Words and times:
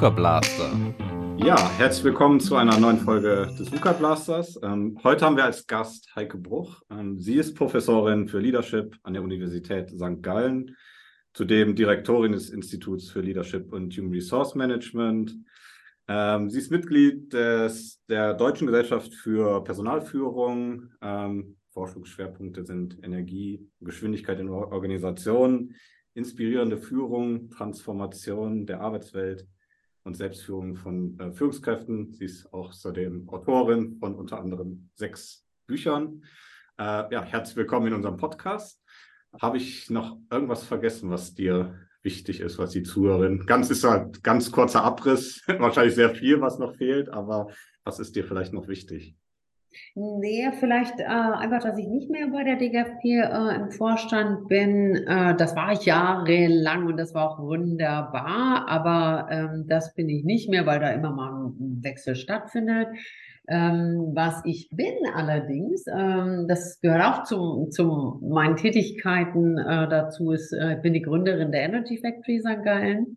VUCA 0.00 0.08
Blaster. 0.08 0.72
Ja, 1.44 1.70
herzlich 1.76 2.04
willkommen 2.04 2.40
zu 2.40 2.56
einer 2.56 2.80
neuen 2.80 2.96
Folge 2.96 3.54
des 3.58 3.70
VUCA 3.70 3.92
Blasters. 3.92 4.58
Ähm, 4.62 4.98
heute 5.04 5.26
haben 5.26 5.36
wir 5.36 5.44
als 5.44 5.66
Gast 5.66 6.16
Heike 6.16 6.38
Bruch. 6.38 6.80
Ähm, 6.90 7.18
sie 7.18 7.34
ist 7.34 7.54
Professorin 7.54 8.26
für 8.26 8.38
Leadership 8.38 8.96
an 9.02 9.12
der 9.12 9.22
Universität 9.22 9.90
St. 9.90 10.22
Gallen, 10.22 10.74
zudem 11.34 11.76
Direktorin 11.76 12.32
des 12.32 12.48
Instituts 12.48 13.10
für 13.10 13.20
Leadership 13.20 13.74
und 13.74 13.94
Human 13.94 14.10
Resource 14.10 14.54
Management. 14.54 15.36
Ähm, 16.08 16.48
sie 16.48 16.60
ist 16.60 16.70
Mitglied 16.70 17.34
des, 17.34 18.02
der 18.08 18.32
Deutschen 18.32 18.68
Gesellschaft 18.68 19.12
für 19.12 19.62
Personalführung. 19.64 20.94
Ähm, 21.02 21.58
Forschungsschwerpunkte 21.74 22.64
sind 22.64 22.96
Energie, 23.02 23.68
Geschwindigkeit 23.82 24.40
in 24.40 24.48
Organisationen, 24.48 25.74
inspirierende 26.14 26.78
Führung, 26.78 27.50
Transformation 27.50 28.64
der 28.64 28.80
Arbeitswelt 28.80 29.46
und 30.04 30.14
Selbstführung 30.16 30.76
von 30.76 31.18
äh, 31.18 31.32
Führungskräften. 31.32 32.12
Sie 32.12 32.24
ist 32.24 32.52
auch 32.52 32.70
außerdem 32.70 33.28
Autorin 33.28 33.96
von 33.98 34.14
unter 34.14 34.40
anderem 34.40 34.90
sechs 34.94 35.46
Büchern. 35.66 36.24
Äh, 36.78 37.12
ja, 37.12 37.22
herzlich 37.22 37.56
willkommen 37.56 37.88
in 37.88 37.94
unserem 37.94 38.16
Podcast. 38.16 38.82
Habe 39.40 39.58
ich 39.58 39.90
noch 39.90 40.18
irgendwas 40.30 40.64
vergessen, 40.64 41.10
was 41.10 41.34
dir 41.34 41.78
wichtig 42.02 42.40
ist, 42.40 42.58
was 42.58 42.70
die 42.70 42.82
Zuhörerin? 42.82 43.44
Ganz 43.46 43.70
ist 43.70 43.84
halt 43.84 44.22
ganz 44.22 44.50
kurzer 44.50 44.82
Abriss, 44.82 45.42
wahrscheinlich 45.58 45.94
sehr 45.94 46.14
viel, 46.14 46.40
was 46.40 46.58
noch 46.58 46.74
fehlt, 46.76 47.08
aber 47.10 47.48
was 47.84 48.00
ist 48.00 48.16
dir 48.16 48.24
vielleicht 48.24 48.52
noch 48.52 48.68
wichtig? 48.68 49.16
Nee, 49.94 50.50
vielleicht 50.58 50.98
äh, 51.00 51.04
einfach, 51.04 51.62
dass 51.62 51.78
ich 51.78 51.86
nicht 51.86 52.10
mehr 52.10 52.28
bei 52.28 52.44
der 52.44 52.56
DGFP 52.56 53.04
äh, 53.04 53.54
im 53.56 53.70
Vorstand 53.70 54.48
bin. 54.48 54.96
Äh, 55.06 55.36
das 55.36 55.54
war 55.54 55.72
ich 55.72 55.84
jahrelang 55.84 56.86
und 56.86 56.96
das 56.96 57.14
war 57.14 57.30
auch 57.30 57.38
wunderbar, 57.38 58.68
aber 58.68 59.28
ähm, 59.30 59.66
das 59.68 59.94
bin 59.94 60.08
ich 60.08 60.24
nicht 60.24 60.48
mehr, 60.48 60.66
weil 60.66 60.80
da 60.80 60.90
immer 60.90 61.10
mal 61.10 61.46
ein 61.46 61.82
Wechsel 61.82 62.16
stattfindet. 62.16 62.88
Ähm, 63.48 64.12
was 64.14 64.42
ich 64.44 64.70
bin 64.70 64.94
allerdings, 65.12 65.84
ähm, 65.88 66.46
das 66.46 66.80
gehört 66.80 67.04
auch 67.04 67.24
zu, 67.24 67.68
zu 67.70 68.20
meinen 68.22 68.56
Tätigkeiten 68.56 69.58
äh, 69.58 69.88
dazu, 69.88 70.30
ist, 70.30 70.52
äh, 70.52 70.74
ich 70.74 70.82
bin 70.82 70.94
die 70.94 71.02
Gründerin 71.02 71.50
der 71.50 71.62
Energy 71.62 71.98
Factory 71.98 72.40
St. 72.40 72.62
Gallen. 72.64 73.16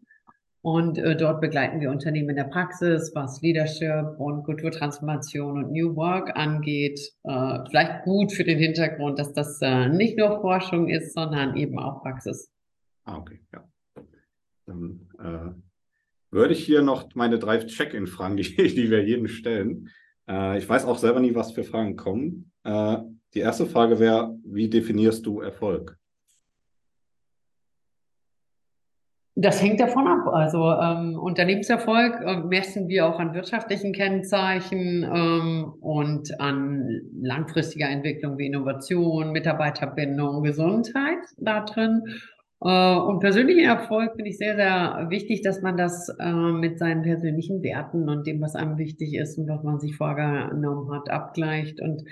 Und 0.63 0.97
äh, 0.97 1.17
dort 1.17 1.41
begleiten 1.41 1.81
wir 1.81 1.91
Unternehmen 1.91 2.29
in 2.29 2.35
der 2.37 2.45
Praxis, 2.45 3.11
was 3.13 3.41
Leadership 3.41 4.17
und 4.17 4.43
Kulturtransformation 4.43 5.65
und 5.65 5.71
New 5.73 5.93
Work 5.97 6.37
angeht. 6.37 7.01
Äh, 7.23 7.59
vielleicht 7.69 8.05
gut 8.05 8.31
für 8.31 8.45
den 8.45 8.57
Hintergrund, 8.59 9.19
dass 9.19 9.33
das 9.33 9.59
äh, 9.61 9.89
nicht 9.89 10.17
nur 10.17 10.39
Forschung 10.39 10.87
ist, 10.87 11.13
sondern 11.13 11.57
eben 11.57 11.77
auch 11.77 12.01
Praxis. 12.01 12.49
Ah, 13.03 13.17
okay, 13.17 13.41
ja. 13.51 13.67
Dann 14.65 15.09
äh, 15.19 16.33
würde 16.33 16.53
ich 16.53 16.63
hier 16.63 16.81
noch 16.81 17.13
meine 17.13 17.39
drei 17.39 17.57
Check-in-Fragen, 17.57 18.37
die, 18.37 18.43
die 18.43 18.89
wir 18.89 19.03
jedem 19.03 19.27
stellen. 19.27 19.89
Äh, 20.29 20.59
ich 20.59 20.69
weiß 20.69 20.85
auch 20.85 20.97
selber 20.97 21.19
nie, 21.19 21.35
was 21.35 21.51
für 21.51 21.65
Fragen 21.65 21.97
kommen. 21.97 22.53
Äh, 22.63 22.99
die 23.33 23.39
erste 23.39 23.65
Frage 23.65 23.99
wäre, 23.99 24.39
wie 24.45 24.69
definierst 24.69 25.25
du 25.25 25.41
Erfolg? 25.41 25.97
Das 29.35 29.63
hängt 29.63 29.79
davon 29.79 30.07
ab. 30.07 30.27
Also 30.31 30.71
ähm, 30.71 31.17
Unternehmenserfolg 31.17 32.21
äh, 32.21 32.37
messen 32.37 32.87
wir 32.87 33.07
auch 33.07 33.19
an 33.19 33.33
wirtschaftlichen 33.33 33.91
Kennzeichen 33.91 35.03
ähm, 35.03 35.73
und 35.81 36.39
an 36.39 36.87
langfristiger 37.19 37.89
Entwicklung 37.89 38.37
wie 38.37 38.45
Innovation, 38.45 39.31
Mitarbeiterbindung, 39.31 40.43
Gesundheit 40.43 41.17
da 41.37 41.61
drin. 41.61 42.03
Äh, 42.61 42.95
und 42.95 43.21
persönlichen 43.21 43.65
Erfolg 43.65 44.15
finde 44.15 44.29
ich 44.29 44.37
sehr, 44.37 44.55
sehr 44.55 45.07
wichtig, 45.09 45.41
dass 45.41 45.63
man 45.63 45.77
das 45.77 46.09
äh, 46.19 46.31
mit 46.31 46.77
seinen 46.77 47.01
persönlichen 47.01 47.63
Werten 47.63 48.09
und 48.09 48.27
dem, 48.27 48.39
was 48.39 48.55
einem 48.55 48.77
wichtig 48.77 49.15
ist 49.15 49.39
und 49.39 49.47
was 49.47 49.63
man 49.63 49.79
sich 49.79 49.95
vorgenommen 49.95 50.91
hat, 50.91 51.09
abgleicht 51.09 51.81
und 51.81 52.03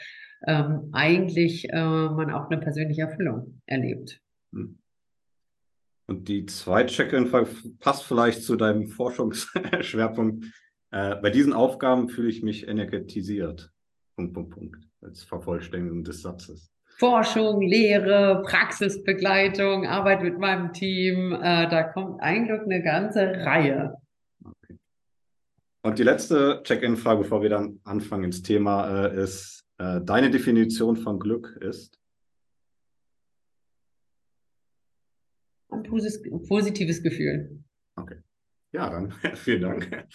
ähm, 0.48 0.90
eigentlich 0.92 1.70
äh, 1.70 1.80
man 1.80 2.32
auch 2.32 2.50
eine 2.50 2.60
persönliche 2.60 3.04
Erfüllung 3.04 3.62
erlebt. 3.68 4.22
Hm. 4.54 4.81
Und 6.12 6.28
die 6.28 6.46
zweite 6.46 6.94
Check-in-Frage 6.94 7.48
passt 7.80 8.04
vielleicht 8.04 8.44
zu 8.44 8.58
deinem 8.58 8.88
Forschungsschwerpunkt. 8.98 10.44
Äh, 10.92 11.16
bei 11.16 11.30
diesen 11.30 11.54
Aufgaben 11.54 12.10
fühle 12.10 12.28
ich 12.28 12.44
mich 12.44 12.68
energetisiert. 12.68 13.72
Punkt, 14.18 14.34
Punkt, 14.34 14.50
Punkt. 14.54 14.78
Als 15.02 15.24
Vervollständigung 15.24 16.04
des 16.04 16.22
Satzes. 16.22 16.70
Forschung, 16.98 17.62
Lehre, 17.62 18.44
Praxisbegleitung, 18.46 19.88
Arbeit 19.88 20.22
mit 20.22 20.38
meinem 20.38 20.74
Team. 20.74 21.32
Äh, 21.32 21.70
da 21.70 21.84
kommt 21.84 22.22
eigentlich 22.22 22.60
eine 22.60 22.84
ganze 22.84 23.22
Reihe. 23.46 23.96
Okay. 24.44 24.78
Und 25.82 25.98
die 25.98 26.04
letzte 26.04 26.60
Check-in-Frage, 26.66 27.22
bevor 27.22 27.42
wir 27.42 27.50
dann 27.50 27.80
anfangen 27.86 28.26
ins 28.26 28.42
Thema, 28.42 29.06
äh, 29.06 29.24
ist, 29.24 29.64
äh, 29.78 30.02
deine 30.02 30.30
Definition 30.30 30.98
von 30.98 31.20
Glück 31.20 31.58
ist? 31.62 32.01
Ein 35.72 35.84
positives 35.84 37.02
Gefühl. 37.02 37.64
Okay. 37.96 38.18
Ja, 38.72 38.90
dann 38.90 39.12
vielen 39.36 39.62
Dank. 39.62 40.06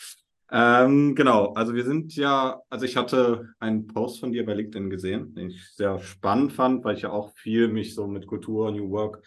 Ähm, 0.50 1.14
genau, 1.16 1.52
also 1.54 1.74
wir 1.74 1.84
sind 1.84 2.14
ja, 2.14 2.60
also 2.70 2.84
ich 2.84 2.96
hatte 2.96 3.48
einen 3.58 3.88
Post 3.88 4.20
von 4.20 4.30
dir 4.30 4.46
bei 4.46 4.54
LinkedIn 4.54 4.90
gesehen, 4.90 5.34
den 5.34 5.50
ich 5.50 5.74
sehr 5.74 5.98
spannend 5.98 6.52
fand, 6.52 6.84
weil 6.84 6.94
ich 6.94 7.02
ja 7.02 7.10
auch 7.10 7.34
viel 7.34 7.68
mich 7.68 7.94
so 7.94 8.06
mit 8.06 8.28
Kultur, 8.28 8.70
New 8.70 8.90
Work 8.90 9.22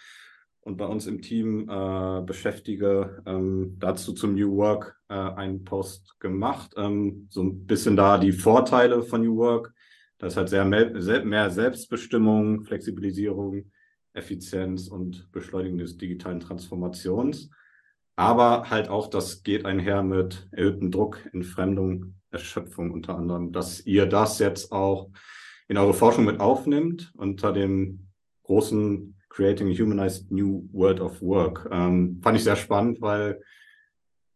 und 0.61 0.77
bei 0.77 0.85
uns 0.85 1.07
im 1.07 1.21
Team 1.21 1.67
äh, 1.69 2.21
beschäftige. 2.21 3.21
Ähm, 3.25 3.75
dazu 3.79 4.13
zum 4.13 4.35
New 4.35 4.55
Work 4.55 4.97
äh, 5.09 5.13
einen 5.13 5.65
Post 5.65 6.17
gemacht, 6.21 6.73
ähm, 6.77 7.27
so 7.29 7.43
ein 7.43 7.65
bisschen 7.65 7.97
da 7.97 8.17
die 8.17 8.31
Vorteile 8.31 9.03
von 9.03 9.21
New 9.21 9.35
Work. 9.35 9.73
Das 10.19 10.37
hat 10.37 10.49
sehr 10.49 10.63
mehr, 10.63 10.91
mehr 11.25 11.49
Selbstbestimmung, 11.49 12.63
Flexibilisierung, 12.63 13.71
Effizienz 14.19 14.87
und 14.87 15.31
Beschleunigung 15.31 15.79
des 15.79 15.97
digitalen 15.97 16.39
Transformations. 16.39 17.49
Aber 18.15 18.69
halt 18.69 18.89
auch, 18.89 19.07
das 19.07 19.43
geht 19.43 19.65
einher 19.65 20.03
mit 20.03 20.47
erhöhtem 20.51 20.91
Druck, 20.91 21.19
Entfremdung, 21.33 22.15
Erschöpfung 22.31 22.91
unter 22.91 23.17
anderem, 23.17 23.51
dass 23.51 23.85
ihr 23.85 24.05
das 24.05 24.39
jetzt 24.39 24.71
auch 24.71 25.09
in 25.67 25.77
eure 25.77 25.93
Forschung 25.93 26.25
mit 26.25 26.39
aufnimmt 26.39 27.11
unter 27.15 27.53
dem 27.53 28.07
großen 28.43 29.15
Creating 29.29 29.69
a 29.69 29.77
Humanized 29.77 30.31
New 30.31 30.67
World 30.71 30.99
of 30.99 31.21
Work. 31.21 31.69
Ähm, 31.71 32.19
fand 32.21 32.37
ich 32.37 32.43
sehr 32.43 32.55
spannend, 32.55 32.99
weil 33.01 33.41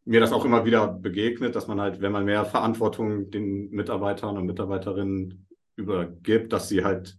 mir 0.06 0.20
das 0.20 0.32
auch 0.32 0.46
immer 0.46 0.66
wieder 0.66 0.88
begegnet, 0.88 1.56
dass 1.56 1.68
man 1.68 1.82
halt, 1.82 2.02
wenn 2.02 2.12
man 2.12 2.26
mehr 2.26 2.46
Verantwortung 2.46 3.32
den 3.32 3.70
Mitarbeitern 3.72 4.38
und 4.38 4.46
Mitarbeiterinnen 4.46 5.48
übergibt, 5.76 6.54
dass 6.54 6.70
sie 6.70 6.84
halt 6.84 7.18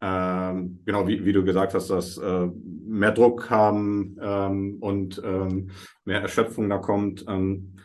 ähm, 0.00 0.80
genau 0.84 1.06
wie, 1.06 1.24
wie 1.24 1.32
du 1.32 1.44
gesagt 1.44 1.74
hast, 1.74 1.90
dass 1.90 2.16
äh, 2.16 2.48
mehr 2.86 3.12
Druck 3.12 3.50
haben 3.50 4.16
ähm, 4.20 4.78
und 4.80 5.20
ähm, 5.24 5.70
mehr 6.04 6.22
Erschöpfung 6.22 6.68
da 6.70 6.78
kommt. 6.78 7.24
Ähm, 7.28 7.76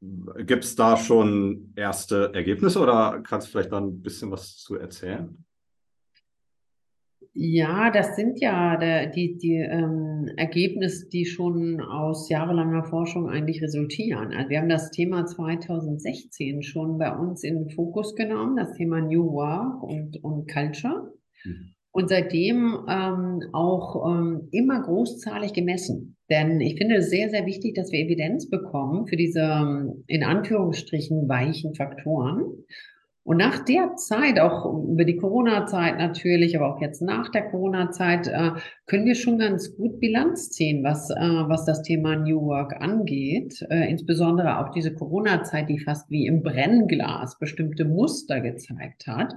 Gibt 0.00 0.64
es 0.64 0.74
da 0.74 0.96
schon 0.96 1.72
erste 1.76 2.32
Ergebnisse 2.34 2.80
oder 2.80 3.22
kannst 3.22 3.46
du 3.46 3.52
vielleicht 3.52 3.70
da 3.70 3.78
ein 3.78 4.02
bisschen 4.02 4.30
was 4.30 4.56
zu 4.56 4.76
erzählen? 4.76 5.44
Ja, 7.34 7.90
das 7.90 8.16
sind 8.16 8.40
ja 8.40 8.76
der, 8.76 9.06
die, 9.06 9.38
die 9.38 9.54
ähm, 9.54 10.28
Ergebnisse, 10.36 11.08
die 11.08 11.24
schon 11.24 11.80
aus 11.80 12.28
jahrelanger 12.28 12.84
Forschung 12.84 13.30
eigentlich 13.30 13.62
resultieren. 13.62 14.32
Also 14.32 14.50
wir 14.50 14.60
haben 14.60 14.68
das 14.68 14.90
Thema 14.90 15.24
2016 15.24 16.62
schon 16.62 16.98
bei 16.98 17.10
uns 17.16 17.42
in 17.42 17.54
den 17.54 17.70
Fokus 17.70 18.16
genommen, 18.16 18.56
das 18.56 18.74
Thema 18.74 19.00
New 19.00 19.32
Work 19.32 19.82
und, 19.82 20.22
und 20.22 20.50
Culture. 20.50 21.12
Mhm. 21.44 21.74
Und 21.94 22.08
seitdem 22.08 22.86
ähm, 22.88 23.42
auch 23.52 24.08
ähm, 24.08 24.48
immer 24.50 24.80
großzahlig 24.82 25.52
gemessen. 25.52 26.16
Denn 26.30 26.60
ich 26.62 26.76
finde 26.76 26.96
es 26.96 27.10
sehr, 27.10 27.28
sehr 27.28 27.44
wichtig, 27.44 27.74
dass 27.74 27.92
wir 27.92 28.00
Evidenz 28.00 28.48
bekommen 28.48 29.06
für 29.06 29.16
diese 29.16 29.40
ähm, 29.40 30.04
in 30.06 30.24
Anführungsstrichen 30.24 31.28
weichen 31.28 31.74
Faktoren. 31.74 32.44
Und 33.24 33.36
nach 33.36 33.64
der 33.64 33.94
Zeit, 33.94 34.40
auch 34.40 34.64
über 34.88 35.04
die 35.04 35.16
Corona-Zeit 35.16 35.96
natürlich, 35.96 36.56
aber 36.56 36.74
auch 36.74 36.80
jetzt 36.80 37.02
nach 37.02 37.30
der 37.30 37.50
Corona-Zeit, 37.50 38.26
äh, 38.26 38.50
können 38.86 39.04
wir 39.04 39.14
schon 39.14 39.38
ganz 39.38 39.76
gut 39.76 40.00
Bilanz 40.00 40.50
ziehen, 40.50 40.82
was, 40.82 41.08
äh, 41.10 41.14
was 41.20 41.64
das 41.64 41.82
Thema 41.82 42.16
New 42.16 42.40
Work 42.40 42.80
angeht. 42.80 43.64
Äh, 43.70 43.88
insbesondere 43.90 44.58
auch 44.58 44.72
diese 44.72 44.92
Corona-Zeit, 44.94 45.68
die 45.68 45.78
fast 45.78 46.10
wie 46.10 46.26
im 46.26 46.42
Brennglas 46.42 47.38
bestimmte 47.38 47.84
Muster 47.84 48.40
gezeigt 48.40 49.06
hat. 49.06 49.34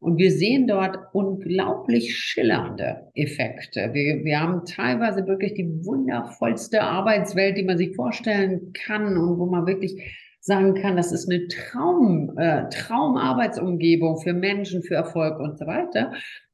Und 0.00 0.16
wir 0.16 0.30
sehen 0.30 0.66
dort 0.66 0.98
unglaublich 1.12 2.16
schillernde 2.16 3.10
Effekte. 3.14 3.90
Wir, 3.92 4.24
wir 4.24 4.40
haben 4.40 4.64
teilweise 4.64 5.26
wirklich 5.26 5.52
die 5.54 5.84
wundervollste 5.84 6.82
Arbeitswelt, 6.82 7.58
die 7.58 7.64
man 7.64 7.76
sich 7.76 7.94
vorstellen 7.94 8.72
kann 8.72 9.18
und 9.18 9.38
wo 9.38 9.44
man 9.44 9.66
wirklich 9.66 10.02
sagen 10.40 10.74
kann, 10.74 10.96
das 10.96 11.12
ist 11.12 11.30
eine 11.30 11.46
Traum, 11.48 12.36
äh, 12.38 12.66
Traumarbeitsumgebung 12.70 14.18
für 14.22 14.32
Menschen, 14.32 14.82
für 14.82 14.94
Erfolg 14.94 15.38
und 15.38 15.58
so 15.58 15.66
weiter. 15.66 16.12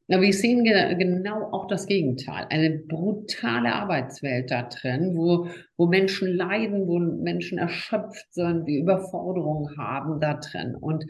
Ja, 0.09 0.21
wir 0.21 0.33
sehen 0.33 0.63
ge 0.63 0.95
genau 0.97 1.51
auch 1.53 1.67
das 1.67 1.87
Gegenteil. 1.87 2.47
Eine 2.51 2.79
brutale 2.79 3.73
Arbeitswelt 3.73 4.51
da 4.51 4.63
drin, 4.63 5.13
wo, 5.17 5.49
wo 5.77 5.87
Menschen 5.87 6.29
leiden, 6.29 6.87
wo 6.87 6.99
Menschen 6.99 7.59
erschöpft 7.59 8.33
sind, 8.33 8.67
die 8.67 8.79
Überforderung 8.79 9.71
haben 9.77 10.21
da 10.21 10.35
drin. 10.35 10.77
Und 10.77 11.05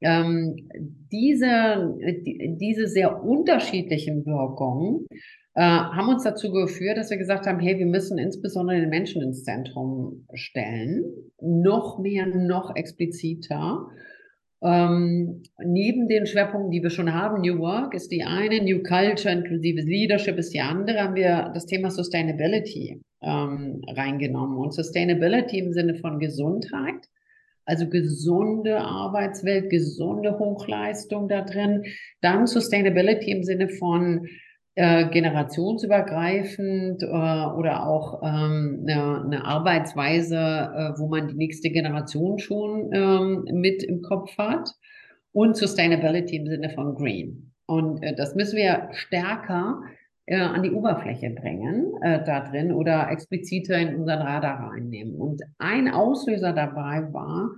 ähm, 0.00 0.56
diese, 1.10 1.94
die, 2.24 2.56
diese 2.60 2.86
sehr 2.86 3.22
unterschiedlichen 3.22 4.26
Wirkungen 4.26 5.06
äh, 5.54 5.62
haben 5.62 6.08
uns 6.10 6.22
dazu 6.22 6.52
geführt, 6.52 6.98
dass 6.98 7.10
wir 7.10 7.16
gesagt 7.16 7.46
haben, 7.46 7.60
hey, 7.60 7.78
wir 7.78 7.86
müssen 7.86 8.18
insbesondere 8.18 8.80
den 8.80 8.90
Menschen 8.90 9.22
ins 9.22 9.42
Zentrum 9.42 10.26
stellen, 10.34 11.04
noch 11.40 11.98
mehr, 11.98 12.26
noch 12.26 12.76
expliziter. 12.76 13.88
Ähm, 14.62 15.42
neben 15.64 16.08
den 16.08 16.26
Schwerpunkten, 16.26 16.70
die 16.70 16.82
wir 16.82 16.90
schon 16.90 17.12
haben, 17.12 17.40
New 17.40 17.58
Work 17.58 17.94
ist 17.94 18.10
die 18.10 18.24
eine, 18.24 18.62
New 18.62 18.82
Culture, 18.82 19.32
inklusive 19.32 19.80
Leadership 19.80 20.36
ist 20.36 20.52
die 20.52 20.60
andere, 20.60 21.00
haben 21.00 21.14
wir 21.14 21.50
das 21.54 21.66
Thema 21.66 21.90
Sustainability 21.90 23.00
ähm, 23.22 23.80
reingenommen. 23.88 24.58
Und 24.58 24.74
Sustainability 24.74 25.58
im 25.58 25.72
Sinne 25.72 25.94
von 25.94 26.18
Gesundheit, 26.18 27.06
also 27.66 27.88
gesunde 27.88 28.80
Arbeitswelt, 28.80 29.68
gesunde 29.70 30.38
Hochleistung 30.38 31.28
da 31.28 31.42
drin. 31.42 31.84
Dann 32.20 32.46
Sustainability 32.46 33.30
im 33.32 33.42
Sinne 33.42 33.68
von 33.68 34.26
äh, 34.76 35.08
generationsübergreifend 35.08 37.02
äh, 37.02 37.06
oder 37.06 37.86
auch 37.86 38.22
ähm, 38.22 38.84
eine, 38.86 39.24
eine 39.24 39.44
Arbeitsweise, 39.44 40.36
äh, 40.36 40.98
wo 40.98 41.08
man 41.08 41.28
die 41.28 41.34
nächste 41.34 41.70
Generation 41.70 42.38
schon 42.38 42.90
ähm, 42.92 43.44
mit 43.52 43.82
im 43.82 44.02
Kopf 44.02 44.36
hat 44.38 44.70
und 45.32 45.56
Sustainability 45.56 46.36
im 46.36 46.46
Sinne 46.46 46.70
von 46.70 46.94
Green. 46.94 47.52
Und 47.66 48.02
äh, 48.02 48.14
das 48.14 48.34
müssen 48.34 48.56
wir 48.56 48.88
stärker 48.92 49.80
äh, 50.26 50.40
an 50.40 50.62
die 50.62 50.72
Oberfläche 50.72 51.30
bringen 51.30 51.92
äh, 52.02 52.22
da 52.24 52.40
drin 52.40 52.72
oder 52.72 53.10
expliziter 53.10 53.78
in 53.78 53.96
unseren 53.96 54.22
Radar 54.22 54.70
reinnehmen. 54.70 55.14
Und 55.14 55.42
ein 55.58 55.88
Auslöser 55.88 56.52
dabei 56.52 57.12
war, 57.12 57.50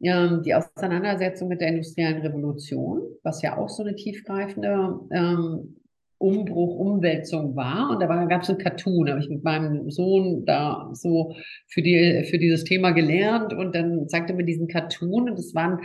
ähm, 0.00 0.42
die 0.42 0.54
Auseinandersetzung 0.54 1.48
mit 1.48 1.60
der 1.60 1.68
industriellen 1.68 2.22
Revolution, 2.22 3.02
was 3.22 3.42
ja 3.42 3.56
auch 3.56 3.68
so 3.68 3.82
eine 3.82 3.94
tiefgreifende 3.94 5.00
ähm, 5.10 5.76
Umbruch, 6.24 6.78
Umwälzung 6.78 7.54
war. 7.54 7.90
Und 7.90 8.00
da 8.00 8.06
gab 8.24 8.42
es 8.42 8.50
ein 8.50 8.56
Cartoon, 8.56 9.10
habe 9.10 9.20
ich 9.20 9.28
mit 9.28 9.44
meinem 9.44 9.90
Sohn 9.90 10.44
da 10.46 10.88
so 10.92 11.34
für, 11.66 11.82
die, 11.82 12.24
für 12.30 12.38
dieses 12.38 12.64
Thema 12.64 12.92
gelernt 12.92 13.52
und 13.52 13.74
dann 13.74 14.08
zeigte 14.08 14.32
mir 14.32 14.44
diesen 14.44 14.66
Cartoon 14.66 15.28
und 15.28 15.38
das 15.38 15.54
waren, 15.54 15.80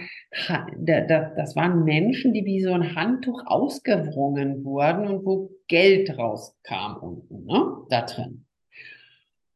das 0.86 1.56
waren 1.57 1.83
Menschen, 1.83 2.33
die 2.33 2.45
wie 2.45 2.62
so 2.62 2.71
ein 2.71 2.95
Handtuch 2.95 3.44
ausgewrungen 3.45 4.63
wurden 4.63 5.07
und 5.07 5.25
wo 5.25 5.51
Geld 5.68 6.18
rauskam 6.18 6.95
unten, 7.01 7.45
ne, 7.45 7.65
da 7.89 8.01
drin. 8.03 8.45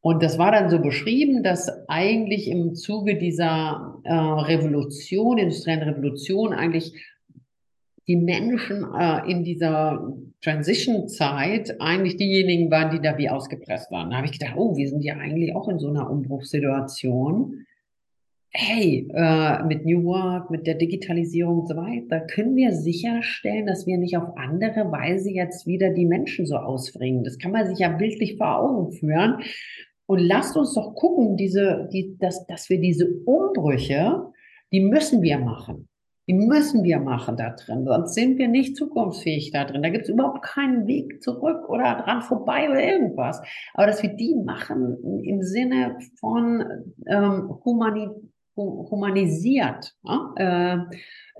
Und 0.01 0.21
das 0.21 0.37
war 0.37 0.51
dann 0.51 0.69
so 0.69 0.79
beschrieben, 0.79 1.43
dass 1.43 1.71
eigentlich 1.87 2.49
im 2.49 2.75
Zuge 2.75 3.17
dieser 3.17 4.01
äh, 4.03 4.13
Revolution, 4.13 5.37
industriellen 5.37 5.87
Revolution, 5.87 6.51
eigentlich 6.51 6.93
die 8.07 8.17
Menschen 8.17 8.85
äh, 8.97 9.31
in 9.31 9.43
dieser 9.43 10.13
Transition-Zeit 10.41 11.79
eigentlich 11.79 12.17
diejenigen 12.17 12.69
waren, 12.69 12.91
die 12.91 13.01
da 13.01 13.17
wie 13.17 13.29
ausgepresst 13.29 13.91
waren. 13.91 14.09
Da 14.09 14.17
habe 14.17 14.27
ich 14.27 14.37
gedacht, 14.37 14.55
oh, 14.57 14.75
wir 14.75 14.89
sind 14.89 15.03
ja 15.03 15.15
eigentlich 15.15 15.55
auch 15.55 15.69
in 15.69 15.79
so 15.79 15.87
einer 15.87 16.09
Umbruchssituation. 16.09 17.65
Hey, 18.55 19.07
äh, 19.13 19.63
mit 19.63 19.85
New 19.85 20.03
Work, 20.03 20.51
mit 20.51 20.67
der 20.67 20.75
Digitalisierung 20.75 21.61
und 21.61 21.69
so 21.69 21.75
weiter, 21.75 22.19
können 22.19 22.55
wir 22.55 22.73
sicherstellen, 22.73 23.65
dass 23.65 23.87
wir 23.87 23.97
nicht 23.97 24.15
auf 24.17 24.37
andere 24.37 24.91
Weise 24.91 25.31
jetzt 25.31 25.65
wieder 25.65 25.89
die 25.89 26.05
Menschen 26.05 26.45
so 26.45 26.57
ausbringen. 26.57 27.23
Das 27.23 27.39
kann 27.39 27.51
man 27.51 27.65
sich 27.65 27.79
ja 27.79 27.89
bildlich 27.89 28.37
vor 28.37 28.59
Augen 28.59 28.91
führen. 28.91 29.37
Und 30.05 30.19
lasst 30.19 30.55
uns 30.57 30.73
doch 30.75 30.93
gucken, 30.93 31.37
diese, 31.37 31.89
die, 31.91 32.17
dass, 32.19 32.45
dass 32.45 32.69
wir 32.69 32.79
diese 32.79 33.07
Umbrüche, 33.25 34.27
die 34.71 34.81
müssen 34.81 35.21
wir 35.21 35.39
machen. 35.39 35.87
Die 36.27 36.33
müssen 36.33 36.83
wir 36.83 36.99
machen 36.99 37.35
da 37.35 37.49
drin, 37.49 37.85
sonst 37.85 38.13
sind 38.13 38.37
wir 38.37 38.47
nicht 38.47 38.77
zukunftsfähig 38.77 39.51
da 39.51 39.65
drin. 39.65 39.83
Da 39.83 39.89
gibt 39.89 40.05
es 40.05 40.09
überhaupt 40.09 40.41
keinen 40.43 40.87
Weg 40.87 41.21
zurück 41.21 41.67
oder 41.69 41.95
dran 41.95 42.21
vorbei 42.21 42.69
oder 42.69 42.81
irgendwas. 42.81 43.41
Aber 43.73 43.87
dass 43.87 44.01
wir 44.01 44.13
die 44.13 44.35
machen 44.35 44.97
im 45.23 45.41
Sinne 45.41 45.97
von 46.19 46.63
ähm, 47.07 47.59
humani 47.65 48.09
humanisiert 48.55 49.95
äh, 50.37 50.77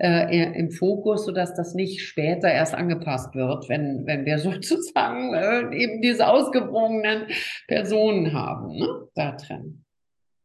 äh, 0.00 0.58
im 0.58 0.70
Fokus, 0.70 1.26
sodass 1.26 1.54
das 1.54 1.74
nicht 1.74 2.02
später 2.02 2.50
erst 2.50 2.74
angepasst 2.74 3.34
wird, 3.34 3.68
wenn, 3.68 4.06
wenn 4.06 4.24
wir 4.24 4.38
sozusagen 4.40 5.32
äh, 5.34 5.76
eben 5.76 6.02
diese 6.02 6.28
ausgewogenen 6.28 7.26
Personen 7.68 8.32
haben 8.32 8.76
ne, 8.76 9.08
da 9.14 9.32
drin. 9.32 9.84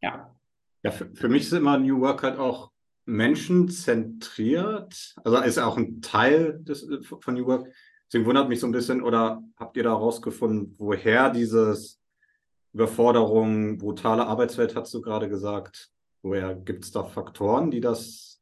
Ja. 0.02 0.36
Ja, 0.84 0.92
für, 0.92 1.10
für 1.14 1.28
mich 1.28 1.44
ist 1.44 1.54
immer 1.54 1.78
New 1.78 2.00
Work 2.02 2.24
halt 2.24 2.38
auch 2.38 2.72
menschenzentriert? 3.10 5.16
Also 5.24 5.38
ist 5.38 5.58
auch 5.58 5.78
ein 5.78 6.02
Teil 6.02 6.60
des, 6.64 6.88
von 7.04 7.34
New 7.34 7.46
Work. 7.46 7.72
Deswegen 8.08 8.26
wundert 8.26 8.50
mich 8.50 8.60
so 8.60 8.68
ein 8.68 8.72
bisschen, 8.72 9.02
oder 9.02 9.44
habt 9.58 9.78
ihr 9.78 9.84
da 9.84 9.92
herausgefunden, 9.92 10.76
woher 10.78 11.30
dieses 11.30 12.00
Überforderung, 12.74 13.78
brutale 13.78 14.26
Arbeitswelt, 14.26 14.76
hast 14.76 14.94
du 14.94 15.02
gerade 15.02 15.30
gesagt, 15.30 15.92
woher 16.22 16.56
gibt 16.56 16.86
es 16.86 16.92
da 16.92 17.04
Faktoren, 17.04 17.72
die 17.72 17.82
das, 17.82 18.42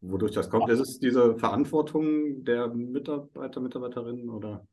wodurch 0.00 0.32
das 0.32 0.50
kommt? 0.50 0.68
Ist 0.68 0.80
es 0.80 0.98
diese 0.98 1.36
Verantwortung 1.36 2.44
der 2.44 2.68
Mitarbeiter, 2.68 3.60
Mitarbeiterinnen 3.60 4.28
oder? 4.28 4.66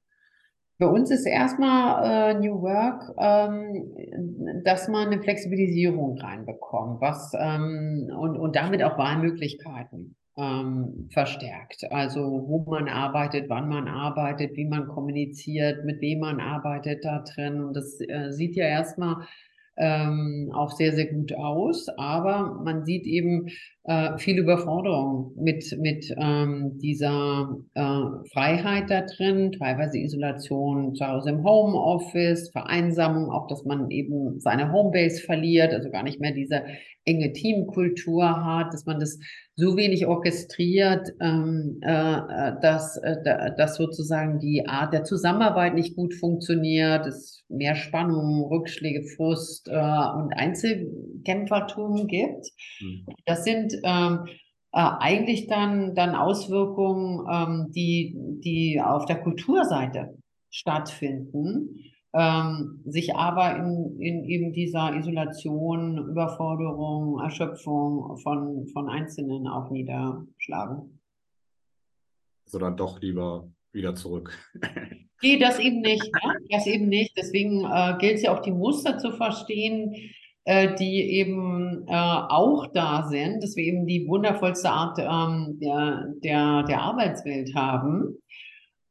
Für 0.84 0.90
uns 0.90 1.12
ist 1.12 1.26
erstmal 1.26 2.34
äh, 2.34 2.40
New 2.42 2.62
Work, 2.62 3.16
ähm, 3.18 4.64
dass 4.66 4.90
man 4.90 5.08
eine 5.08 5.22
Flexibilisierung 5.22 6.18
reinbekommt, 6.18 7.00
was 7.00 7.32
ähm, 7.40 8.12
und, 8.20 8.36
und 8.36 8.58
damit 8.58 8.84
auch 8.84 8.98
Wahlmöglichkeiten 8.98 10.18
ähm, 10.38 11.08
verstärkt. 11.14 11.90
Also 11.90 12.44
wo 12.50 12.70
man 12.70 12.90
arbeitet, 12.90 13.46
wann 13.48 13.70
man 13.70 13.88
arbeitet, 13.88 14.58
wie 14.58 14.66
man 14.66 14.90
kommuniziert, 14.90 15.86
mit 15.86 16.02
wem 16.02 16.20
man 16.20 16.42
arbeitet 16.42 17.06
da 17.06 17.20
drin. 17.20 17.64
Und 17.64 17.78
das 17.78 18.02
äh, 18.02 18.32
sieht 18.32 18.58
ja 18.58 18.66
erstmal 18.66 19.26
ähm, 19.78 20.52
auch 20.54 20.72
sehr, 20.72 20.92
sehr 20.92 21.08
gut 21.14 21.34
aus. 21.34 21.88
Aber 21.98 22.60
man 22.62 22.84
sieht 22.84 23.06
eben 23.06 23.48
äh, 23.86 24.18
viel 24.18 24.38
Überforderung 24.38 25.34
mit, 25.36 25.78
mit 25.78 26.14
ähm, 26.18 26.78
dieser 26.80 27.58
äh, 27.74 28.30
Freiheit 28.32 28.90
da 28.90 29.02
drin, 29.02 29.52
teilweise 29.52 29.98
Isolation 29.98 30.96
zu 30.96 31.06
Hause 31.06 31.32
im 31.32 31.44
Homeoffice, 31.44 32.50
Vereinsamung, 32.50 33.30
auch 33.30 33.48
dass 33.48 33.66
man 33.66 33.92
eben 33.92 34.40
seine 34.40 34.72
Homebase 34.72 35.22
verliert, 35.22 35.74
also 35.74 35.90
gar 35.90 36.04
nicht 36.04 36.22
mehr 36.22 36.32
diese 36.32 36.64
enge 37.06 37.34
Teamkultur 37.34 38.46
hat, 38.46 38.74
dass 38.74 38.86
man 38.86 39.00
das 39.00 39.20
so 39.56 39.78
wenig 39.78 40.08
orchestriert, 40.08 41.14
ähm, 41.20 41.80
äh, 41.82 41.92
äh 41.92 42.54
dass, 42.62 42.98
äh, 42.98 43.52
dass 43.58 43.76
sozusagen 43.76 44.40
die 44.40 44.66
Art 44.68 44.94
der 44.94 45.04
Zusammenarbeit 45.04 45.76
nicht 45.76 45.96
gut 45.96 46.14
funktioniert, 46.14 47.06
es 47.06 47.44
mehr 47.50 47.76
Spannung, 47.76 48.44
Rückschläge, 48.46 49.04
Frust 49.16 49.68
äh, 49.68 49.72
und 49.72 50.34
Einzelkämpfertum 50.34 52.08
gibt. 52.08 52.48
Mhm. 52.82 53.06
Das 53.26 53.44
sind 53.44 53.73
ähm, 53.84 54.26
äh, 54.72 54.90
eigentlich 55.00 55.48
dann, 55.48 55.96
dann 55.96 56.16
Auswirkungen, 56.16 57.28
ähm, 57.32 57.72
die, 57.72 58.16
die 58.44 58.82
auf 58.82 59.06
der 59.06 59.22
Kulturseite 59.22 60.18
stattfinden 60.50 61.92
ähm, 62.14 62.82
sich 62.86 63.16
aber 63.16 63.58
in, 63.58 64.00
in 64.00 64.24
eben 64.26 64.54
dieser 64.54 64.96
Isolation, 64.96 65.98
Überforderung, 66.10 67.20
Erschöpfung 67.20 68.18
von, 68.18 68.68
von 68.68 68.88
Einzelnen 68.88 69.48
auch 69.48 69.72
niederschlagen. 69.72 71.00
Also 72.46 72.60
dann 72.60 72.78
doch 72.78 73.02
lieber 73.02 73.50
wieder 73.72 73.96
zurück. 73.96 74.38
nee, 75.24 75.40
das 75.40 75.60
eben 75.60 75.82
nicht. 75.82 76.04
Ne? 76.24 76.40
Das 76.52 76.68
eben 76.68 76.88
nicht. 76.88 77.18
Deswegen 77.18 77.66
äh, 77.66 77.96
gilt 78.00 78.18
es 78.18 78.22
ja 78.24 78.36
auch, 78.36 78.42
die 78.42 78.52
Muster 78.52 79.00
zu 79.00 79.12
verstehen, 79.12 79.96
äh, 80.46 80.76
die 80.76 81.12
eben 81.12 81.86
äh, 81.88 81.94
auch 81.94 82.68
da 82.74 83.08
sind, 83.10 83.44
dass 83.44 83.56
wir 83.56 83.64
eben 83.64 83.86
die 83.86 84.08
wundervollste 84.08 84.70
Art 84.70 85.00
ähm, 85.00 85.60
der, 85.60 86.14
der, 86.24 86.64
der 86.64 86.82
Arbeitswelt 86.82 87.56
haben 87.56 88.18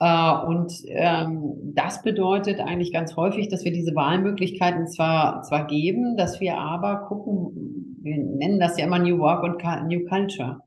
äh, 0.03 0.47
und 0.47 0.73
ähm, 0.89 1.55
das 1.75 2.03
bedeutet 2.03 2.59
eigentlich 2.59 2.93
ganz 2.93 3.15
häufig, 3.15 3.49
dass 3.49 3.65
wir 3.65 3.73
diese 3.73 3.95
Wahlmöglichkeiten 3.95 4.89
zwar, 4.89 5.43
zwar 5.45 5.69
geben, 5.69 6.17
dass 6.17 6.41
wir 6.41 6.59
aber 6.59 7.07
gucken, 7.07 7.99
wir 8.03 8.17
nennen 8.19 8.59
das 8.59 8.77
ja 8.79 8.87
immer 8.87 8.99
New 8.99 9.19
Work 9.19 9.45
und 9.45 9.89
New 9.89 10.05
Culture. 10.09 10.61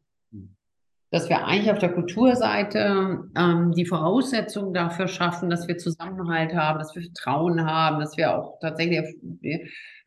Dass 1.16 1.30
wir 1.30 1.46
eigentlich 1.46 1.72
auf 1.72 1.80
der 1.80 1.94
Kulturseite 1.94 3.30
ähm, 3.38 3.72
die 3.72 3.86
Voraussetzungen 3.86 4.74
dafür 4.74 5.08
schaffen, 5.08 5.50
dass 5.50 5.66
wir 5.66 5.78
Zusammenhalt 5.78 6.54
haben, 6.54 6.78
dass 6.78 6.94
wir 6.94 7.04
Vertrauen 7.04 7.66
haben, 7.66 8.02
dass 8.02 8.18
wir 8.18 8.38
auch 8.38 8.60
tatsächlich 8.60 9.00
auf, 9.00 9.08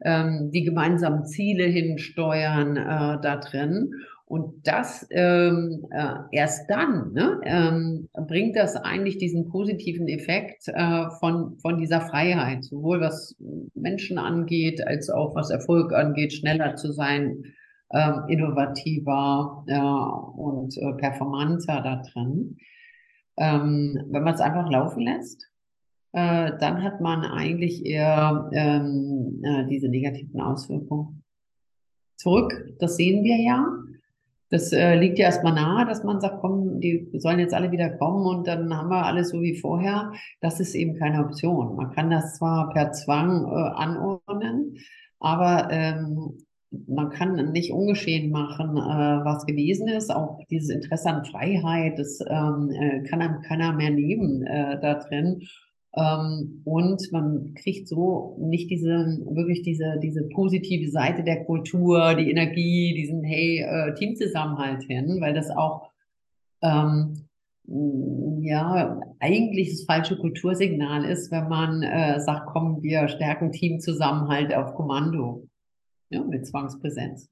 ähm, 0.04 0.50
die 0.52 0.64
gemeinsamen 0.64 1.24
Ziele 1.24 1.64
hinsteuern 1.64 2.76
äh, 2.76 3.22
da 3.22 3.36
drin. 3.36 3.90
Und 4.26 4.66
das 4.66 5.06
ähm, 5.10 5.86
äh, 5.90 6.14
erst 6.32 6.68
dann 6.68 7.14
ne, 7.14 7.40
ähm, 7.44 8.10
bringt 8.26 8.56
das 8.56 8.76
eigentlich 8.76 9.16
diesen 9.16 9.48
positiven 9.48 10.08
Effekt 10.08 10.68
äh, 10.68 11.08
von, 11.20 11.58
von 11.60 11.78
dieser 11.78 12.02
Freiheit, 12.02 12.64
sowohl 12.64 13.00
was 13.00 13.34
Menschen 13.74 14.18
angeht, 14.18 14.86
als 14.86 15.08
auch 15.08 15.34
was 15.34 15.48
Erfolg 15.48 15.94
angeht, 15.94 16.34
schneller 16.34 16.76
zu 16.76 16.92
sein, 16.92 17.44
äh, 17.90 18.32
innovativer 18.32 19.64
äh, 19.66 20.40
und 20.40 20.76
äh, 20.76 20.92
performanter 20.94 21.80
da 21.80 22.02
drin. 22.02 22.56
Ähm, 23.36 23.98
wenn 24.10 24.22
man 24.22 24.34
es 24.34 24.40
einfach 24.40 24.68
laufen 24.70 25.02
lässt, 25.02 25.48
äh, 26.12 26.52
dann 26.58 26.82
hat 26.82 27.00
man 27.00 27.24
eigentlich 27.24 27.84
eher 27.86 28.50
ähm, 28.52 29.40
äh, 29.44 29.66
diese 29.66 29.88
negativen 29.88 30.40
Auswirkungen. 30.40 31.22
Zurück, 32.16 32.74
das 32.78 32.96
sehen 32.96 33.22
wir 33.22 33.36
ja. 33.36 33.64
Das 34.50 34.72
äh, 34.72 34.96
liegt 34.96 35.18
ja 35.18 35.26
erstmal 35.26 35.52
nahe, 35.52 35.84
dass 35.84 36.02
man 36.04 36.20
sagt, 36.20 36.40
komm, 36.40 36.80
die 36.80 37.10
sollen 37.18 37.38
jetzt 37.38 37.52
alle 37.52 37.70
wieder 37.70 37.90
kommen 37.90 38.26
und 38.26 38.46
dann 38.46 38.74
haben 38.74 38.88
wir 38.88 39.04
alles 39.04 39.28
so 39.28 39.42
wie 39.42 39.54
vorher. 39.54 40.12
Das 40.40 40.58
ist 40.58 40.74
eben 40.74 40.96
keine 40.98 41.24
Option. 41.24 41.76
Man 41.76 41.92
kann 41.92 42.10
das 42.10 42.38
zwar 42.38 42.70
per 42.70 42.92
Zwang 42.92 43.44
anordnen, 43.44 44.78
aber 45.20 45.68
ähm, 45.70 46.38
man 46.70 47.10
kann 47.10 47.52
nicht 47.52 47.72
ungeschehen 47.72 48.30
machen, 48.30 48.76
äh, 48.76 49.24
was 49.24 49.46
gewesen 49.46 49.88
ist. 49.88 50.10
Auch 50.14 50.40
dieses 50.50 50.68
Interesse 50.68 51.10
an 51.10 51.24
Freiheit, 51.24 51.98
das 51.98 52.20
ähm, 52.28 52.70
äh, 52.70 53.02
kann 53.08 53.22
einem 53.22 53.40
keiner 53.42 53.72
mehr 53.72 53.90
nehmen 53.90 54.42
äh, 54.42 54.78
da 54.80 54.94
drin. 54.94 55.42
Ähm, 55.96 56.60
und 56.64 57.10
man 57.12 57.54
kriegt 57.54 57.88
so 57.88 58.36
nicht 58.40 58.70
diese, 58.70 59.18
wirklich 59.30 59.62
diese, 59.62 59.98
diese 60.02 60.28
positive 60.28 60.90
Seite 60.90 61.24
der 61.24 61.44
Kultur, 61.44 62.14
die 62.14 62.30
Energie, 62.30 62.94
diesen, 62.94 63.24
hey, 63.24 63.60
äh, 63.60 63.94
Teamzusammenhalt 63.94 64.82
hin, 64.84 65.18
weil 65.20 65.34
das 65.34 65.50
auch, 65.50 65.90
ähm, 66.62 67.24
ja, 68.42 69.00
eigentlich 69.20 69.70
das 69.70 69.84
falsche 69.84 70.18
Kultursignal 70.18 71.04
ist, 71.04 71.30
wenn 71.30 71.48
man 71.48 71.82
äh, 71.82 72.20
sagt, 72.20 72.46
komm, 72.46 72.82
wir 72.82 73.08
stärken 73.08 73.52
Teamzusammenhalt 73.52 74.54
auf 74.54 74.74
Kommando, 74.74 75.46
ja, 76.10 76.22
mit 76.22 76.46
Zwangspräsenz. 76.46 77.28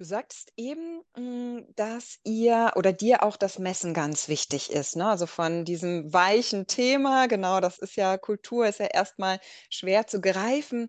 Du 0.00 0.04
sagst 0.04 0.50
eben, 0.56 1.02
hm, 1.14 1.66
dass 1.76 2.20
ihr 2.24 2.72
oder 2.76 2.90
dir 2.90 3.22
auch 3.22 3.36
das 3.36 3.58
Messen 3.58 3.92
ganz 3.92 4.28
wichtig 4.28 4.70
ist, 4.72 4.96
ne? 4.96 5.06
Also, 5.06 5.26
von 5.26 5.66
diesem 5.66 6.10
weichen 6.10 6.66
Thema, 6.66 7.26
genau, 7.26 7.60
das 7.60 7.78
ist 7.78 7.96
ja 7.96 8.16
Kultur 8.16 8.66
ist 8.66 8.78
ja 8.80 8.86
erstmal 8.86 9.40
schwer 9.68 10.06
zu 10.06 10.22
greifen. 10.22 10.88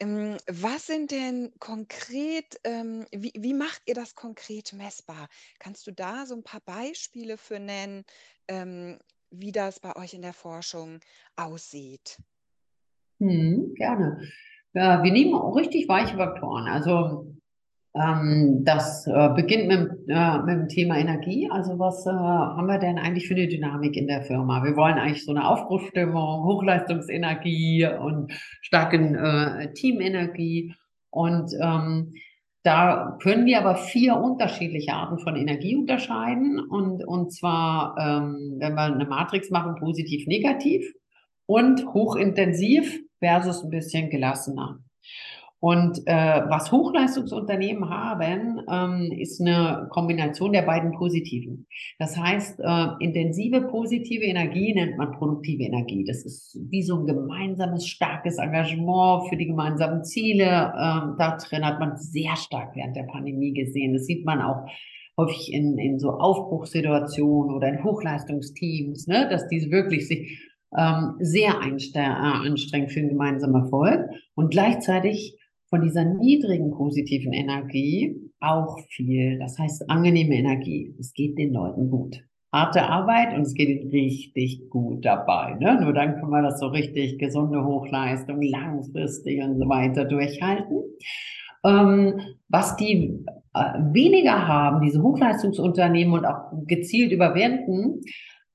Ähm, 0.00 0.38
was 0.48 0.86
sind 0.86 1.12
denn 1.12 1.52
konkret 1.60 2.58
ähm, 2.64 3.06
wie 3.12 3.32
wie 3.36 3.54
macht 3.54 3.82
ihr 3.86 3.94
das 3.94 4.16
konkret 4.16 4.72
messbar? 4.72 5.28
Kannst 5.60 5.86
du 5.86 5.92
da 5.92 6.26
so 6.26 6.34
ein 6.34 6.42
paar 6.42 6.62
Beispiele 6.62 7.36
für 7.38 7.60
nennen, 7.60 8.04
ähm, 8.48 8.98
wie 9.30 9.52
das 9.52 9.78
bei 9.78 9.94
euch 9.94 10.14
in 10.14 10.22
der 10.22 10.34
Forschung 10.34 10.98
aussieht? 11.36 12.18
Mhm, 13.20 13.74
gerne. 13.76 14.20
Ja, 14.74 15.02
wir 15.02 15.12
nehmen 15.12 15.34
auch 15.34 15.56
richtig 15.56 15.88
weiche 15.88 16.16
Faktoren. 16.16 16.68
Also 16.68 17.28
ähm, 17.94 18.64
das 18.64 19.06
äh, 19.06 19.30
beginnt 19.34 19.66
mit, 19.68 20.08
äh, 20.08 20.38
mit 20.40 20.54
dem 20.54 20.68
Thema 20.68 20.98
Energie. 20.98 21.48
Also 21.50 21.78
was 21.78 22.06
äh, 22.06 22.10
haben 22.10 22.66
wir 22.66 22.78
denn 22.78 22.98
eigentlich 22.98 23.26
für 23.26 23.34
eine 23.34 23.48
Dynamik 23.48 23.96
in 23.96 24.06
der 24.06 24.22
Firma? 24.22 24.62
Wir 24.62 24.76
wollen 24.76 24.98
eigentlich 24.98 25.24
so 25.24 25.32
eine 25.32 25.48
Aufbruchsstimmung, 25.48 26.44
Hochleistungsenergie 26.44 27.88
und 28.00 28.32
starke 28.60 28.96
äh, 28.98 29.72
Teamenergie. 29.72 30.74
Und 31.10 31.52
ähm, 31.60 32.12
da 32.62 33.16
können 33.22 33.46
wir 33.46 33.58
aber 33.60 33.76
vier 33.76 34.16
unterschiedliche 34.16 34.92
Arten 34.92 35.18
von 35.18 35.36
Energie 35.36 35.74
unterscheiden. 35.74 36.60
Und, 36.60 37.02
und 37.06 37.32
zwar, 37.32 37.96
ähm, 37.98 38.56
wenn 38.58 38.74
wir 38.74 38.82
eine 38.82 39.06
Matrix 39.06 39.50
machen, 39.50 39.76
positiv, 39.76 40.26
negativ 40.26 40.92
und 41.46 41.86
hochintensiv 41.94 43.00
versus 43.20 43.62
ein 43.62 43.70
bisschen 43.70 44.10
gelassener. 44.10 44.80
Und 45.60 46.06
äh, 46.06 46.42
was 46.48 46.70
Hochleistungsunternehmen 46.70 47.90
haben, 47.90 48.60
ähm, 48.70 49.12
ist 49.18 49.40
eine 49.40 49.88
Kombination 49.90 50.52
der 50.52 50.62
beiden 50.62 50.92
positiven. 50.92 51.66
Das 51.98 52.16
heißt, 52.16 52.60
äh, 52.60 52.86
intensive 53.00 53.62
positive 53.62 54.24
Energie 54.24 54.72
nennt 54.72 54.98
man 54.98 55.12
produktive 55.18 55.64
Energie. 55.64 56.04
Das 56.04 56.24
ist 56.24 56.56
wie 56.70 56.84
so 56.84 57.00
ein 57.00 57.06
gemeinsames, 57.06 57.88
starkes 57.88 58.38
Engagement 58.38 59.28
für 59.28 59.36
die 59.36 59.46
gemeinsamen 59.46 60.04
Ziele. 60.04 60.44
Ähm, 60.44 61.16
da 61.18 61.36
drin 61.36 61.66
hat 61.66 61.80
man 61.80 61.96
sehr 61.96 62.36
stark 62.36 62.76
während 62.76 62.94
der 62.94 63.08
Pandemie 63.10 63.52
gesehen. 63.52 63.94
Das 63.94 64.06
sieht 64.06 64.24
man 64.24 64.40
auch 64.40 64.64
häufig 65.16 65.52
in, 65.52 65.76
in 65.78 65.98
so 65.98 66.12
Aufbruchssituationen 66.12 67.52
oder 67.52 67.68
in 67.68 67.82
Hochleistungsteams, 67.82 69.08
ne, 69.08 69.28
dass 69.28 69.48
diese 69.48 69.72
wirklich 69.72 70.06
sich 70.06 70.38
ähm, 70.76 71.14
sehr 71.20 71.54
äh, 71.60 71.98
anstrengend 71.98 72.92
für 72.92 73.00
den 73.00 73.10
gemeinsamen 73.10 73.62
Erfolg 73.62 74.10
und 74.34 74.50
gleichzeitig 74.50 75.38
von 75.70 75.82
dieser 75.82 76.04
niedrigen 76.04 76.70
positiven 76.70 77.32
Energie 77.32 78.16
auch 78.40 78.78
viel. 78.88 79.38
Das 79.38 79.58
heißt, 79.58 79.90
angenehme 79.90 80.34
Energie. 80.34 80.94
Es 80.98 81.12
geht 81.12 81.38
den 81.38 81.52
Leuten 81.52 81.90
gut. 81.90 82.22
Harte 82.52 82.82
Arbeit 82.84 83.34
und 83.34 83.42
es 83.42 83.52
geht 83.52 83.68
ihnen 83.68 83.90
richtig 83.90 84.70
gut 84.70 85.04
dabei. 85.04 85.54
Ne? 85.60 85.78
Nur 85.82 85.92
dann 85.92 86.14
können 86.14 86.30
wir 86.30 86.42
das 86.42 86.60
so 86.60 86.68
richtig 86.68 87.18
gesunde 87.18 87.62
Hochleistung 87.62 88.40
langfristig 88.40 89.42
und 89.42 89.58
so 89.58 89.68
weiter 89.68 90.06
durchhalten. 90.06 90.82
Ähm, 91.64 92.20
was 92.48 92.76
die 92.76 93.22
äh, 93.52 93.78
weniger 93.92 94.48
haben, 94.48 94.80
diese 94.80 95.02
Hochleistungsunternehmen 95.02 96.14
und 96.14 96.24
auch 96.24 96.52
gezielt 96.66 97.12
überwinden, 97.12 98.00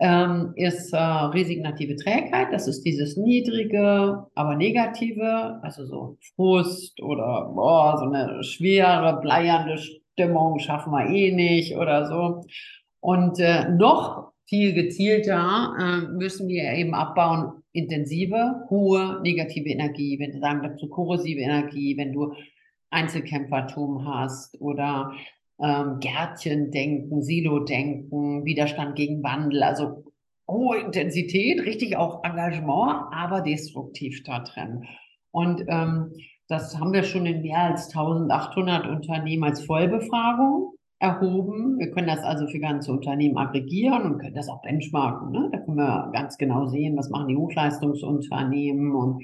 ähm, 0.03 0.51
ist 0.57 0.91
äh, 0.91 0.97
resignative 0.97 1.95
Trägheit. 1.95 2.49
Das 2.51 2.67
ist 2.67 2.83
dieses 2.83 3.15
niedrige, 3.15 4.27
aber 4.35 4.55
negative, 4.57 5.59
also 5.63 5.85
so 5.85 6.17
Frust 6.35 7.01
oder 7.01 7.49
boah, 7.55 7.97
so 7.97 8.05
eine 8.05 8.43
schwere, 8.43 9.21
bleiernde 9.21 9.77
Stimmung 9.77 10.59
schaffen 10.59 10.91
wir 10.91 11.07
eh 11.07 11.31
nicht 11.31 11.77
oder 11.77 12.05
so. 12.07 12.41
Und 12.99 13.39
äh, 13.39 13.69
noch 13.69 14.33
viel 14.45 14.73
gezielter 14.73 15.73
äh, 15.79 16.11
müssen 16.11 16.49
wir 16.49 16.73
eben 16.73 16.93
abbauen, 16.93 17.63
intensive, 17.71 18.65
hohe 18.69 19.21
negative 19.23 19.69
Energie, 19.69 20.19
wenn 20.19 20.33
du 20.33 20.39
sagen 20.39 20.63
dazu 20.63 20.89
korrosive 20.89 21.39
Energie, 21.39 21.95
wenn 21.95 22.11
du 22.11 22.33
Einzelkämpfertum 22.89 24.05
hast 24.05 24.59
oder 24.59 25.13
ähm, 25.63 25.99
Gärtchen-Denken, 26.01 27.23
Silo-Denken, 27.23 28.43
Widerstand 28.43 28.95
gegen 28.95 29.23
Wandel, 29.23 29.63
also 29.63 30.03
hohe 30.47 30.77
Intensität, 30.77 31.65
richtig 31.65 31.95
auch 31.95 32.23
Engagement, 32.25 33.05
aber 33.11 33.41
destruktiv 33.41 34.23
da 34.23 34.39
drin. 34.39 34.83
Und 35.31 35.63
ähm, 35.67 36.11
das 36.49 36.77
haben 36.77 36.91
wir 36.91 37.03
schon 37.03 37.25
in 37.25 37.41
mehr 37.41 37.59
als 37.59 37.87
1800 37.87 38.87
Unternehmen 38.87 39.45
als 39.45 39.65
Vollbefragung 39.65 40.73
erhoben. 40.99 41.79
Wir 41.79 41.91
können 41.91 42.07
das 42.07 42.23
also 42.23 42.45
für 42.47 42.59
ganze 42.59 42.91
Unternehmen 42.91 43.37
aggregieren 43.37 44.03
und 44.03 44.19
können 44.19 44.35
das 44.35 44.49
auch 44.49 44.61
benchmarken. 44.61 45.31
Ne? 45.31 45.49
Da 45.51 45.59
können 45.59 45.77
wir 45.77 46.11
ganz 46.13 46.37
genau 46.37 46.67
sehen, 46.67 46.97
was 46.97 47.09
machen 47.09 47.29
die 47.29 47.37
Hochleistungsunternehmen 47.37 48.93
und 48.93 49.23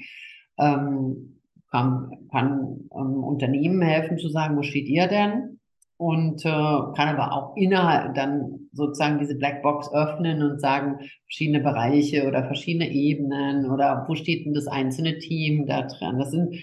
ähm, 0.58 1.40
kann, 1.70 2.10
kann 2.32 2.88
ähm, 2.94 3.22
Unternehmen 3.24 3.82
helfen 3.82 4.18
zu 4.18 4.28
sagen, 4.30 4.56
wo 4.56 4.62
steht 4.62 4.88
ihr 4.88 5.06
denn? 5.06 5.59
Und 6.00 6.46
äh, 6.46 6.48
kann 6.48 7.14
aber 7.14 7.30
auch 7.34 7.54
innerhalb 7.56 8.14
dann 8.14 8.70
sozusagen 8.72 9.18
diese 9.18 9.36
Blackbox 9.36 9.92
öffnen 9.92 10.42
und 10.42 10.58
sagen, 10.58 10.98
verschiedene 11.26 11.60
Bereiche 11.60 12.26
oder 12.26 12.46
verschiedene 12.46 12.90
Ebenen 12.90 13.70
oder 13.70 14.06
wo 14.08 14.14
steht 14.14 14.46
denn 14.46 14.54
das 14.54 14.66
einzelne 14.66 15.18
Team 15.18 15.66
da 15.66 15.82
dran. 15.82 16.18
Das 16.18 16.30
sind 16.30 16.54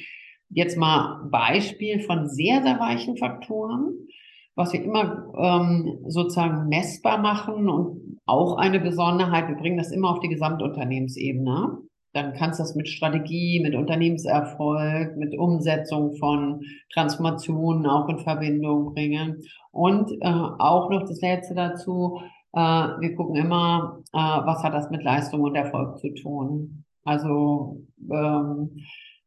jetzt 0.49 0.75
mal 0.75 1.29
Beispiele 1.29 1.99
von 1.99 2.27
sehr, 2.27 2.63
sehr 2.63 2.79
weichen 2.79 3.15
Faktoren, 3.15 4.07
was 4.55 4.73
wir 4.73 4.83
immer 4.83 5.31
ähm, 5.37 5.99
sozusagen 6.07 6.67
messbar 6.67 7.19
machen 7.19 7.69
und 7.69 8.19
auch 8.25 8.57
eine 8.57 8.79
Besonderheit, 8.79 9.49
wir 9.49 9.55
bringen 9.55 9.77
das 9.77 9.91
immer 9.91 10.09
auf 10.09 10.19
die 10.19 10.29
Gesamtunternehmensebene 10.29 11.77
dann 12.17 12.33
kannst 12.33 12.59
du 12.59 12.63
das 12.63 12.73
mit 12.73 12.89
Strategie, 12.89 13.59
mit 13.61 13.75
Unternehmenserfolg, 13.75 15.15
mit 15.17 15.37
Umsetzung 15.37 16.15
von 16.15 16.61
Transformationen 16.91 17.85
auch 17.85 18.09
in 18.09 18.17
Verbindung 18.17 18.95
bringen. 18.95 19.43
Und 19.71 20.11
äh, 20.21 20.27
auch 20.27 20.89
noch 20.89 21.01
das 21.07 21.21
Letzte 21.21 21.53
dazu, 21.53 22.19
äh, 22.53 22.59
wir 22.59 23.15
gucken 23.15 23.35
immer, 23.35 23.99
äh, 24.13 24.17
was 24.17 24.63
hat 24.63 24.73
das 24.73 24.89
mit 24.89 25.03
Leistung 25.03 25.41
und 25.41 25.55
Erfolg 25.55 25.99
zu 25.99 26.11
tun. 26.15 26.83
Also 27.03 27.83
ähm, 28.11 28.71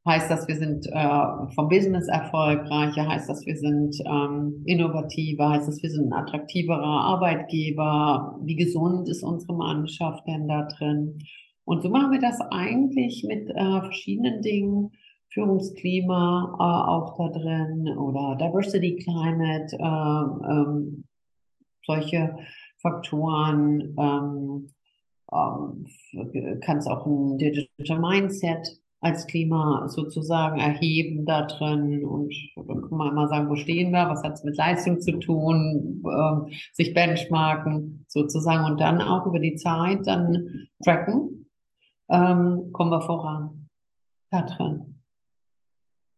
heißt 0.04 0.28
das, 0.28 0.48
wir 0.48 0.56
sind 0.56 0.86
äh, 0.88 1.54
vom 1.54 1.68
Business 1.68 2.08
erfolgreicher, 2.08 3.06
heißt 3.06 3.28
das, 3.28 3.46
wir 3.46 3.56
sind 3.56 3.94
ähm, 4.04 4.64
innovativer, 4.66 5.50
heißt 5.50 5.68
das, 5.68 5.80
wir 5.80 5.90
sind 5.90 6.12
ein 6.12 6.24
attraktiverer 6.24 6.82
Arbeitgeber, 6.82 8.36
wie 8.42 8.56
gesund 8.56 9.08
ist 9.08 9.22
unsere 9.22 9.54
Mannschaft 9.54 10.26
denn 10.26 10.48
da 10.48 10.66
drin? 10.76 11.18
Und 11.70 11.84
so 11.84 11.88
machen 11.88 12.10
wir 12.10 12.18
das 12.18 12.40
eigentlich 12.50 13.22
mit 13.22 13.48
äh, 13.48 13.80
verschiedenen 13.80 14.42
Dingen. 14.42 14.90
Führungsklima 15.28 16.56
äh, 16.58 16.90
auch 16.90 17.16
da 17.16 17.38
drin 17.38 17.96
oder 17.96 18.34
Diversity 18.34 18.96
Climate, 18.96 19.76
äh, 19.78 20.52
ähm, 20.52 21.04
solche 21.86 22.36
Faktoren. 22.78 23.94
Ähm, 23.96 24.70
ähm, 25.32 26.60
kannst 26.60 26.88
auch 26.88 27.06
ein 27.06 27.38
Digital 27.38 28.00
Mindset 28.00 28.80
als 29.00 29.28
Klima 29.28 29.86
sozusagen 29.90 30.58
erheben 30.58 31.24
da 31.24 31.42
drin 31.42 32.04
und 32.04 32.34
kann 32.56 32.98
man 32.98 33.12
immer 33.12 33.28
sagen, 33.28 33.48
wo 33.48 33.54
stehen 33.54 33.92
wir, 33.92 34.08
was 34.08 34.24
hat 34.24 34.32
es 34.32 34.42
mit 34.42 34.56
Leistung 34.56 35.00
zu 35.00 35.20
tun, 35.20 36.02
äh, 36.04 36.52
sich 36.72 36.94
benchmarken 36.94 38.04
sozusagen 38.08 38.64
und 38.64 38.80
dann 38.80 39.00
auch 39.00 39.24
über 39.24 39.38
die 39.38 39.54
Zeit 39.54 40.00
dann 40.08 40.66
tracken, 40.82 41.39
ähm, 42.10 42.70
kommen 42.72 42.90
wir 42.90 43.02
voran 43.02 43.68
da 44.30 44.42
drin. 44.42 45.00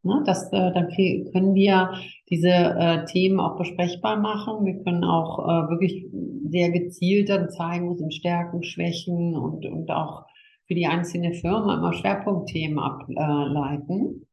Ne, 0.04 0.20
das, 0.26 0.52
äh, 0.52 0.72
dann 0.72 0.88
können 0.88 1.54
wir 1.54 1.92
diese 2.28 2.48
äh, 2.48 3.04
Themen 3.04 3.38
auch 3.38 3.56
besprechbar 3.56 4.16
machen. 4.16 4.64
Wir 4.64 4.82
können 4.82 5.04
auch 5.04 5.38
äh, 5.38 5.70
wirklich 5.70 6.06
sehr 6.48 6.70
gezielt 6.72 7.28
dann 7.28 7.50
zeigen, 7.50 7.88
wo 7.88 7.94
sind 7.94 8.12
Stärken, 8.12 8.64
Schwächen 8.64 9.36
und, 9.36 9.64
und 9.64 9.90
auch 9.92 10.24
für 10.66 10.74
die 10.74 10.86
einzelne 10.86 11.34
Firma 11.34 11.76
immer 11.76 11.92
Schwerpunktthemen 11.92 12.80
ableiten, 12.80 14.26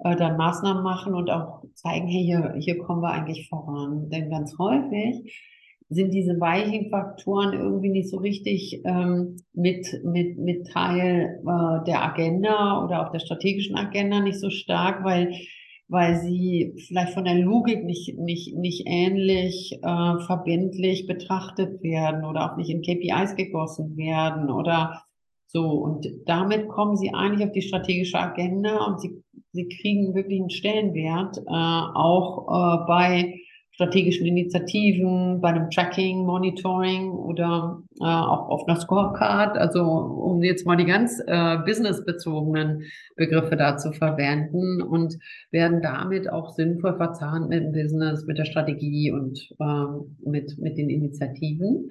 äh, 0.00 0.16
dann 0.16 0.36
Maßnahmen 0.36 0.82
machen 0.82 1.14
und 1.14 1.30
auch 1.30 1.62
zeigen, 1.74 2.08
hey, 2.08 2.24
hier, 2.24 2.54
hier 2.58 2.78
kommen 2.78 3.02
wir 3.02 3.12
eigentlich 3.12 3.48
voran. 3.48 4.10
Denn 4.10 4.30
ganz 4.30 4.58
häufig 4.58 5.32
sind 5.88 6.12
diese 6.12 6.40
weichen 6.40 6.90
Faktoren 6.90 7.52
irgendwie 7.52 7.90
nicht 7.90 8.10
so 8.10 8.18
richtig 8.18 8.80
ähm, 8.84 9.36
mit, 9.52 9.86
mit, 10.02 10.38
mit 10.38 10.66
Teil 10.68 11.40
äh, 11.42 11.84
der 11.84 12.02
Agenda 12.02 12.84
oder 12.84 13.06
auch 13.06 13.12
der 13.12 13.20
strategischen 13.20 13.76
Agenda 13.76 14.20
nicht 14.20 14.40
so 14.40 14.50
stark, 14.50 15.04
weil, 15.04 15.34
weil 15.88 16.16
sie 16.16 16.74
vielleicht 16.88 17.12
von 17.12 17.24
der 17.24 17.34
Logik 17.34 17.84
nicht, 17.84 18.18
nicht, 18.18 18.56
nicht 18.56 18.84
ähnlich 18.86 19.78
äh, 19.82 20.18
verbindlich 20.26 21.06
betrachtet 21.06 21.82
werden 21.82 22.24
oder 22.24 22.50
auch 22.50 22.56
nicht 22.56 22.70
in 22.70 22.82
KPIs 22.82 23.36
gegossen 23.36 23.96
werden 23.96 24.50
oder 24.50 25.02
so. 25.46 25.68
Und 25.68 26.06
damit 26.26 26.68
kommen 26.68 26.96
sie 26.96 27.12
eigentlich 27.12 27.46
auf 27.46 27.52
die 27.52 27.62
strategische 27.62 28.18
Agenda 28.18 28.86
und 28.86 29.00
sie, 29.00 29.22
sie 29.52 29.68
kriegen 29.68 30.14
wirklich 30.14 30.40
einen 30.40 30.50
Stellenwert, 30.50 31.38
äh, 31.38 31.42
auch 31.46 32.48
äh, 32.48 32.86
bei 32.86 33.34
strategischen 33.74 34.24
Initiativen, 34.24 35.40
bei 35.40 35.48
einem 35.48 35.68
Tracking, 35.68 36.24
Monitoring 36.24 37.10
oder 37.10 37.82
äh, 38.00 38.04
auch 38.04 38.48
auf 38.48 38.68
einer 38.68 38.78
Scorecard, 38.78 39.58
also 39.58 39.82
um 39.82 40.42
jetzt 40.44 40.64
mal 40.64 40.76
die 40.76 40.84
ganz 40.84 41.20
äh, 41.26 41.58
businessbezogenen 41.58 42.84
Begriffe 43.16 43.56
da 43.56 43.76
zu 43.76 43.92
verwenden 43.92 44.80
und 44.80 45.18
werden 45.50 45.82
damit 45.82 46.30
auch 46.30 46.50
sinnvoll 46.50 46.96
verzahnt 46.96 47.48
mit 47.48 47.64
dem 47.64 47.72
Business, 47.72 48.24
mit 48.26 48.38
der 48.38 48.44
Strategie 48.44 49.10
und 49.10 49.40
äh, 49.58 50.28
mit, 50.28 50.56
mit 50.58 50.78
den 50.78 50.88
Initiativen. 50.88 51.90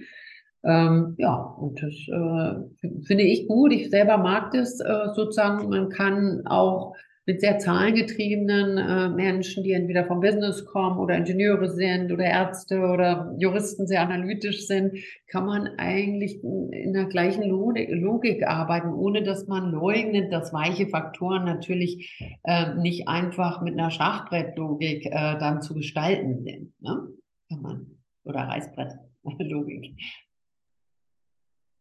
Ähm, 0.66 1.16
ja, 1.18 1.36
und 1.36 1.84
das 1.84 1.92
äh, 1.92 3.02
finde 3.06 3.24
ich 3.24 3.50
gut. 3.50 3.74
Ich 3.74 3.90
selber 3.90 4.18
mag 4.18 4.52
das 4.52 4.80
äh, 4.80 5.14
sozusagen. 5.14 5.68
Man 5.68 5.90
kann 5.90 6.44
auch 6.46 6.96
mit 7.26 7.40
sehr 7.40 7.58
zahlengetriebenen 7.58 8.78
äh, 8.78 9.10
Menschen, 9.10 9.64
die 9.64 9.72
entweder 9.72 10.06
vom 10.06 10.20
Business 10.20 10.66
kommen 10.66 11.00
oder 11.00 11.16
Ingenieure 11.16 11.70
sind 11.70 12.12
oder 12.12 12.26
Ärzte 12.26 12.80
oder 12.80 13.34
Juristen 13.38 13.88
sehr 13.88 14.02
analytisch 14.02 14.68
sind, 14.68 14.98
kann 15.28 15.46
man 15.46 15.68
eigentlich 15.78 16.44
in 16.44 16.92
der 16.94 17.06
gleichen 17.06 17.44
Logik 17.44 18.46
arbeiten, 18.46 18.90
ohne 18.90 19.24
dass 19.24 19.48
man 19.48 19.72
leugnet, 19.72 20.34
dass 20.34 20.54
weiche 20.54 20.88
Faktoren 20.88 21.46
natürlich 21.46 22.22
äh, 22.44 22.76
nicht 22.76 23.08
einfach 23.08 23.62
mit 23.62 23.74
einer 23.74 23.92
Schachbrettlogik 23.92 25.06
äh, 25.06 25.12
dann 25.12 25.62
zu 25.62 25.74
gestalten 25.74 26.44
sind. 26.44 26.74
Ne? 26.82 27.08
Kann 27.50 27.62
man. 27.62 27.88
Oder 28.26 28.42
Reißbrettlogik. 28.42 29.96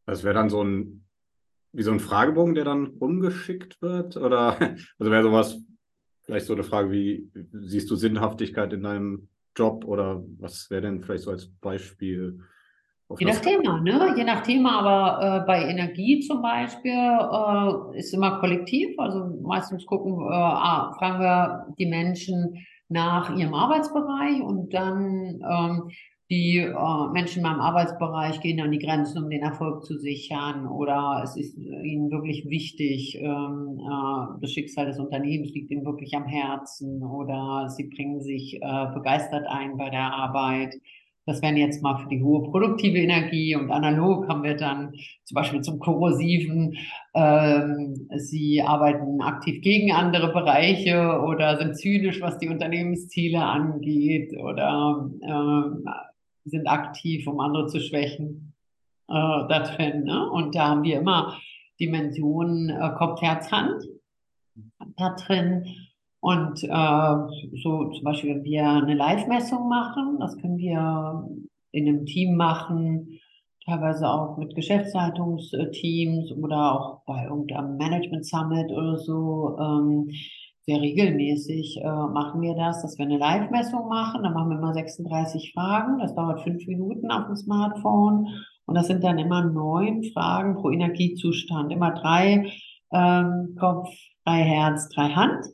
Das 0.06 0.24
wäre 0.24 0.34
dann 0.34 0.50
so 0.50 0.62
ein 0.62 1.01
wie 1.72 1.82
so 1.82 1.90
ein 1.90 2.00
Fragebogen, 2.00 2.54
der 2.54 2.64
dann 2.64 2.86
rumgeschickt 3.00 3.80
wird? 3.82 4.16
Oder 4.16 4.56
also 4.98 5.10
wäre 5.10 5.22
sowas 5.22 5.60
vielleicht 6.22 6.46
so 6.46 6.52
eine 6.52 6.64
Frage 6.64 6.90
wie, 6.90 7.30
siehst 7.52 7.90
du 7.90 7.96
Sinnhaftigkeit 7.96 8.72
in 8.72 8.82
deinem 8.82 9.28
Job 9.56 9.84
oder 9.84 10.22
was 10.38 10.70
wäre 10.70 10.82
denn 10.82 11.02
vielleicht 11.02 11.24
so 11.24 11.30
als 11.30 11.48
Beispiel? 11.60 12.40
Je 13.18 13.26
nach 13.26 13.40
Thema, 13.40 13.80
ne? 13.80 14.14
Je 14.16 14.24
nach 14.24 14.42
Thema, 14.42 14.78
aber 14.78 15.42
äh, 15.42 15.46
bei 15.46 15.68
Energie 15.68 16.20
zum 16.20 16.40
Beispiel 16.40 16.92
äh, 16.92 17.98
ist 17.98 18.14
immer 18.14 18.38
kollektiv. 18.40 18.98
Also 18.98 19.38
meistens 19.42 19.84
gucken, 19.84 20.14
äh, 20.14 20.94
fragen 20.98 21.20
wir 21.20 21.66
die 21.78 21.86
Menschen 21.86 22.66
nach 22.88 23.34
ihrem 23.36 23.54
Arbeitsbereich 23.54 24.40
und 24.40 24.72
dann 24.72 25.42
ähm, 25.46 25.90
die 26.32 26.56
äh, 26.56 27.12
Menschen 27.12 27.38
in 27.38 27.42
meinem 27.42 27.60
Arbeitsbereich 27.60 28.40
gehen 28.40 28.58
an 28.62 28.70
die 28.70 28.78
Grenzen, 28.78 29.22
um 29.22 29.28
den 29.28 29.42
Erfolg 29.42 29.84
zu 29.84 29.98
sichern 29.98 30.66
oder 30.66 31.20
es 31.22 31.36
ist 31.36 31.58
ihnen 31.58 32.10
wirklich 32.10 32.48
wichtig, 32.48 33.18
ähm, 33.20 33.78
äh, 33.78 34.40
das 34.40 34.50
Schicksal 34.50 34.86
des 34.86 34.98
Unternehmens 34.98 35.52
liegt 35.52 35.70
ihnen 35.70 35.84
wirklich 35.84 36.14
am 36.14 36.24
Herzen 36.24 37.02
oder 37.02 37.68
sie 37.68 37.84
bringen 37.84 38.22
sich 38.22 38.54
äh, 38.62 38.86
begeistert 38.94 39.46
ein 39.46 39.76
bei 39.76 39.90
der 39.90 40.10
Arbeit. 40.10 40.74
Das 41.26 41.42
wären 41.42 41.58
jetzt 41.58 41.82
mal 41.82 41.98
für 41.98 42.08
die 42.08 42.22
hohe 42.22 42.50
produktive 42.50 42.98
Energie 42.98 43.54
und 43.54 43.70
analog 43.70 44.26
haben 44.26 44.42
wir 44.42 44.56
dann 44.56 44.94
zum 45.24 45.34
Beispiel 45.34 45.60
zum 45.60 45.78
korrosiven, 45.80 46.78
ähm, 47.14 48.08
sie 48.16 48.62
arbeiten 48.62 49.20
aktiv 49.20 49.60
gegen 49.60 49.92
andere 49.92 50.32
Bereiche 50.32 51.20
oder 51.20 51.58
sind 51.58 51.76
zynisch, 51.76 52.22
was 52.22 52.38
die 52.38 52.48
Unternehmensziele 52.48 53.38
angeht 53.38 54.32
oder 54.36 55.10
ähm, 55.22 55.84
sind 56.44 56.66
aktiv, 56.66 57.26
um 57.26 57.40
andere 57.40 57.66
zu 57.66 57.80
schwächen, 57.80 58.54
äh, 59.08 59.12
da 59.12 59.60
drin. 59.60 60.04
Ne? 60.04 60.30
Und 60.30 60.54
da 60.54 60.68
haben 60.68 60.82
wir 60.82 61.00
immer 61.00 61.38
Dimensionen 61.80 62.70
äh, 62.70 62.90
Kopf, 62.96 63.20
Herz, 63.22 63.50
Hand 63.50 63.84
da 64.96 65.14
drin. 65.14 65.64
Und 66.20 66.62
äh, 66.62 67.58
so 67.62 67.90
zum 67.90 68.04
Beispiel, 68.04 68.36
wenn 68.36 68.44
wir 68.44 68.68
eine 68.68 68.94
Live-Messung 68.94 69.68
machen, 69.68 70.18
das 70.20 70.36
können 70.38 70.58
wir 70.58 71.28
in 71.72 71.88
einem 71.88 72.06
Team 72.06 72.36
machen, 72.36 73.18
teilweise 73.64 74.08
auch 74.08 74.36
mit 74.36 74.54
Geschäftsleitungsteams 74.54 76.32
oder 76.32 76.72
auch 76.74 77.04
bei 77.06 77.24
irgendeinem 77.24 77.76
Management 77.76 78.26
Summit 78.26 78.70
oder 78.70 78.98
so. 78.98 79.56
Ähm, 79.58 80.10
sehr 80.66 80.80
regelmäßig 80.80 81.80
äh, 81.82 81.86
machen 81.86 82.40
wir 82.40 82.54
das, 82.54 82.82
dass 82.82 82.96
wir 82.98 83.04
eine 83.04 83.18
Live-Messung 83.18 83.88
machen. 83.88 84.22
Dann 84.22 84.32
machen 84.32 84.50
wir 84.50 84.58
immer 84.58 84.74
36 84.74 85.52
Fragen. 85.54 85.98
Das 85.98 86.14
dauert 86.14 86.42
fünf 86.42 86.66
Minuten 86.66 87.10
auf 87.10 87.26
dem 87.26 87.36
Smartphone. 87.36 88.28
Und 88.66 88.74
das 88.76 88.86
sind 88.86 89.02
dann 89.02 89.18
immer 89.18 89.44
neun 89.44 90.04
Fragen 90.12 90.54
pro 90.54 90.70
Energiezustand. 90.70 91.72
Immer 91.72 91.92
drei 91.92 92.52
ähm, 92.92 93.56
Kopf, 93.58 93.88
drei 94.24 94.42
Herz, 94.42 94.88
drei 94.90 95.08
Hand. 95.08 95.44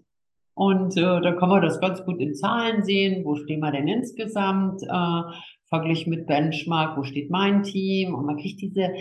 Und 0.55 0.97
äh, 0.97 1.21
da 1.21 1.33
kann 1.33 1.49
man 1.49 1.63
das 1.63 1.81
ganz 1.81 2.05
gut 2.05 2.21
in 2.21 2.35
Zahlen 2.35 2.83
sehen. 2.83 3.25
Wo 3.25 3.37
stehen 3.37 3.61
wir 3.61 3.73
denn 3.73 3.89
insgesamt? 3.89 4.83
Äh, 4.83 5.23
verglichen 5.69 6.11
mit 6.11 6.27
Benchmark, 6.27 6.99
wo 6.99 7.03
steht 7.03 7.31
mein 7.31 7.63
Team? 7.63 8.15
Und 8.15 8.27
man 8.27 8.37
kriegt 8.37 8.61
diese 8.61 8.93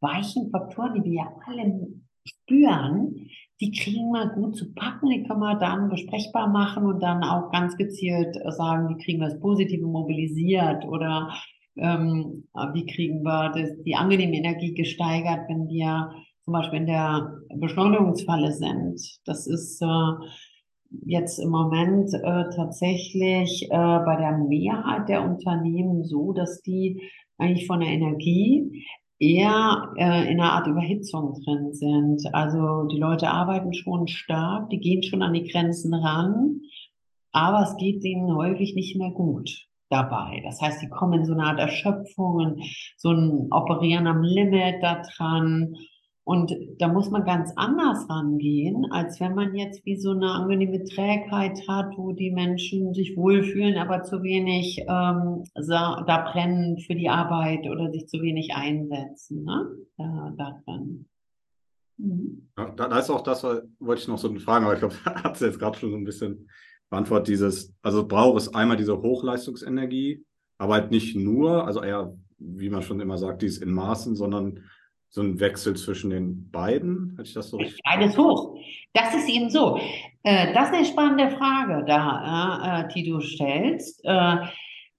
weichen 0.00 0.50
Faktoren, 0.50 0.94
die 0.94 1.10
wir 1.10 1.22
ja 1.22 1.32
alle 1.46 1.86
spüren, 2.26 3.28
die 3.60 3.70
kriegen 3.70 4.10
wir 4.10 4.28
gut 4.34 4.56
zu 4.56 4.74
packen, 4.74 5.10
die 5.10 5.22
können 5.22 5.40
wir 5.40 5.56
dann 5.56 5.88
besprechbar 5.88 6.48
machen 6.48 6.84
und 6.86 7.00
dann 7.00 7.22
auch 7.22 7.50
ganz 7.50 7.76
gezielt 7.76 8.36
sagen, 8.48 8.88
wie 8.88 9.02
kriegen 9.02 9.20
wir 9.20 9.28
das 9.28 9.40
Positive 9.40 9.86
mobilisiert 9.86 10.84
oder 10.84 11.32
ähm, 11.76 12.48
wie 12.72 12.86
kriegen 12.86 13.22
wir 13.22 13.50
das, 13.54 13.70
die 13.84 13.94
angenehme 13.94 14.36
Energie 14.36 14.74
gesteigert, 14.74 15.48
wenn 15.48 15.68
wir 15.68 16.10
zum 16.44 16.52
Beispiel 16.52 16.80
in 16.80 16.86
der 16.86 17.32
Beschleunigungsfalle 17.56 18.52
sind. 18.52 19.00
Das 19.24 19.46
ist 19.46 19.80
äh, 19.82 20.26
jetzt 21.06 21.38
im 21.38 21.50
Moment 21.50 22.12
äh, 22.12 22.44
tatsächlich 22.54 23.64
äh, 23.64 23.68
bei 23.68 24.16
der 24.16 24.38
Mehrheit 24.38 25.08
der 25.08 25.24
Unternehmen 25.24 26.04
so, 26.04 26.32
dass 26.32 26.60
die 26.62 27.00
eigentlich 27.38 27.66
von 27.66 27.80
der 27.80 27.88
Energie 27.88 28.84
eher 29.18 29.92
äh, 29.96 30.30
in 30.30 30.40
einer 30.40 30.52
Art 30.52 30.66
Überhitzung 30.66 31.40
drin 31.44 31.72
sind. 31.72 32.22
Also 32.34 32.84
die 32.84 32.98
Leute 32.98 33.30
arbeiten 33.30 33.72
schon 33.72 34.08
stark, 34.08 34.70
die 34.70 34.80
gehen 34.80 35.02
schon 35.02 35.22
an 35.22 35.32
die 35.32 35.48
Grenzen 35.48 35.94
ran, 35.94 36.60
aber 37.32 37.62
es 37.62 37.76
geht 37.76 38.04
ihnen 38.04 38.34
häufig 38.34 38.74
nicht 38.74 38.96
mehr 38.96 39.10
gut 39.10 39.66
dabei. 39.88 40.40
Das 40.44 40.60
heißt, 40.60 40.80
sie 40.80 40.88
kommen 40.88 41.20
in 41.20 41.24
so 41.26 41.32
eine 41.32 41.44
Art 41.44 41.60
Erschöpfung, 41.60 42.60
so 42.96 43.10
ein 43.10 43.48
Operieren 43.50 44.06
am 44.06 44.22
Limit 44.22 44.82
da 44.82 45.02
dran 45.02 45.76
und 46.24 46.52
da 46.78 46.88
muss 46.88 47.10
man 47.10 47.26
ganz 47.26 47.52
anders 47.54 48.08
rangehen, 48.08 48.90
als 48.90 49.20
wenn 49.20 49.34
man 49.34 49.54
jetzt 49.54 49.84
wie 49.84 49.96
so 49.96 50.12
eine 50.12 50.30
angenehme 50.30 50.82
Trägheit 50.84 51.60
hat, 51.68 51.92
wo 51.98 52.12
die 52.12 52.30
Menschen 52.30 52.94
sich 52.94 53.14
wohlfühlen, 53.14 53.76
aber 53.76 54.02
zu 54.04 54.22
wenig 54.22 54.80
ähm, 54.88 55.44
da 55.54 56.30
brennen 56.32 56.78
für 56.78 56.94
die 56.94 57.10
Arbeit 57.10 57.68
oder 57.68 57.92
sich 57.92 58.08
zu 58.08 58.22
wenig 58.22 58.54
einsetzen. 58.54 59.44
Ne? 59.44 59.68
Da, 59.98 60.34
da 60.38 60.62
drin. 60.64 61.06
Mhm. 61.98 62.48
Ja, 62.56 62.70
da, 62.70 62.88
da, 62.88 62.98
ist 62.98 63.10
auch 63.10 63.22
das, 63.22 63.44
wollte 63.44 64.00
ich 64.00 64.08
noch 64.08 64.18
so 64.18 64.34
fragen, 64.36 64.64
aber 64.64 64.74
ich 64.74 64.80
glaube, 64.80 64.94
hat 65.04 65.36
sie 65.36 65.44
jetzt 65.44 65.58
gerade 65.58 65.78
schon 65.78 65.90
so 65.90 65.96
ein 65.96 66.04
bisschen 66.04 66.48
beantwortet, 66.88 67.28
dieses, 67.28 67.74
also 67.82 68.06
braucht 68.08 68.38
es 68.38 68.54
einmal 68.54 68.78
diese 68.78 68.96
Hochleistungsenergie, 68.96 70.24
aber 70.56 70.74
halt 70.74 70.90
nicht 70.90 71.16
nur, 71.16 71.66
also 71.66 71.82
eher, 71.82 72.16
wie 72.38 72.70
man 72.70 72.80
schon 72.80 73.00
immer 73.00 73.18
sagt, 73.18 73.42
dies 73.42 73.58
in 73.58 73.72
Maßen, 73.72 74.16
sondern 74.16 74.60
so 75.14 75.22
ein 75.22 75.38
Wechsel 75.38 75.76
zwischen 75.76 76.10
den 76.10 76.50
beiden? 76.50 77.12
Hatte 77.12 77.28
ich 77.28 77.34
das 77.34 77.50
so 77.50 77.56
richtig? 77.56 77.80
Beides 77.84 78.18
hoch. 78.18 78.58
Das 78.94 79.14
ist 79.14 79.28
eben 79.28 79.48
so. 79.48 79.78
Äh, 80.24 80.52
das 80.52 80.70
ist 80.70 80.74
eine 80.74 80.84
spannende 80.84 81.36
Frage, 81.36 81.84
da, 81.86 82.80
äh, 82.80 82.92
die 82.92 83.08
du 83.08 83.20
stellst. 83.20 84.04
Äh, 84.04 84.38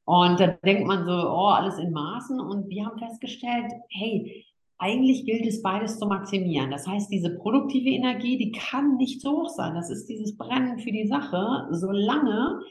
und 0.05 0.39
da 0.39 0.47
denkt 0.63 0.87
man 0.87 1.03
so, 1.03 1.11
oh, 1.11 1.49
alles 1.49 1.79
in 1.79 1.91
Maßen. 1.91 2.39
Und 2.39 2.69
wir 2.69 2.85
haben 2.85 2.97
festgestellt, 2.97 3.73
hey, 3.89 4.45
eigentlich 4.77 5.25
gilt 5.25 5.45
es 5.47 5.61
beides 5.61 5.99
zu 5.99 6.05
maximieren. 6.05 6.71
Das 6.71 6.87
heißt, 6.87 7.11
diese 7.11 7.35
produktive 7.35 7.89
Energie, 7.89 8.37
die 8.37 8.53
kann 8.53 8.95
nicht 8.95 9.19
so 9.19 9.41
hoch 9.41 9.49
sein. 9.49 9.75
Das 9.75 9.89
ist 9.89 10.07
dieses 10.07 10.37
Brennen 10.37 10.79
für 10.79 10.93
die 10.93 11.07
Sache, 11.07 11.67
solange 11.71 12.61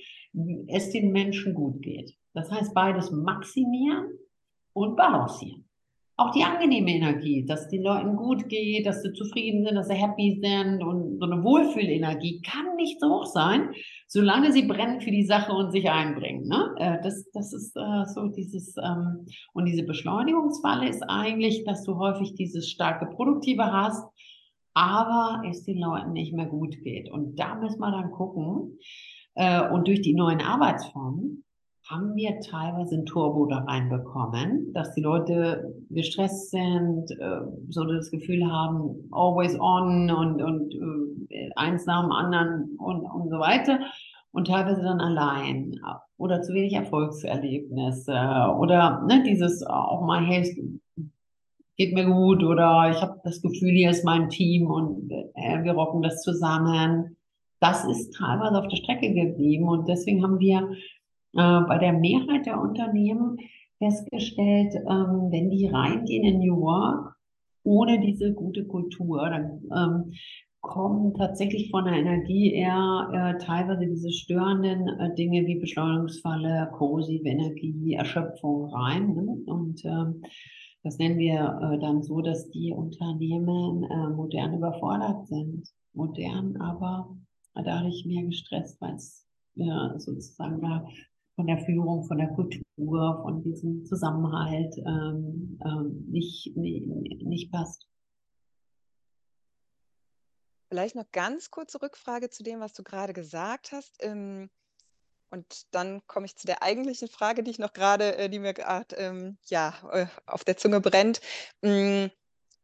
es 0.68 0.92
den 0.92 1.12
Menschen 1.12 1.52
gut 1.52 1.82
geht. 1.82 2.14
Das 2.32 2.50
heißt, 2.50 2.72
beides 2.72 3.10
maximieren 3.10 4.18
und 4.72 4.96
balancieren 4.96 5.63
auch 6.16 6.30
die 6.30 6.44
angenehme 6.44 6.92
Energie, 6.92 7.44
dass 7.44 7.68
den 7.68 7.82
Leuten 7.82 8.16
gut 8.16 8.48
geht, 8.48 8.86
dass 8.86 9.02
sie 9.02 9.12
zufrieden 9.12 9.64
sind, 9.64 9.74
dass 9.74 9.88
sie 9.88 9.94
happy 9.94 10.38
sind 10.40 10.82
und 10.82 11.18
so 11.18 11.26
eine 11.26 11.42
Wohlfühlenergie 11.42 12.40
kann 12.42 12.76
nicht 12.76 13.00
so 13.00 13.08
hoch 13.08 13.26
sein, 13.26 13.70
solange 14.06 14.52
sie 14.52 14.62
brennen 14.62 15.00
für 15.00 15.10
die 15.10 15.26
Sache 15.26 15.52
und 15.52 15.72
sich 15.72 15.90
einbringen. 15.90 16.46
Ne? 16.46 16.74
Äh, 16.78 17.02
das, 17.02 17.28
das 17.32 17.52
ist 17.52 17.76
äh, 17.76 18.04
so 18.14 18.28
dieses, 18.28 18.76
ähm, 18.76 19.26
und 19.54 19.64
diese 19.64 19.82
Beschleunigungsfalle 19.82 20.88
ist 20.88 21.02
eigentlich, 21.02 21.64
dass 21.64 21.82
du 21.82 21.96
häufig 21.98 22.34
dieses 22.34 22.70
starke 22.70 23.06
Produktive 23.06 23.72
hast, 23.72 24.04
aber 24.72 25.42
es 25.48 25.64
den 25.64 25.78
Leuten 25.78 26.12
nicht 26.12 26.32
mehr 26.32 26.46
gut 26.46 26.76
geht. 26.82 27.10
Und 27.10 27.40
da 27.40 27.56
müssen 27.56 27.80
wir 27.80 27.90
dann 27.90 28.12
gucken, 28.12 28.78
äh, 29.34 29.68
und 29.68 29.88
durch 29.88 30.00
die 30.02 30.14
neuen 30.14 30.40
Arbeitsformen 30.40 31.44
haben 31.90 32.16
wir 32.16 32.40
teilweise 32.40 32.96
ein 32.96 33.06
Turbo 33.06 33.46
da 33.46 33.58
reinbekommen, 33.58 34.72
dass 34.72 34.94
die 34.94 35.02
Leute 35.02 35.74
gestresst 35.90 36.50
sind, 36.50 37.10
äh, 37.10 37.40
so 37.68 37.84
das 37.84 38.10
Gefühl 38.10 38.50
haben, 38.50 39.08
always 39.12 39.58
on 39.60 40.10
und, 40.10 40.42
und 40.42 40.74
äh, 41.28 41.50
eins 41.56 41.84
nach 41.84 42.02
dem 42.02 42.12
anderen 42.12 42.76
und, 42.78 43.04
und 43.04 43.28
so 43.28 43.38
weiter. 43.38 43.80
Und 44.32 44.48
teilweise 44.48 44.82
dann 44.82 45.00
allein 45.00 45.78
oder 46.16 46.42
zu 46.42 46.54
wenig 46.54 46.72
Erfolgserlebnisse 46.72 48.12
oder 48.58 49.04
ne, 49.06 49.22
dieses 49.24 49.64
auch 49.64 50.04
mal, 50.04 50.24
hey, 50.24 50.40
es 50.40 50.56
geht 51.76 51.94
mir 51.94 52.06
gut 52.06 52.42
oder 52.42 52.90
ich 52.90 53.00
habe 53.00 53.20
das 53.24 53.42
Gefühl, 53.42 53.72
hier 53.72 53.90
ist 53.90 54.04
mein 54.04 54.30
Team 54.30 54.66
und 54.66 55.10
äh, 55.34 55.62
wir 55.62 55.72
rocken 55.72 56.02
das 56.02 56.22
zusammen. 56.22 57.16
Das 57.60 57.84
ist 57.84 58.14
teilweise 58.16 58.58
auf 58.58 58.68
der 58.68 58.76
Strecke 58.76 59.12
geblieben 59.12 59.68
und 59.68 59.88
deswegen 59.88 60.22
haben 60.22 60.38
wir 60.38 60.58
äh, 60.60 60.76
bei 61.34 61.78
der 61.78 61.92
Mehrheit 61.92 62.46
der 62.46 62.60
Unternehmen 62.60 63.38
festgestellt, 63.78 64.74
ähm, 64.76 65.30
wenn 65.30 65.50
die 65.50 65.66
reingehen 65.66 66.24
in 66.24 66.38
New 66.40 66.60
Work 66.60 67.16
ohne 67.64 67.98
diese 68.00 68.32
gute 68.34 68.66
Kultur, 68.66 69.28
dann 69.28 69.62
ähm, 69.74 70.12
kommen 70.60 71.14
tatsächlich 71.14 71.70
von 71.70 71.84
der 71.84 71.94
Energie 71.94 72.52
eher 72.52 73.08
äh, 73.12 73.44
teilweise 73.44 73.86
diese 73.86 74.10
störenden 74.10 74.88
äh, 74.98 75.14
Dinge 75.14 75.46
wie 75.46 75.58
Beschleunigungsfalle, 75.58 76.70
korrosive 76.72 77.28
Energie, 77.28 77.94
Erschöpfung 77.94 78.66
rein. 78.66 79.14
Ne? 79.14 79.36
Und 79.46 79.84
ähm, 79.84 80.22
das 80.82 80.98
nennen 80.98 81.18
wir 81.18 81.60
äh, 81.62 81.78
dann 81.78 82.02
so, 82.02 82.20
dass 82.20 82.50
die 82.50 82.72
Unternehmen 82.72 83.84
äh, 83.84 84.08
modern 84.10 84.54
überfordert 84.54 85.26
sind. 85.26 85.68
Modern, 85.92 86.56
aber 86.56 87.14
dadurch 87.54 88.04
mehr 88.04 88.24
gestresst, 88.24 88.80
weil 88.80 88.94
es 88.94 89.24
ja, 89.54 89.94
sozusagen 89.98 90.60
da 90.60 90.84
von 91.36 91.46
der 91.46 91.58
Führung, 91.64 92.04
von 92.04 92.18
der 92.18 92.28
Kultur, 92.28 93.20
von 93.22 93.42
diesem 93.42 93.84
Zusammenhalt 93.84 94.76
ähm, 94.78 95.58
ähm, 95.64 96.06
nicht, 96.10 96.56
nicht, 96.56 96.86
nicht 97.22 97.52
passt. 97.52 97.86
Vielleicht 100.68 100.96
noch 100.96 101.10
ganz 101.12 101.50
kurze 101.50 101.80
Rückfrage 101.80 102.30
zu 102.30 102.42
dem, 102.42 102.60
was 102.60 102.72
du 102.72 102.82
gerade 102.82 103.12
gesagt 103.12 103.72
hast. 103.72 103.96
Ähm, 104.00 104.50
und 105.30 105.66
dann 105.72 106.06
komme 106.06 106.26
ich 106.26 106.36
zu 106.36 106.46
der 106.46 106.62
eigentlichen 106.62 107.08
Frage, 107.08 107.42
die 107.42 107.50
ich 107.50 107.58
noch 107.58 107.72
gerade, 107.72 108.16
äh, 108.16 108.28
die 108.28 108.38
mir 108.38 108.54
gerade 108.54 108.94
ähm, 108.96 109.36
ja, 109.46 109.74
äh, 109.90 110.06
auf 110.26 110.44
der 110.44 110.56
Zunge 110.56 110.80
brennt. 110.80 111.20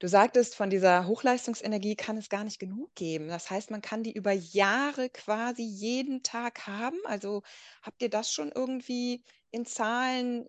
Du 0.01 0.09
sagtest, 0.09 0.55
von 0.55 0.71
dieser 0.71 1.07
Hochleistungsenergie 1.07 1.95
kann 1.95 2.17
es 2.17 2.31
gar 2.31 2.43
nicht 2.43 2.59
genug 2.59 2.95
geben. 2.95 3.29
Das 3.29 3.51
heißt, 3.51 3.71
man 3.71 3.83
kann 3.83 4.03
die 4.03 4.15
über 4.15 4.33
Jahre 4.33 5.11
quasi 5.11 5.63
jeden 5.63 6.23
Tag 6.23 6.67
haben. 6.67 6.97
Also 7.05 7.43
habt 7.83 8.03
ihr 8.03 8.09
das 8.09 8.33
schon 8.33 8.51
irgendwie 8.55 9.23
in 9.51 9.67
Zahlen 9.67 10.47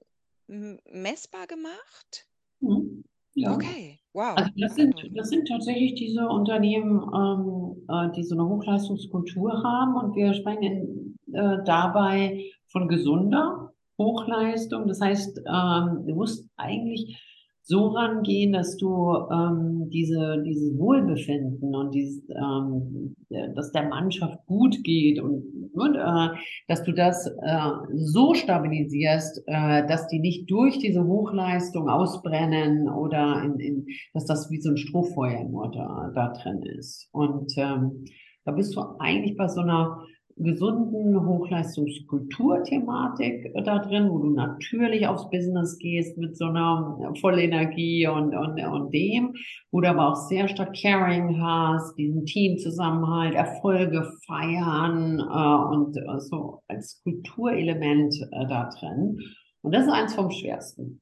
messbar 0.47 1.47
gemacht? 1.47 2.27
Mhm. 2.61 3.03
Ja. 3.33 3.53
Okay, 3.55 3.99
wow. 4.13 4.37
Also 4.37 4.51
das 4.55 4.75
sind, 4.75 4.95
das 5.15 5.29
sind 5.29 5.47
tatsächlich 5.47 5.95
diese 5.95 6.27
Unternehmen, 6.27 7.01
ähm, 7.13 7.85
äh, 7.89 8.11
die 8.15 8.23
so 8.23 8.35
eine 8.35 8.47
Hochleistungskultur 8.47 9.63
haben 9.63 9.95
und 9.97 10.15
wir 10.15 10.33
sprechen 10.33 11.17
äh, 11.33 11.57
dabei 11.65 12.45
von 12.67 12.87
gesunder 12.87 13.73
Hochleistung. 13.97 14.87
Das 14.87 15.01
heißt, 15.01 15.39
ähm, 15.39 16.05
du 16.07 16.15
musst 16.15 16.49
eigentlich 16.55 17.21
so 17.63 17.87
rangehen, 17.87 18.53
dass 18.53 18.77
du 18.77 19.15
ähm, 19.31 19.89
diese, 19.89 20.41
dieses 20.45 20.77
Wohlbefinden 20.77 21.75
und 21.75 21.93
dieses, 21.93 22.23
ähm, 22.29 23.15
dass 23.55 23.71
der 23.71 23.87
Mannschaft 23.87 24.45
gut 24.47 24.83
geht 24.83 25.19
und, 25.21 25.43
und 25.73 25.95
äh, 25.95 26.29
dass 26.67 26.83
du 26.83 26.91
das 26.91 27.27
äh, 27.27 27.69
so 27.93 28.33
stabilisierst, 28.33 29.43
äh, 29.45 29.87
dass 29.87 30.07
die 30.07 30.19
nicht 30.19 30.49
durch 30.49 30.79
diese 30.79 31.05
Hochleistung 31.05 31.87
ausbrennen 31.87 32.89
oder 32.89 33.43
in, 33.43 33.59
in, 33.59 33.85
dass 34.13 34.25
das 34.25 34.49
wie 34.49 34.59
so 34.59 34.71
ein 34.71 34.77
Strohfeuer 34.77 35.43
nur 35.43 35.71
da, 35.71 36.11
da 36.15 36.33
drin 36.33 36.63
ist. 36.63 37.09
Und 37.11 37.53
ähm, 37.57 38.05
da 38.43 38.51
bist 38.51 38.75
du 38.75 38.81
eigentlich 38.99 39.37
bei 39.37 39.47
so 39.47 39.61
einer 39.61 40.03
gesunden 40.37 41.25
Hochleistungskultur-Thematik 41.25 43.53
da 43.63 43.79
drin, 43.79 44.09
wo 44.09 44.19
du 44.19 44.31
natürlich 44.31 45.07
aufs 45.07 45.29
Business 45.29 45.77
gehst 45.77 46.17
mit 46.17 46.35
so 46.37 46.45
einer 46.45 47.13
Vollenergie 47.21 48.07
und, 48.07 48.35
und, 48.35 48.59
und 48.59 48.93
dem, 48.93 49.33
wo 49.71 49.79
du 49.81 49.89
aber 49.89 50.09
auch 50.09 50.15
sehr 50.15 50.47
stark 50.47 50.75
Caring 50.79 51.41
hast, 51.41 51.97
diesen 51.97 52.25
Teamzusammenhalt, 52.25 53.33
Erfolge 53.35 54.09
feiern 54.25 55.19
äh, 55.19 55.75
und 55.75 55.97
äh, 55.97 56.19
so 56.19 56.61
als 56.67 57.01
Kulturelement 57.03 58.15
äh, 58.31 58.47
da 58.47 58.69
drin. 58.69 59.19
Und 59.61 59.73
das 59.73 59.85
ist 59.85 59.91
eins 59.91 60.15
vom 60.15 60.31
schwersten. 60.31 61.01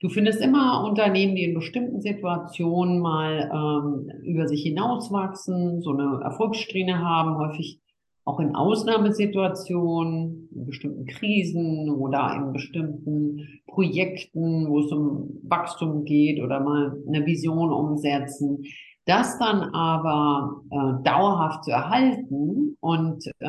Du 0.00 0.08
findest 0.10 0.42
immer 0.42 0.84
Unternehmen, 0.84 1.36
die 1.36 1.44
in 1.44 1.54
bestimmten 1.54 2.02
Situationen 2.02 3.00
mal 3.00 3.50
ähm, 3.50 4.10
über 4.24 4.46
sich 4.46 4.62
hinauswachsen, 4.62 5.80
so 5.80 5.92
eine 5.92 6.20
Erfolgssträhne 6.22 6.98
haben, 6.98 7.38
häufig 7.38 7.80
auch 8.26 8.40
in 8.40 8.54
Ausnahmesituationen, 8.56 10.48
in 10.52 10.66
bestimmten 10.66 11.06
Krisen 11.06 11.88
oder 11.90 12.34
in 12.34 12.52
bestimmten 12.52 13.60
Projekten, 13.68 14.68
wo 14.68 14.80
es 14.80 14.90
um 14.90 15.38
Wachstum 15.44 16.04
geht 16.04 16.42
oder 16.42 16.58
mal 16.60 17.00
eine 17.06 17.24
Vision 17.24 17.72
umsetzen, 17.72 18.64
das 19.04 19.38
dann 19.38 19.62
aber 19.72 20.60
äh, 20.70 21.04
dauerhaft 21.04 21.64
zu 21.64 21.70
erhalten 21.70 22.76
und 22.80 23.24
äh, 23.38 23.48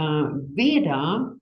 weder 0.53 1.35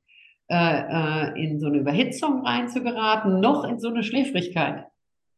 äh, 0.47 1.33
äh 1.35 1.43
in 1.43 1.59
so 1.59 1.67
eine 1.67 1.79
Überhitzung 1.79 2.45
reinzugeraten, 2.45 3.41
noch 3.41 3.65
in 3.65 3.79
so 3.79 3.89
eine 3.89 4.03
Schläfrigkeit. 4.03 4.85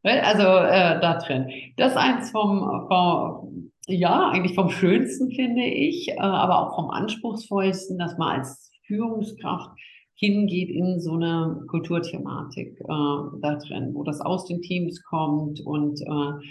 Also 0.03 0.43
äh, 0.43 0.99
da 1.01 1.19
drin. 1.19 1.49
Das 1.75 1.91
ist 1.91 1.97
eins 1.97 2.31
vom, 2.31 2.87
vom 2.87 3.71
ja, 3.87 4.29
eigentlich 4.29 4.55
vom 4.55 4.69
Schönsten 4.69 5.31
finde 5.31 5.63
ich, 5.63 6.09
äh, 6.09 6.19
aber 6.19 6.59
auch 6.59 6.75
vom 6.75 6.89
Anspruchsvollsten, 6.89 7.97
dass 7.97 8.17
man 8.17 8.39
als 8.39 8.71
Führungskraft 8.85 9.71
hingeht 10.15 10.69
in 10.69 10.99
so 10.99 11.13
eine 11.13 11.63
Kulturthematik 11.67 12.79
äh, 12.79 13.39
da 13.41 13.55
drin, 13.55 13.91
wo 13.93 14.03
das 14.03 14.19
aus 14.19 14.45
den 14.45 14.61
Teams 14.61 15.03
kommt 15.03 15.61
und 15.61 16.01
äh, 16.01 16.47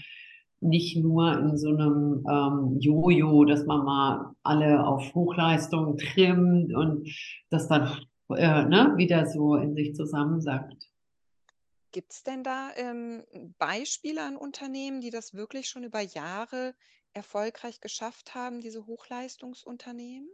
nicht 0.61 0.97
nur 0.97 1.39
in 1.39 1.59
so 1.59 1.69
einem 1.69 2.25
ähm, 2.31 2.79
Jojo, 2.81 3.45
dass 3.45 3.67
man 3.67 3.85
mal 3.85 4.31
alle 4.43 4.87
auf 4.87 5.15
Hochleistung 5.15 5.99
trimmt 5.99 6.75
und 6.75 7.09
das 7.51 7.69
dann 7.69 7.91
äh, 8.31 8.65
ne, 8.65 8.95
wieder 8.97 9.27
so 9.27 9.57
in 9.57 9.75
sich 9.75 9.95
zusammensackt. 9.95 10.86
Gibt 11.97 12.13
es 12.13 12.23
denn 12.25 12.43
da 12.43 12.73
ähm, 12.77 13.23
Beispiele 13.57 14.23
an 14.23 14.37
Unternehmen, 14.37 15.01
die 15.01 15.09
das 15.09 15.33
wirklich 15.33 15.67
schon 15.67 15.83
über 15.83 16.03
Jahre 16.03 16.75
erfolgreich 17.15 17.81
geschafft 17.81 18.35
haben, 18.35 18.61
diese 18.61 18.87
Hochleistungsunternehmen? 18.87 20.29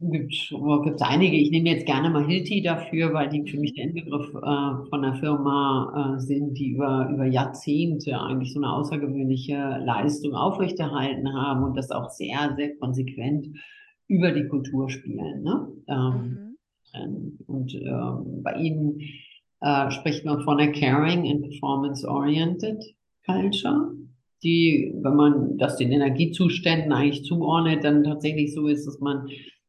gibt 0.00 0.32
es 0.32 1.02
einige. 1.02 1.36
Ich 1.36 1.52
nehme 1.52 1.70
jetzt 1.70 1.86
gerne 1.86 2.10
mal 2.10 2.26
Hilti 2.26 2.62
dafür, 2.62 3.14
weil 3.14 3.28
die 3.28 3.48
für 3.48 3.60
mich 3.60 3.74
der 3.74 3.84
Inbegriff 3.84 4.26
äh, 4.30 4.88
von 4.90 5.04
einer 5.04 5.14
Firma 5.14 6.16
äh, 6.16 6.20
sind, 6.20 6.58
die 6.58 6.70
über, 6.70 7.08
über 7.14 7.26
Jahrzehnte 7.26 8.20
eigentlich 8.20 8.52
so 8.52 8.58
eine 8.58 8.72
außergewöhnliche 8.72 9.84
Leistung 9.84 10.34
aufrechterhalten 10.34 11.32
haben 11.32 11.62
und 11.62 11.76
das 11.76 11.92
auch 11.92 12.10
sehr, 12.10 12.56
sehr 12.56 12.74
konsequent 12.78 13.56
über 14.08 14.32
die 14.32 14.48
Kultur 14.48 14.90
spielen. 14.90 15.44
Ne? 15.44 15.68
Ähm, 15.86 16.56
mhm. 16.92 17.38
Und 17.46 17.72
ähm, 17.74 18.42
bei 18.42 18.54
ihnen 18.54 19.00
äh, 19.64 19.90
spricht 19.90 20.24
man 20.24 20.42
von 20.42 20.60
einer 20.60 20.72
Caring 20.72 21.28
and 21.30 21.42
Performance-Oriented 21.42 22.84
Culture 23.24 23.94
die, 24.44 24.94
wenn 25.00 25.16
man 25.16 25.58
das 25.58 25.78
den 25.78 25.90
Energiezuständen 25.90 26.92
eigentlich 26.92 27.24
zuordnet, 27.24 27.82
dann 27.82 28.04
tatsächlich 28.04 28.54
so 28.54 28.68
ist, 28.68 28.86
dass 28.86 29.00
man 29.00 29.26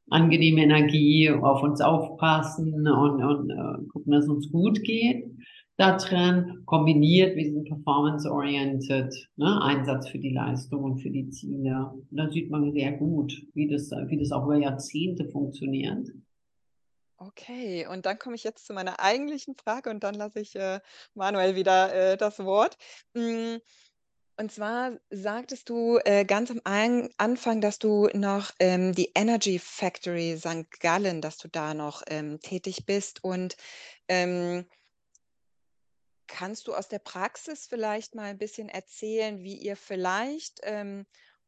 angenehme 0.09 0.61
Energie 0.61 1.31
auf 1.31 1.63
uns 1.63 1.81
aufpassen 1.81 2.87
und, 2.87 3.23
und 3.23 3.49
äh, 3.49 3.87
gucken, 3.91 4.11
dass 4.11 4.25
es 4.25 4.29
uns 4.29 4.51
gut 4.51 4.83
geht 4.83 5.25
da 5.77 5.97
drin, 5.97 6.61
kombiniert 6.65 7.35
mit 7.35 7.47
diesem 7.47 7.65
performance-oriented 7.65 9.13
ne, 9.35 9.61
Einsatz 9.61 10.07
für 10.07 10.19
die 10.19 10.31
Leistung 10.31 10.83
und 10.83 10.99
für 10.99 11.09
die 11.09 11.29
Ziele. 11.29 11.91
Und 12.09 12.17
da 12.17 12.29
sieht 12.29 12.49
man 12.49 12.71
sehr 12.71 12.93
gut, 12.93 13.33
wie 13.53 13.67
das, 13.67 13.91
wie 14.07 14.17
das 14.17 14.31
auch 14.31 14.45
über 14.45 14.57
Jahrzehnte 14.57 15.25
funktioniert. 15.25 16.07
Okay, 17.17 17.87
und 17.87 18.05
dann 18.05 18.19
komme 18.19 18.35
ich 18.35 18.43
jetzt 18.43 18.65
zu 18.65 18.73
meiner 18.73 18.99
eigentlichen 18.99 19.55
Frage 19.55 19.89
und 19.89 20.03
dann 20.03 20.15
lasse 20.15 20.41
ich 20.41 20.55
äh, 20.55 20.81
Manuel 21.13 21.55
wieder 21.55 21.93
äh, 21.93 22.17
das 22.17 22.39
Wort. 22.39 22.77
Mm, 23.13 23.55
und 24.37 24.51
zwar 24.51 24.99
sagtest 25.09 25.69
du 25.69 25.97
äh, 26.03 26.25
ganz 26.25 26.51
am 26.51 26.59
Anfang, 27.17 27.61
dass 27.61 27.79
du 27.79 28.09
noch 28.13 28.51
ähm, 28.59 28.93
die 28.93 29.11
Energy 29.15 29.59
Factory 29.59 30.37
St. 30.37 30.69
Gallen, 30.81 31.21
dass 31.21 31.37
du 31.37 31.47
da 31.47 31.73
noch 31.73 32.03
ähm, 32.07 32.41
tätig 32.41 32.85
bist. 32.85 33.23
Und 33.23 33.55
ähm, 34.09 34.65
kannst 36.27 36.67
du 36.67 36.73
aus 36.73 36.89
der 36.89 36.99
Praxis 36.99 37.65
vielleicht 37.65 38.13
mal 38.13 38.25
ein 38.25 38.37
bisschen 38.37 38.67
erzählen, 38.67 39.41
wie 39.41 39.55
ihr 39.55 39.77
vielleicht 39.77 40.59
ähm, 40.63 41.05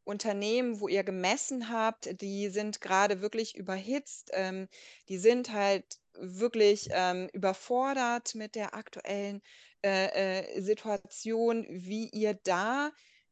Unternehmen, 0.08 0.80
wo 0.80 0.88
ihr 0.88 1.04
gemessen 1.04 1.70
habt, 1.70 2.22
die 2.22 2.50
sind 2.50 2.82
gerade 2.82 3.22
wirklich 3.22 3.56
überhitzt, 3.56 4.32
ähm, 4.34 4.68
die 5.10 5.18
sind 5.18 5.52
halt 5.52 6.00
wirklich 6.20 6.90
ähm, 6.92 7.30
überfordert 7.34 8.34
mit 8.34 8.56
der 8.56 8.74
aktuellen 8.74 9.42
äh, 9.84 10.46
äh, 10.48 10.62
Situation, 10.62 11.66
wie 11.70 12.10
ihr 12.10 12.34
da 12.34 12.92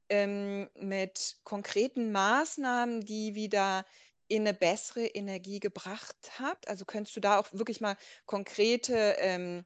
ähm, 0.10 0.70
mit 0.76 1.38
konkreten 1.44 2.12
Maßnahmen, 2.12 3.02
die 3.02 3.34
wieder 3.34 3.86
in 4.28 4.42
eine 4.42 4.54
bessere 4.54 5.06
Energie 5.06 5.60
gebracht 5.60 6.16
habt? 6.40 6.68
Also 6.68 6.86
könntest 6.86 7.16
du 7.16 7.20
da 7.20 7.40
auch 7.40 7.52
wirklich 7.52 7.82
mal 7.82 7.98
konkrete 8.26 9.16
ähm, 9.20 9.66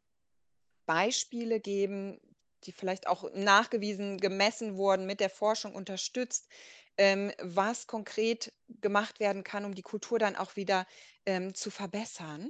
Beispiele 0.86 1.60
geben, 1.60 2.19
die 2.63 2.72
vielleicht 2.72 3.08
auch 3.08 3.32
nachgewiesen, 3.34 4.17
gemessen 4.17 4.76
wurden, 4.76 5.06
mit 5.06 5.19
der 5.19 5.30
Forschung 5.30 5.76
unterstützt, 5.76 6.48
ähm, 7.00 7.32
was 7.42 7.88
konkret 7.88 8.52
gemacht 8.82 9.20
werden 9.20 9.44
kann, 9.44 9.66
um 9.66 9.74
die 9.74 9.82
Kultur 9.82 10.20
dann 10.20 10.36
auch 10.36 10.56
wieder 10.58 10.86
ähm, 11.26 11.56
zu 11.56 11.72
verbessern? 11.72 12.50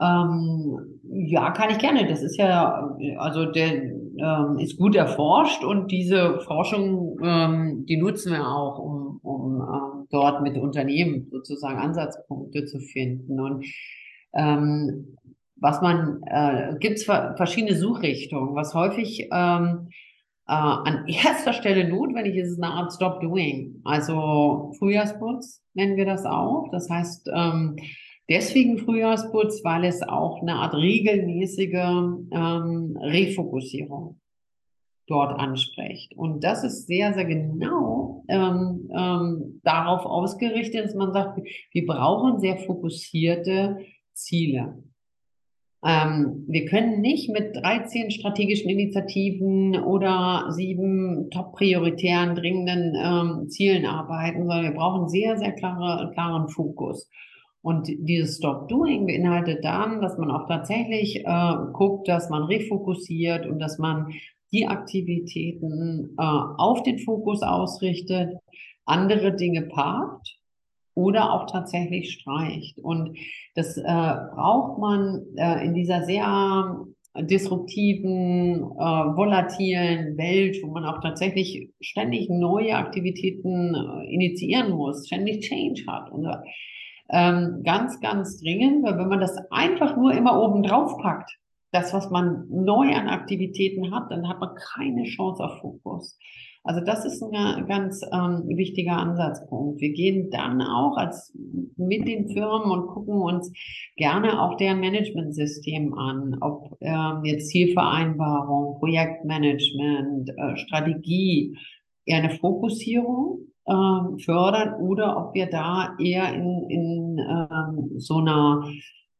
Ähm, 0.00 1.00
ja, 1.04 1.50
kann 1.52 1.70
ich 1.70 1.78
gerne. 1.78 2.06
Das 2.06 2.22
ist 2.22 2.36
ja, 2.36 2.94
also 3.16 3.46
der 3.46 3.72
ähm, 3.72 4.58
ist 4.58 4.76
gut 4.76 4.94
erforscht 4.94 5.64
und 5.64 5.90
diese 5.90 6.40
Forschung, 6.40 7.18
ähm, 7.22 7.86
die 7.86 7.96
nutzen 7.96 8.32
wir 8.32 8.46
auch, 8.46 8.78
um, 8.78 9.20
um 9.22 9.60
ähm, 9.60 10.06
dort 10.10 10.42
mit 10.42 10.58
Unternehmen 10.58 11.28
sozusagen 11.30 11.78
Ansatzpunkte 11.78 12.66
zu 12.66 12.78
finden. 12.78 13.40
Und 13.40 13.64
was 15.56 15.80
man, 15.80 16.24
äh, 16.26 16.74
gibt 16.80 16.98
es 16.98 17.04
verschiedene 17.04 17.76
Suchrichtungen. 17.76 18.56
Was 18.56 18.74
häufig 18.74 19.28
ähm, 19.32 19.90
äh, 20.46 20.52
an 20.52 21.06
erster 21.08 21.52
Stelle 21.52 21.88
notwendig 21.88 22.36
ist, 22.36 22.52
ist 22.52 22.62
eine 22.62 22.72
Art 22.72 22.92
Stop 22.92 23.20
Doing. 23.20 23.80
Also 23.84 24.72
Frühjahrsputz 24.78 25.62
nennen 25.74 25.96
wir 25.96 26.06
das 26.06 26.24
auch. 26.24 26.68
Das 26.70 26.88
heißt, 26.90 27.30
ähm, 27.34 27.76
Deswegen 28.28 28.78
Frühjahrsputz, 28.78 29.62
weil 29.64 29.84
es 29.84 30.02
auch 30.02 30.40
eine 30.40 30.54
Art 30.54 30.74
regelmäßige 30.74 31.74
ähm, 31.74 32.98
Refokussierung 32.98 34.18
dort 35.06 35.38
anspricht. 35.38 36.16
Und 36.16 36.42
das 36.42 36.64
ist 36.64 36.86
sehr, 36.86 37.12
sehr 37.12 37.26
genau 37.26 38.24
ähm, 38.28 38.88
ähm, 38.96 39.60
darauf 39.62 40.06
ausgerichtet, 40.06 40.86
dass 40.86 40.94
man 40.94 41.12
sagt, 41.12 41.40
wir 41.72 41.86
brauchen 41.86 42.40
sehr 42.40 42.56
fokussierte 42.56 43.80
Ziele. 44.14 44.82
Ähm, 45.84 46.44
wir 46.48 46.64
können 46.64 47.02
nicht 47.02 47.28
mit 47.30 47.54
13 47.56 48.10
strategischen 48.10 48.70
Initiativen 48.70 49.76
oder 49.76 50.46
sieben 50.48 51.28
top 51.30 51.52
prioritären 51.52 52.34
dringenden 52.34 52.94
ähm, 52.96 53.48
Zielen 53.50 53.84
arbeiten, 53.84 54.46
sondern 54.46 54.64
wir 54.64 54.72
brauchen 54.72 55.08
sehr, 55.08 55.36
sehr 55.36 55.52
klare, 55.52 56.10
klaren 56.12 56.48
Fokus. 56.48 57.10
Und 57.60 57.88
dieses 57.88 58.38
Stop 58.38 58.68
Doing 58.68 59.06
beinhaltet 59.06 59.64
dann, 59.64 60.00
dass 60.00 60.16
man 60.16 60.30
auch 60.30 60.48
tatsächlich 60.48 61.24
äh, 61.24 61.54
guckt, 61.72 62.08
dass 62.08 62.30
man 62.30 62.44
refokussiert 62.44 63.46
und 63.46 63.58
dass 63.58 63.78
man 63.78 64.12
die 64.52 64.66
Aktivitäten 64.66 66.14
äh, 66.18 66.22
auf 66.22 66.82
den 66.82 66.98
Fokus 66.98 67.42
ausrichtet, 67.42 68.36
andere 68.86 69.34
Dinge 69.34 69.62
parkt 69.62 70.38
oder 70.94 71.32
auch 71.32 71.50
tatsächlich 71.50 72.12
streicht. 72.12 72.78
Und 72.78 73.16
das 73.54 73.76
äh, 73.76 73.82
braucht 73.82 74.78
man 74.78 75.22
äh, 75.36 75.64
in 75.64 75.74
dieser 75.74 76.04
sehr 76.04 76.84
disruptiven, 77.16 78.62
äh, 78.62 79.16
volatilen 79.16 80.16
Welt, 80.16 80.56
wo 80.62 80.68
man 80.68 80.84
auch 80.84 81.00
tatsächlich 81.00 81.70
ständig 81.80 82.28
neue 82.28 82.76
Aktivitäten 82.76 83.74
äh, 83.74 84.12
initiieren 84.12 84.72
muss, 84.72 85.06
ständig 85.06 85.40
Change 85.40 85.84
hat. 85.86 86.10
Und 86.10 86.26
ähm, 87.10 87.60
ganz, 87.64 88.00
ganz 88.00 88.40
dringend, 88.40 88.84
weil 88.84 88.98
wenn 88.98 89.08
man 89.08 89.20
das 89.20 89.36
einfach 89.50 89.96
nur 89.96 90.12
immer 90.12 90.42
oben 90.42 90.62
drauf 90.62 90.98
packt, 90.98 91.30
das, 91.70 91.92
was 91.92 92.10
man 92.10 92.46
neu 92.48 92.94
an 92.94 93.08
Aktivitäten 93.08 93.94
hat, 93.94 94.10
dann 94.10 94.28
hat 94.28 94.40
man 94.40 94.54
keine 94.54 95.04
Chance 95.04 95.44
auf 95.44 95.58
Fokus. 95.60 96.18
Also 96.66 96.80
das 96.80 97.04
ist 97.04 97.22
ein 97.22 97.68
ganz 97.68 98.00
ähm, 98.10 98.48
wichtiger 98.48 98.96
Ansatzpunkt. 98.96 99.82
Wir 99.82 99.92
gehen 99.92 100.30
dann 100.30 100.62
auch 100.62 100.96
als 100.96 101.30
mit 101.76 102.08
den 102.08 102.30
Firmen 102.30 102.70
und 102.70 102.86
gucken 102.86 103.20
uns 103.20 103.52
gerne 103.96 104.40
auch 104.40 104.56
deren 104.56 104.80
Managementsystem 104.80 105.92
an, 105.92 106.38
ob 106.40 106.78
ähm, 106.80 107.20
jetzt 107.24 107.48
Zielvereinbarung, 107.48 108.78
Projektmanagement, 108.78 110.30
äh, 110.30 110.56
Strategie, 110.56 111.54
eher 112.06 112.16
eine 112.18 112.30
Fokussierung 112.30 113.40
ähm, 113.68 114.18
fördern 114.18 114.80
oder 114.80 115.18
ob 115.18 115.34
wir 115.34 115.50
da 115.50 115.94
eher 116.00 116.32
in, 116.32 116.70
in 116.70 117.18
ähm, 117.18 117.90
so 117.98 118.18
einer 118.18 118.66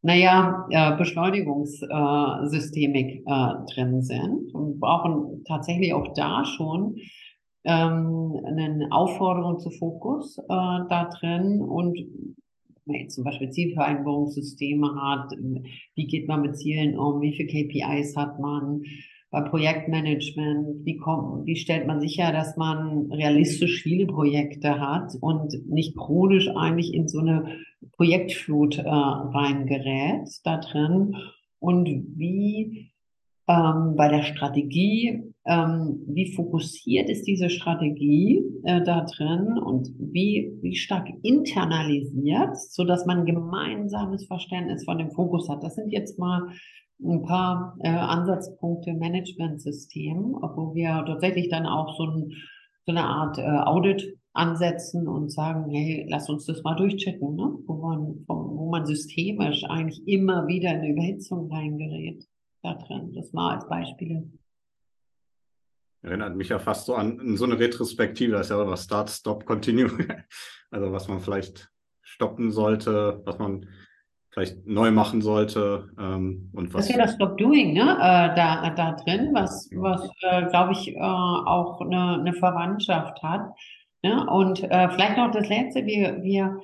naja, 0.00 0.66
äh, 0.70 0.96
Beschleunigungssystemik 0.98 3.22
äh, 3.26 3.54
drin 3.74 4.02
sind 4.02 4.54
und 4.54 4.80
brauchen 4.80 5.44
tatsächlich 5.46 5.94
auch 5.94 6.12
da 6.14 6.44
schon 6.44 6.96
ähm, 7.64 8.40
eine 8.44 8.88
Aufforderung 8.90 9.58
zu 9.58 9.70
Fokus 9.70 10.38
äh, 10.38 10.44
da 10.48 11.10
drin. 11.18 11.60
Und 11.60 11.96
wenn 11.96 12.34
man 12.84 12.96
jetzt 12.96 13.14
zum 13.14 13.24
Beispiel 13.24 13.50
Zielvereinbarungssysteme 13.50 14.94
hat, 15.00 15.32
wie 15.94 16.06
geht 16.06 16.28
man 16.28 16.42
mit 16.42 16.56
Zielen 16.58 16.98
um, 16.98 17.20
wie 17.20 17.32
viele 17.32 17.48
KPIs 17.48 18.16
hat 18.16 18.38
man, 18.38 18.82
beim 19.34 19.46
Projektmanagement, 19.46 20.84
wie, 20.86 20.96
kommt, 20.96 21.44
wie 21.46 21.56
stellt 21.56 21.88
man 21.88 22.00
sicher, 22.00 22.30
dass 22.30 22.56
man 22.56 23.10
realistisch 23.10 23.82
viele 23.82 24.06
Projekte 24.06 24.78
hat 24.78 25.12
und 25.20 25.52
nicht 25.66 25.96
chronisch 25.96 26.48
eigentlich 26.54 26.94
in 26.94 27.08
so 27.08 27.18
eine 27.18 27.58
Projektflut 27.96 28.78
äh, 28.78 28.88
reingerät 28.88 30.28
da 30.44 30.58
drin? 30.58 31.16
Und 31.58 31.88
wie 32.16 32.92
ähm, 33.48 33.94
bei 33.96 34.08
der 34.08 34.22
Strategie, 34.22 35.33
ähm, 35.46 36.02
wie 36.06 36.32
fokussiert 36.32 37.10
ist 37.10 37.26
diese 37.26 37.50
Strategie 37.50 38.42
äh, 38.64 38.82
da 38.82 39.04
drin 39.04 39.58
und 39.58 39.88
wie, 39.98 40.56
wie 40.62 40.74
stark 40.74 41.08
internalisiert, 41.22 42.56
so 42.56 42.84
dass 42.84 43.04
man 43.04 43.20
ein 43.20 43.26
gemeinsames 43.26 44.26
Verständnis 44.26 44.84
von 44.84 44.98
dem 44.98 45.10
Fokus 45.10 45.48
hat. 45.48 45.62
Das 45.62 45.74
sind 45.74 45.92
jetzt 45.92 46.18
mal 46.18 46.48
ein 47.02 47.22
paar 47.22 47.76
äh, 47.80 47.88
Ansatzpunkte 47.88 48.90
im 48.90 48.98
Managementsystem, 48.98 50.16
wo 50.16 50.74
wir 50.74 51.04
tatsächlich 51.06 51.50
dann 51.50 51.66
auch 51.66 51.94
so, 51.96 52.04
ein, 52.04 52.30
so 52.86 52.92
eine 52.92 53.04
Art 53.04 53.38
äh, 53.38 53.42
Audit 53.42 54.16
ansetzen 54.32 55.06
und 55.06 55.30
sagen, 55.30 55.70
hey, 55.70 56.06
lass 56.08 56.28
uns 56.30 56.46
das 56.46 56.62
mal 56.62 56.74
durchchecken, 56.74 57.36
ne? 57.36 57.58
wo, 57.66 57.74
man, 57.74 58.24
wo 58.26 58.70
man 58.70 58.86
systemisch 58.86 59.64
eigentlich 59.64 60.06
immer 60.08 60.46
wieder 60.46 60.70
in 60.70 60.78
eine 60.78 60.90
Überhitzung 60.90 61.52
reingerät. 61.52 62.26
Da 62.62 62.74
drin, 62.74 63.12
das 63.14 63.32
mal 63.34 63.56
als 63.56 63.68
Beispiele. 63.68 64.24
Erinnert 66.04 66.36
mich 66.36 66.50
ja 66.50 66.58
fast 66.58 66.86
so 66.86 66.94
an 66.94 67.36
so 67.36 67.44
eine 67.44 67.58
Retrospektive, 67.58 68.32
das 68.32 68.46
ist 68.46 68.50
ja 68.50 68.66
was 68.66 68.84
Start, 68.84 69.10
Stop, 69.10 69.44
Continue. 69.44 69.90
Also 70.70 70.90
was 70.90 71.06
man 71.06 71.20
vielleicht 71.20 71.70
stoppen 72.02 72.50
sollte, 72.50 73.22
was 73.24 73.38
man 73.38 73.68
vielleicht 74.30 74.66
neu 74.66 74.90
machen 74.90 75.22
sollte 75.22 75.88
ähm, 75.96 76.50
und 76.52 76.74
was. 76.74 76.80
Das 76.80 76.90
ist 76.90 76.96
ja 76.96 77.04
das 77.04 77.14
Stop 77.14 77.38
Doing, 77.38 77.74
ne? 77.74 77.92
Äh, 77.92 78.34
da, 78.34 78.70
da 78.70 78.92
drin, 78.92 79.30
was, 79.32 79.70
was 79.72 80.02
äh, 80.22 80.46
glaube 80.48 80.72
ich, 80.72 80.96
äh, 80.96 81.00
auch 81.00 81.80
eine, 81.80 82.18
eine 82.18 82.32
Verwandtschaft 82.32 83.22
hat. 83.22 83.52
Ne? 84.02 84.26
Und 84.28 84.64
äh, 84.64 84.88
vielleicht 84.90 85.16
noch 85.16 85.30
das 85.30 85.48
Letzte, 85.48 85.86
wir, 85.86 86.20
wir 86.24 86.60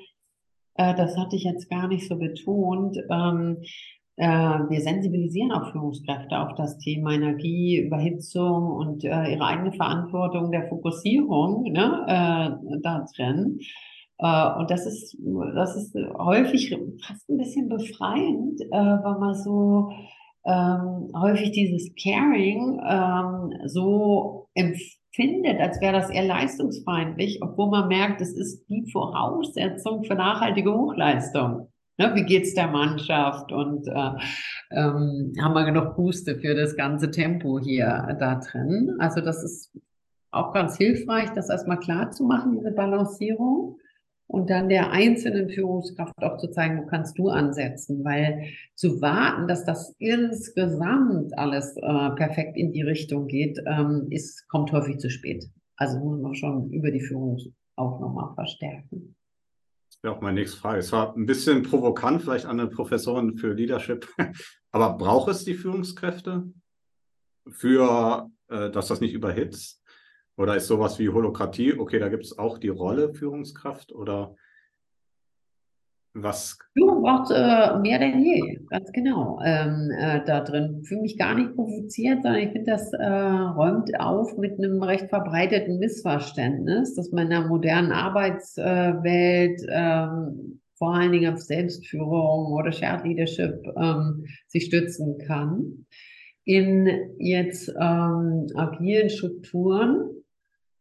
äh, 0.75 0.95
das 0.95 1.17
hatte 1.17 1.37
ich 1.37 1.45
jetzt 1.45 1.69
gar 1.69 1.89
nicht 1.89 2.09
so 2.09 2.17
betont, 2.17 2.97
ähm, 3.11 3.59
äh, 3.61 3.67
wir 4.17 4.81
sensibilisieren 4.81 5.53
auch 5.53 5.73
Führungskräfte 5.73 6.39
auf 6.39 6.55
das 6.57 6.77
Thema 6.79 7.13
Energie, 7.13 7.79
Überhitzung 7.79 8.71
und 8.71 9.05
äh, 9.05 9.33
ihre 9.33 9.45
eigene 9.45 9.73
Verantwortung 9.73 10.51
der 10.51 10.69
Fokussierung 10.69 11.63
ne, 11.73 12.05
äh, 12.07 12.79
da 12.83 13.07
drin. 13.17 13.61
Äh, 14.19 14.59
und 14.59 14.71
das 14.71 14.87
ist, 14.87 15.17
das 15.55 15.77
ist 15.77 15.97
häufig 16.19 16.77
fast 17.07 17.29
ein 17.31 17.39
bisschen 17.39 17.69
befreiend, 17.69 18.61
äh, 18.61 18.71
weil 18.71 19.19
man 19.19 19.35
so 19.35 19.91
ähm, 20.45 21.11
häufig 21.15 21.53
dieses 21.53 21.95
Caring 22.03 22.81
ähm, 22.87 23.69
so 23.69 24.49
empfindet, 24.55 25.61
als 25.61 25.81
wäre 25.81 25.93
das 25.93 26.11
eher 26.11 26.25
leistungsfeindlich, 26.25 27.41
obwohl 27.43 27.71
man 27.71 27.89
merkt, 27.89 28.21
es 28.21 28.33
ist 28.33 28.67
die 28.69 28.91
Voraussetzung 28.91 30.05
für 30.05 30.15
nachhaltige 30.15 30.73
Hochleistung. 30.73 31.69
Ne, 32.01 32.15
wie 32.15 32.25
geht's 32.25 32.55
der 32.55 32.69
Mannschaft 32.69 33.53
und 33.53 33.87
äh, 33.87 34.13
ähm, 34.71 35.35
haben 35.39 35.53
wir 35.53 35.67
genug 35.67 35.97
Puste 35.97 36.35
für 36.37 36.55
das 36.55 36.75
ganze 36.75 37.11
Tempo 37.11 37.59
hier 37.59 38.17
da 38.19 38.37
drin? 38.37 38.97
Also 38.99 39.21
das 39.21 39.45
ist 39.45 39.71
auch 40.31 40.55
ganz 40.55 40.79
hilfreich, 40.79 41.29
das 41.35 41.51
erstmal 41.51 41.79
klar 41.79 42.11
zu 42.11 42.25
machen, 42.25 42.53
diese 42.57 42.73
Balancierung 42.73 43.77
und 44.29 44.49
dann 44.49 44.71
der 44.71 44.93
einzelnen 44.93 45.51
Führungskraft 45.51 46.15
auch 46.23 46.39
zu 46.39 46.51
zeigen, 46.51 46.81
wo 46.81 46.87
kannst 46.87 47.19
du 47.19 47.29
ansetzen, 47.29 48.03
weil 48.03 48.47
zu 48.77 49.03
warten, 49.03 49.47
dass 49.47 49.67
das 49.67 49.95
insgesamt 49.99 51.37
alles 51.37 51.77
äh, 51.77 52.11
perfekt 52.17 52.57
in 52.57 52.73
die 52.73 52.81
Richtung 52.81 53.27
geht, 53.27 53.61
ähm, 53.67 54.07
ist, 54.09 54.49
kommt 54.49 54.73
häufig 54.73 54.97
zu 55.01 55.11
spät. 55.11 55.51
Also 55.77 55.99
muss 55.99 56.23
man 56.23 56.35
schon 56.35 56.71
über 56.71 56.91
die 56.91 57.03
Führung 57.03 57.37
auch 57.77 58.01
nochmal 58.01 58.33
verstärken. 58.35 59.17
Wäre 60.03 60.15
auch 60.15 60.21
meine 60.21 60.41
nächste 60.41 60.59
Frage. 60.59 60.79
Es 60.79 60.93
war 60.93 61.15
ein 61.15 61.27
bisschen 61.27 61.63
provokant, 61.63 62.23
vielleicht 62.23 62.47
an 62.47 62.59
eine 62.59 62.71
Professorin 62.71 63.37
für 63.37 63.53
Leadership, 63.53 64.09
aber 64.71 64.97
braucht 64.97 65.31
es 65.31 65.45
die 65.45 65.55
Führungskräfte 65.55 66.51
für, 67.49 68.31
äh, 68.49 68.71
dass 68.71 68.89
das 68.89 69.01
nicht 69.01 69.13
überhitzt? 69.13 69.83
Oder 70.37 70.57
ist 70.57 70.69
sowas 70.69 70.99
wie 70.99 71.11
Holokratie, 71.11 71.75
okay, 71.75 71.99
da 71.99 72.09
gibt 72.09 72.25
es 72.25 72.39
auch 72.39 72.57
die 72.57 72.69
Rolle 72.69 73.13
Führungskraft 73.13 73.93
oder 73.93 74.37
was? 76.15 76.59
Führung 76.73 77.03
braucht 77.03 77.31
äh, 77.31 77.79
mehr 77.79 77.99
denn 77.99 78.23
je, 78.23 78.59
ganz 78.69 78.91
genau 78.93 79.41
ähm, 79.45 79.91
äh, 79.97 80.25
da 80.25 80.41
drin. 80.41 80.83
Fühle 80.85 81.03
mich 81.03 81.17
gar 81.17 81.35
nicht 81.35 81.55
provoziert, 81.55 82.23
sondern 82.23 82.43
ich 82.43 82.51
finde, 82.51 82.73
das 82.73 82.93
äh, 82.93 83.07
räumt 83.07 83.99
auf 84.01 84.37
mit 84.37 84.59
einem 84.59 84.83
recht 84.83 85.09
verbreiteten 85.09 85.79
Missverständnis, 85.79 86.95
dass 86.95 87.13
man 87.13 87.25
in 87.25 87.31
der 87.31 87.49
modernen 87.49 87.93
Arbeitswelt 87.93 89.61
ähm, 89.69 90.61
vor 90.77 90.95
allen 90.95 91.13
Dingen 91.13 91.35
auf 91.35 91.41
Selbstführung 91.41 92.53
oder 92.55 92.73
Shared 92.73 93.05
Leadership 93.05 93.63
ähm, 93.77 94.25
sich 94.49 94.65
stützen 94.65 95.19
kann. 95.27 95.87
In 96.45 96.89
jetzt 97.19 97.69
ähm, 97.69 98.47
agilen 98.57 99.11
Strukturen 99.11 100.20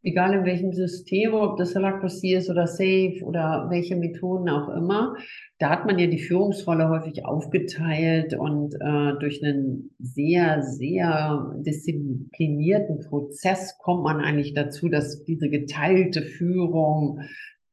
egal 0.03 0.33
in 0.33 0.45
welchem 0.45 0.73
System, 0.73 1.33
ob 1.33 1.57
das 1.57 1.75
Holacracy 1.75 2.35
ist 2.35 2.49
oder 2.49 2.67
Safe 2.67 3.19
oder 3.23 3.67
welche 3.69 3.95
Methoden 3.95 4.49
auch 4.49 4.69
immer, 4.69 5.15
da 5.57 5.69
hat 5.69 5.85
man 5.85 5.99
ja 5.99 6.07
die 6.07 6.19
Führungsrolle 6.19 6.89
häufig 6.89 7.25
aufgeteilt 7.25 8.33
und 8.33 8.75
äh, 8.75 9.13
durch 9.19 9.43
einen 9.43 9.91
sehr, 9.99 10.61
sehr 10.61 11.53
disziplinierten 11.57 13.01
Prozess 13.01 13.77
kommt 13.77 14.03
man 14.03 14.21
eigentlich 14.21 14.53
dazu, 14.53 14.87
dass 14.87 15.23
diese 15.25 15.49
geteilte 15.49 16.21
Führung 16.21 17.21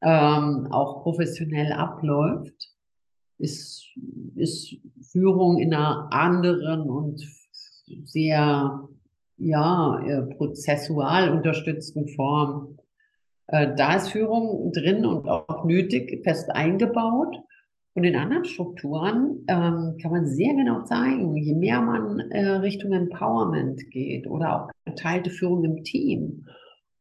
ähm, 0.03 0.69
auch 0.71 1.03
professionell 1.03 1.73
abläuft. 1.73 2.73
Ist, 3.39 3.85
ist 4.35 4.77
Führung 5.13 5.59
in 5.59 5.75
einer 5.75 6.09
anderen 6.11 6.89
und 6.89 7.21
sehr 8.07 8.89
ja, 9.39 10.01
äh, 10.07 10.23
prozessual 10.35 11.31
unterstützten 11.31 12.09
Form. 12.09 12.79
Äh, 13.49 13.75
da 13.77 13.97
ist 13.97 14.09
Führung 14.09 14.73
drin 14.73 15.05
und 15.05 15.29
auch 15.29 15.65
nötig, 15.65 16.23
fest 16.25 16.51
eingebaut. 16.51 17.37
Und 17.95 18.05
in 18.05 18.15
anderen 18.15 18.45
Strukturen 18.45 19.45
ähm, 19.49 19.97
kann 20.03 20.11
man 20.11 20.27
sehr 20.27 20.53
genau 20.55 20.83
zeigen, 20.83 21.35
je 21.35 21.55
mehr 21.55 21.81
man 21.81 22.21
äh, 22.31 22.47
Richtung 22.57 22.93
Empowerment 22.93 23.91
geht 23.91 24.27
oder 24.27 24.65
auch 24.65 24.71
geteilte 24.85 25.31
Führung 25.31 25.65
im 25.65 25.83
Team, 25.83 26.45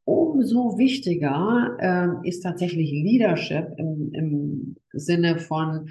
umso 0.06 0.78
wichtiger 0.78 1.76
äh, 2.24 2.30
ist 2.30 2.44
tatsächlich 2.44 2.92
Leadership 2.92 3.74
im, 3.78 4.12
im 4.14 4.76
Sinne 4.94 5.40
von 5.40 5.90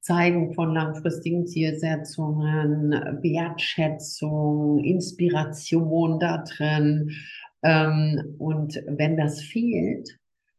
Zeigen 0.00 0.54
von 0.54 0.74
langfristigen 0.74 1.46
Zielsetzungen, 1.46 2.92
Wertschätzung, 3.22 4.78
Inspiration 4.84 6.18
da 6.18 6.44
drin. 6.44 7.10
Ähm, 7.62 8.36
und 8.38 8.82
wenn 8.86 9.16
das 9.16 9.40
fehlt, 9.42 10.18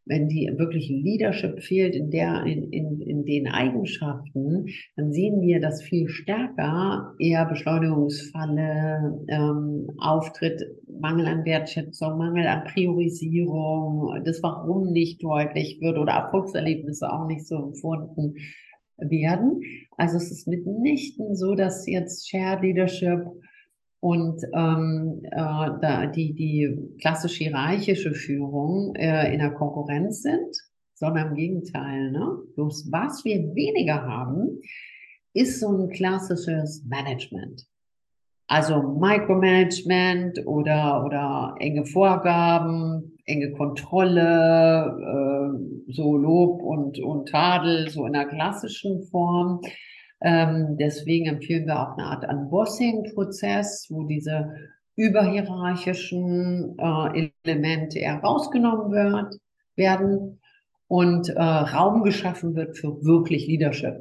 wenn 0.10 0.30
die 0.30 0.50
wirklich 0.58 0.90
Leadership 0.90 1.62
fehlt 1.62 1.96
in 1.96 2.10
der, 2.12 2.44
in, 2.46 2.72
in, 2.72 3.02
in 3.02 3.26
den 3.26 3.48
Eigenschaften, 3.48 4.68
dann 4.96 5.12
sehen 5.12 5.42
wir 5.42 5.60
das 5.60 5.84
viel 5.84 6.08
stärker, 6.08 7.14
eher 7.20 7.46
Beschleunigungsfalle, 7.46 9.26
ähm, 9.28 9.90
Auftritt, 9.98 10.64
Mangel 11.00 11.28
an 11.28 11.46
Wertschätzung, 11.46 12.18
Mangel 12.18 12.48
an 12.48 12.64
Priorisierung, 12.64 14.24
das 14.24 14.42
Warum 14.42 14.92
nicht 14.92 15.22
deutlich 15.24 15.80
wird 15.82 15.98
oder 15.98 16.14
Erfolgserlebnisse 16.14 17.12
auch 17.12 17.28
nicht 17.28 17.46
so 17.46 17.56
empfunden 17.58 18.36
werden. 18.98 19.62
Also 19.98 20.18
es 20.18 20.32
ist 20.32 20.48
mitnichten 20.48 21.36
so, 21.36 21.56
dass 21.56 21.88
jetzt 21.88 22.30
Shared 22.30 22.62
Leadership 22.62 23.26
und 24.00 24.44
ähm, 24.54 25.22
äh, 25.24 25.32
da 25.32 26.06
die, 26.06 26.34
die 26.34 26.96
klassisch 27.02 27.38
hierarchische 27.38 28.14
Führung 28.14 28.96
äh, 28.96 29.34
in 29.34 29.40
der 29.40 29.52
Konkurrenz 29.52 30.22
sind, 30.22 30.56
sondern 30.94 31.30
im 31.30 31.36
Gegenteil. 31.36 32.12
Ne? 32.12 32.40
Bloß 32.56 32.92
was 32.92 33.26
wir 33.26 33.56
weniger 33.56 34.04
haben, 34.04 34.62
ist 35.34 35.60
so 35.60 35.70
ein 35.70 35.90
klassisches 35.90 36.84
Management. 36.86 37.66
Also 38.48 38.82
Micromanagement 38.82 40.46
oder, 40.46 41.06
oder 41.06 41.56
enge 41.60 41.86
Vorgaben, 41.86 43.17
enge 43.28 43.52
Kontrolle, 43.52 44.98
äh, 45.88 45.92
so 45.92 46.18
Lob 46.18 46.62
und, 46.64 47.00
und 47.00 47.30
Tadel, 47.30 47.90
so 47.90 48.06
in 48.06 48.14
der 48.14 48.26
klassischen 48.26 49.04
Form. 49.04 49.62
Ähm, 50.22 50.78
deswegen 50.80 51.28
empfehlen 51.28 51.68
wir 51.68 51.80
auch 51.80 51.98
eine 51.98 52.08
Art 52.08 52.28
Unbossing-Prozess, 52.28 53.88
wo 53.90 54.04
diese 54.04 54.56
überhierarchischen 54.96 56.76
äh, 56.80 57.30
Elemente 57.44 58.00
eher 58.00 58.20
rausgenommen 58.20 58.92
wird, 58.92 59.36
werden 59.76 60.40
und 60.88 61.30
äh, 61.30 61.40
Raum 61.40 62.04
geschaffen 62.04 62.56
wird 62.56 62.78
für 62.78 63.04
wirklich 63.04 63.46
Leadership. 63.46 63.96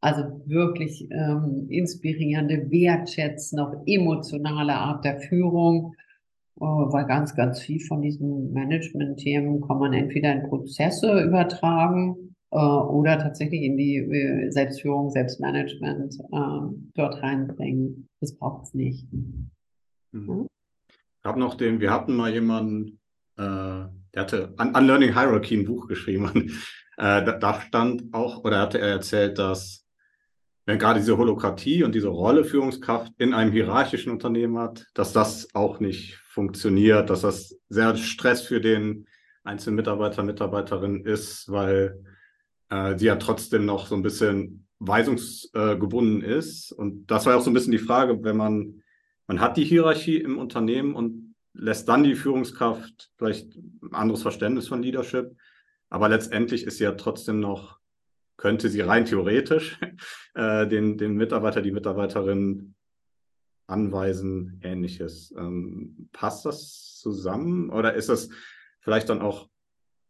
Also 0.00 0.22
wirklich 0.46 1.10
ähm, 1.10 1.66
inspirierende, 1.68 2.70
wertschätzende, 2.70 3.64
auch 3.66 3.74
emotionale 3.84 4.74
Art 4.74 5.04
der 5.04 5.20
Führung 5.20 5.94
weil 6.56 7.06
ganz, 7.06 7.34
ganz 7.34 7.60
viel 7.60 7.80
von 7.80 8.02
diesen 8.02 8.52
Management-Themen 8.52 9.60
kann 9.62 9.78
man 9.78 9.92
entweder 9.92 10.32
in 10.32 10.48
Prozesse 10.48 11.22
übertragen 11.22 12.34
äh, 12.50 12.56
oder 12.56 13.18
tatsächlich 13.18 13.62
in 13.62 13.76
die 13.76 13.96
äh, 13.96 14.50
Selbstführung, 14.50 15.10
Selbstmanagement 15.10 16.14
äh, 16.32 16.74
dort 16.94 17.22
reinbringen. 17.22 18.08
Das 18.20 18.36
braucht 18.36 18.64
es 18.64 18.74
nicht. 18.74 19.06
Mhm. 20.12 20.46
Ich 20.88 21.24
habe 21.24 21.38
noch 21.38 21.54
den, 21.54 21.80
wir 21.80 21.92
hatten 21.92 22.16
mal 22.16 22.32
jemanden, 22.32 22.98
äh, 23.36 23.86
der 24.14 24.22
hatte 24.22 24.54
an 24.56 24.74
Unlearning 24.74 25.12
Hierarchy 25.12 25.56
ein 25.56 25.64
Buch 25.64 25.86
geschrieben. 25.86 26.30
äh, 26.96 27.24
da, 27.24 27.32
da, 27.32 27.60
stand 27.60 28.12
auch, 28.12 28.44
oder 28.44 28.60
hatte 28.60 28.80
er 28.80 28.88
erzählt, 28.88 29.38
dass 29.38 29.86
wenn 30.70 30.78
gerade 30.78 31.00
diese 31.00 31.18
Holokratie 31.18 31.82
und 31.82 31.96
diese 31.96 32.06
Rolle 32.06 32.44
Führungskraft 32.44 33.12
in 33.18 33.34
einem 33.34 33.50
hierarchischen 33.50 34.12
Unternehmen 34.12 34.56
hat, 34.56 34.86
dass 34.94 35.12
das 35.12 35.52
auch 35.52 35.80
nicht 35.80 36.14
funktioniert, 36.28 37.10
dass 37.10 37.22
das 37.22 37.58
sehr 37.68 37.96
Stress 37.96 38.42
für 38.42 38.60
den 38.60 39.08
einzelnen 39.42 39.74
Mitarbeiter, 39.74 40.22
Mitarbeiterin 40.22 41.04
ist, 41.04 41.50
weil 41.50 42.04
äh, 42.68 42.96
sie 42.96 43.06
ja 43.06 43.16
trotzdem 43.16 43.64
noch 43.64 43.88
so 43.88 43.96
ein 43.96 44.02
bisschen 44.02 44.68
weisungsgebunden 44.78 46.22
äh, 46.22 46.38
ist. 46.38 46.70
Und 46.70 47.10
das 47.10 47.26
war 47.26 47.36
auch 47.36 47.42
so 47.42 47.50
ein 47.50 47.54
bisschen 47.54 47.72
die 47.72 47.78
Frage, 47.78 48.22
wenn 48.22 48.36
man, 48.36 48.84
man 49.26 49.40
hat 49.40 49.56
die 49.56 49.64
Hierarchie 49.64 50.18
im 50.18 50.38
Unternehmen 50.38 50.94
und 50.94 51.34
lässt 51.52 51.88
dann 51.88 52.04
die 52.04 52.14
Führungskraft 52.14 53.10
vielleicht 53.18 53.56
ein 53.56 53.92
anderes 53.92 54.22
Verständnis 54.22 54.68
von 54.68 54.84
Leadership, 54.84 55.36
aber 55.88 56.08
letztendlich 56.08 56.62
ist 56.62 56.78
sie 56.78 56.84
ja 56.84 56.92
trotzdem 56.92 57.40
noch 57.40 57.79
könnte 58.40 58.70
sie 58.70 58.80
rein 58.80 59.04
theoretisch 59.04 59.78
äh, 60.34 60.66
den, 60.66 60.96
den 60.96 61.14
Mitarbeiter, 61.14 61.60
die 61.60 61.72
Mitarbeiterin 61.72 62.74
anweisen, 63.66 64.60
ähnliches. 64.64 65.32
Ähm, 65.36 66.08
passt 66.12 66.46
das 66.46 66.96
zusammen 66.98 67.68
oder 67.68 67.92
ist 67.94 68.08
das 68.08 68.30
vielleicht 68.80 69.10
dann 69.10 69.20
auch, 69.20 69.48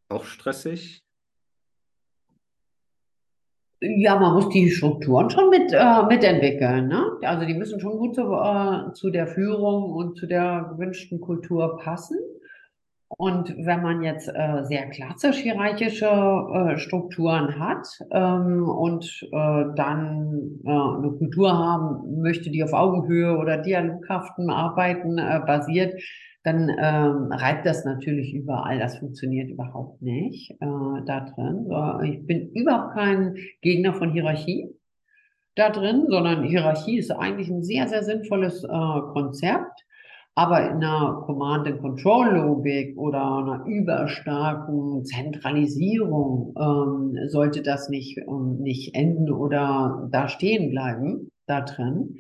auch 0.08 0.24
stressig? 0.24 1.04
Ja, 3.80 4.16
man 4.18 4.34
muss 4.34 4.48
die 4.50 4.70
Strukturen 4.70 5.28
schon 5.30 5.50
mit, 5.50 5.72
äh, 5.72 6.02
mitentwickeln. 6.04 6.86
Ne? 6.86 7.18
Also 7.22 7.46
die 7.46 7.54
müssen 7.54 7.80
schon 7.80 7.98
gut 7.98 8.14
zu, 8.14 8.32
äh, 8.32 8.92
zu 8.92 9.10
der 9.10 9.26
Führung 9.26 9.90
und 9.90 10.18
zu 10.18 10.26
der 10.26 10.68
gewünschten 10.70 11.20
Kultur 11.20 11.78
passen. 11.78 12.18
Und 13.20 13.54
wenn 13.58 13.82
man 13.82 14.02
jetzt 14.02 14.28
äh, 14.28 14.64
sehr 14.64 14.88
klassisch 14.88 15.36
hierarchische 15.36 16.06
äh, 16.06 16.78
Strukturen 16.78 17.58
hat 17.58 17.86
ähm, 18.12 18.66
und 18.66 19.04
äh, 19.30 19.64
dann 19.76 20.58
äh, 20.64 20.70
eine 20.70 21.12
Kultur 21.18 21.52
haben 21.52 22.22
möchte, 22.22 22.48
die 22.48 22.64
auf 22.64 22.72
Augenhöhe 22.72 23.36
oder 23.36 23.58
dialoghaften 23.58 24.48
Arbeiten 24.48 25.18
äh, 25.18 25.38
basiert, 25.46 26.00
dann 26.44 26.70
ähm, 26.70 27.30
reibt 27.30 27.66
das 27.66 27.84
natürlich 27.84 28.32
überall. 28.32 28.78
Das 28.78 28.96
funktioniert 28.96 29.50
überhaupt 29.50 30.00
nicht 30.00 30.52
äh, 30.52 31.04
da 31.04 31.20
drin. 31.20 31.68
Ich 32.04 32.26
bin 32.26 32.48
überhaupt 32.52 32.94
kein 32.94 33.36
Gegner 33.60 33.92
von 33.92 34.12
Hierarchie 34.12 34.70
da 35.56 35.68
drin, 35.68 36.06
sondern 36.08 36.44
Hierarchie 36.44 36.96
ist 36.96 37.10
eigentlich 37.10 37.50
ein 37.50 37.62
sehr, 37.62 37.86
sehr 37.86 38.02
sinnvolles 38.02 38.66
Konzept. 39.12 39.84
Aber 40.34 40.70
in 40.70 40.76
einer 40.76 41.22
Command-and-Control-Logik 41.26 42.96
oder 42.96 43.38
einer 43.38 43.64
überstarken 43.66 45.04
Zentralisierung 45.04 46.54
ähm, 46.58 47.28
sollte 47.28 47.62
das 47.62 47.88
nicht, 47.88 48.18
ähm, 48.18 48.58
nicht 48.60 48.94
enden 48.94 49.30
oder 49.30 50.08
da 50.10 50.28
stehen 50.28 50.70
bleiben, 50.70 51.30
da 51.46 51.62
drin. 51.62 52.18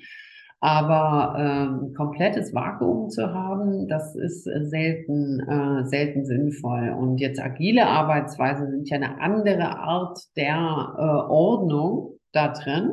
Aber 0.62 1.36
ähm, 1.38 1.94
komplettes 1.94 2.52
Vakuum 2.52 3.08
zu 3.08 3.32
haben, 3.32 3.88
das 3.88 4.14
ist 4.14 4.44
selten, 4.44 5.40
äh, 5.40 5.86
selten 5.86 6.26
sinnvoll. 6.26 6.90
Und 6.90 7.18
jetzt 7.18 7.40
agile 7.40 7.86
Arbeitsweisen 7.86 8.70
sind 8.70 8.90
ja 8.90 8.96
eine 8.96 9.20
andere 9.22 9.78
Art 9.78 10.18
der 10.36 10.94
äh, 10.98 11.30
Ordnung 11.32 12.18
da 12.32 12.48
drin. 12.48 12.90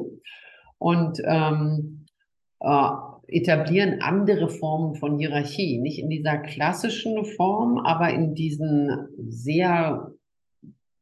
Und 0.78 1.22
ähm, 1.26 2.05
äh, 2.61 2.89
etablieren 3.28 4.02
andere 4.02 4.50
Formen 4.50 4.96
von 4.96 5.18
Hierarchie. 5.20 5.80
Nicht 5.80 6.00
in 6.00 6.10
dieser 6.10 6.38
klassischen 6.38 7.26
Form, 7.26 7.78
aber 7.78 8.14
in 8.14 8.36
diesen 8.36 9.08
sehr 9.28 10.12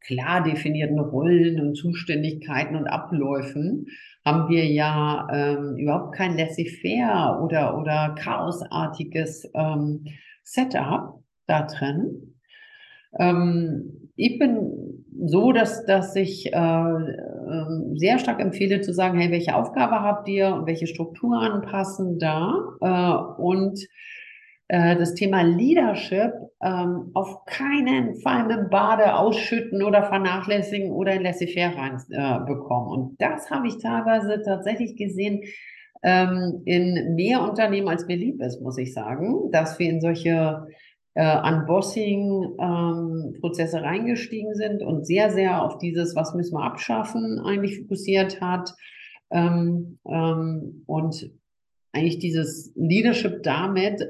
klar 0.01 0.43
definierten 0.43 0.99
Rollen 0.99 1.59
und 1.59 1.75
Zuständigkeiten 1.75 2.75
und 2.75 2.87
Abläufen 2.87 3.87
haben 4.23 4.49
wir 4.49 4.65
ja 4.65 5.27
ähm, 5.31 5.77
überhaupt 5.77 6.15
kein 6.15 6.37
laissez-faire 6.37 7.41
oder, 7.43 7.79
oder 7.79 8.15
chaosartiges 8.17 9.49
ähm, 9.53 10.05
Setup 10.43 11.23
da 11.47 11.63
drin. 11.63 12.35
Ähm, 13.19 14.11
ich 14.15 14.39
bin 14.39 15.05
so, 15.25 15.51
dass, 15.51 15.85
dass 15.85 16.15
ich 16.15 16.51
äh, 16.53 16.57
äh, 17.45 17.97
sehr 17.97 18.19
stark 18.19 18.39
empfehle 18.39 18.81
zu 18.81 18.93
sagen, 18.93 19.19
hey, 19.19 19.31
welche 19.31 19.55
Aufgabe 19.55 20.01
habt 20.01 20.27
ihr 20.27 20.53
und 20.53 20.65
welche 20.65 20.87
Strukturen 20.87 21.61
passen 21.61 22.19
da? 22.19 22.53
Äh, 22.81 23.41
und 23.41 23.79
äh, 24.67 24.95
das 24.95 25.13
Thema 25.13 25.43
Leadership 25.43 26.33
ähm, 26.61 27.11
auf 27.13 27.45
keinen 27.45 28.15
Fall 28.21 28.47
mit 28.47 28.69
Bade 28.71 29.15
ausschütten 29.15 29.83
oder 29.83 30.03
vernachlässigen 30.03 30.91
oder 30.91 31.13
in 31.13 31.21
Laissez-faire 31.21 31.75
reinbekommen. 31.77 32.87
Äh, 32.87 32.93
und 32.93 33.21
das 33.21 33.51
habe 33.51 33.67
ich 33.67 33.77
teilweise 33.77 34.41
tatsächlich 34.41 34.95
gesehen 34.95 35.43
ähm, 36.03 36.61
in 36.65 37.15
mehr 37.15 37.41
Unternehmen, 37.41 37.89
als 37.89 38.07
mir 38.07 38.17
lieb 38.17 38.41
ist, 38.41 38.61
muss 38.61 38.77
ich 38.77 38.93
sagen, 38.93 39.51
dass 39.51 39.77
wir 39.79 39.89
in 39.89 40.01
solche 40.01 40.67
äh, 41.15 41.41
Unbossing-Prozesse 41.41 43.77
ähm, 43.77 43.83
reingestiegen 43.83 44.53
sind 44.55 44.83
und 44.83 45.07
sehr, 45.07 45.31
sehr 45.31 45.63
auf 45.63 45.79
dieses, 45.79 46.15
was 46.15 46.33
müssen 46.33 46.55
wir 46.55 46.63
abschaffen, 46.63 47.39
eigentlich 47.39 47.79
fokussiert 47.79 48.41
hat. 48.41 48.73
Ähm, 49.31 49.97
ähm, 50.07 50.83
und 50.85 51.31
eigentlich 51.93 52.19
dieses 52.19 52.71
Leadership 52.75 53.41
damit 53.43 54.05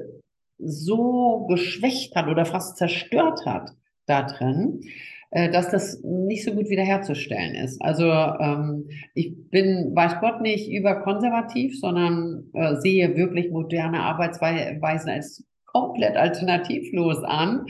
so 0.58 1.46
geschwächt 1.48 2.14
hat 2.16 2.28
oder 2.28 2.44
fast 2.44 2.76
zerstört 2.76 3.46
hat 3.46 3.74
da 4.06 4.22
drin, 4.22 4.82
äh, 5.30 5.50
dass 5.50 5.70
das 5.70 6.02
nicht 6.02 6.44
so 6.44 6.52
gut 6.52 6.68
wiederherzustellen 6.68 7.54
ist. 7.54 7.80
Also 7.82 8.06
ähm, 8.06 8.88
ich 9.14 9.34
bin, 9.50 9.94
weiß 9.94 10.20
Gott, 10.20 10.40
nicht 10.40 10.70
überkonservativ, 10.70 11.78
sondern 11.78 12.50
äh, 12.52 12.76
sehe 12.76 13.16
wirklich 13.16 13.50
moderne 13.50 14.00
Arbeitsweisen 14.00 15.10
als 15.10 15.44
komplett 15.76 16.16
alternativlos 16.16 17.22
an. 17.22 17.66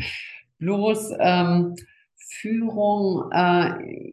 Bloß 0.59 1.13
ähm, 1.19 1.75
Führung, 2.17 3.31
äh, 3.33 4.13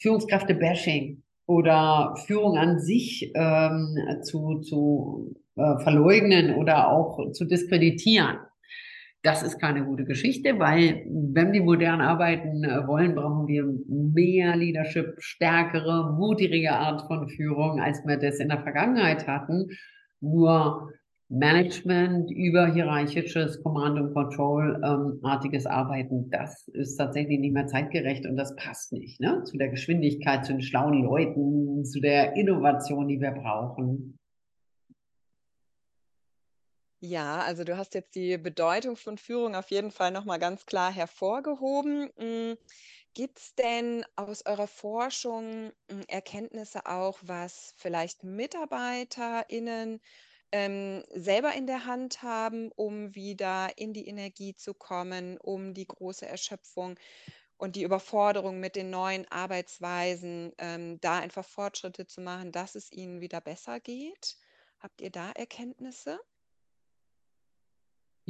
Führungskräfte-Bashing 0.00 1.22
oder 1.46 2.14
Führung 2.26 2.56
an 2.56 2.78
sich 2.78 3.32
ähm, 3.34 3.96
zu, 4.22 4.60
zu 4.60 5.34
äh, 5.56 5.78
verleugnen 5.82 6.54
oder 6.54 6.90
auch 6.90 7.32
zu 7.32 7.44
diskreditieren. 7.44 8.36
Das 9.22 9.42
ist 9.42 9.58
keine 9.58 9.84
gute 9.84 10.04
Geschichte, 10.04 10.58
weil 10.60 11.04
wenn 11.08 11.52
wir 11.52 11.62
modern 11.62 12.00
arbeiten 12.00 12.62
äh, 12.62 12.86
wollen, 12.86 13.16
brauchen 13.16 13.48
wir 13.48 13.64
mehr 13.88 14.54
Leadership, 14.56 15.16
stärkere, 15.18 16.12
mutigere 16.16 16.74
Art 16.74 17.02
von 17.08 17.28
Führung, 17.28 17.80
als 17.80 18.06
wir 18.06 18.16
das 18.16 18.38
in 18.38 18.48
der 18.48 18.62
Vergangenheit 18.62 19.26
hatten. 19.26 19.70
Nur 20.20 20.92
Management 21.30 22.30
über 22.30 22.72
hierarchisches 22.72 23.62
Command 23.62 23.98
and 23.98 24.14
Control 24.14 24.80
ähm, 24.82 25.20
artiges 25.22 25.66
Arbeiten, 25.66 26.30
das 26.30 26.66
ist 26.68 26.96
tatsächlich 26.96 27.38
nicht 27.38 27.52
mehr 27.52 27.66
zeitgerecht 27.66 28.24
und 28.24 28.36
das 28.36 28.56
passt 28.56 28.92
nicht 28.92 29.20
ne? 29.20 29.42
zu 29.44 29.58
der 29.58 29.68
Geschwindigkeit, 29.68 30.46
zu 30.46 30.52
den 30.52 30.62
schlauen 30.62 31.02
Leuten, 31.02 31.84
zu 31.84 32.00
der 32.00 32.34
Innovation, 32.34 33.08
die 33.08 33.20
wir 33.20 33.32
brauchen. 33.32 34.18
Ja, 37.00 37.42
also 37.42 37.62
du 37.62 37.76
hast 37.76 37.94
jetzt 37.94 38.14
die 38.14 38.38
Bedeutung 38.38 38.96
von 38.96 39.18
Führung 39.18 39.54
auf 39.54 39.70
jeden 39.70 39.92
Fall 39.92 40.10
nochmal 40.10 40.38
ganz 40.38 40.64
klar 40.64 40.90
hervorgehoben. 40.90 42.10
Hm, 42.16 42.56
Gibt 43.14 43.38
es 43.38 43.54
denn 43.54 44.04
aus 44.16 44.46
eurer 44.46 44.66
Forschung 44.66 45.72
hm, 45.90 46.02
Erkenntnisse 46.08 46.86
auch, 46.86 47.18
was 47.22 47.74
vielleicht 47.76 48.24
MitarbeiterInnen 48.24 50.00
ähm, 50.52 51.04
selber 51.14 51.54
in 51.54 51.66
der 51.66 51.84
Hand 51.86 52.22
haben, 52.22 52.70
um 52.72 53.14
wieder 53.14 53.70
in 53.76 53.92
die 53.92 54.08
Energie 54.08 54.54
zu 54.54 54.74
kommen, 54.74 55.38
um 55.38 55.74
die 55.74 55.86
große 55.86 56.26
Erschöpfung 56.26 56.98
und 57.56 57.76
die 57.76 57.82
Überforderung 57.82 58.60
mit 58.60 58.76
den 58.76 58.90
neuen 58.90 59.26
Arbeitsweisen, 59.30 60.52
ähm, 60.58 61.00
da 61.00 61.18
einfach 61.18 61.44
Fortschritte 61.44 62.06
zu 62.06 62.20
machen, 62.20 62.52
dass 62.52 62.74
es 62.74 62.92
ihnen 62.92 63.20
wieder 63.20 63.40
besser 63.40 63.80
geht? 63.80 64.36
Habt 64.78 65.00
ihr 65.00 65.10
da 65.10 65.32
Erkenntnisse? 65.32 66.20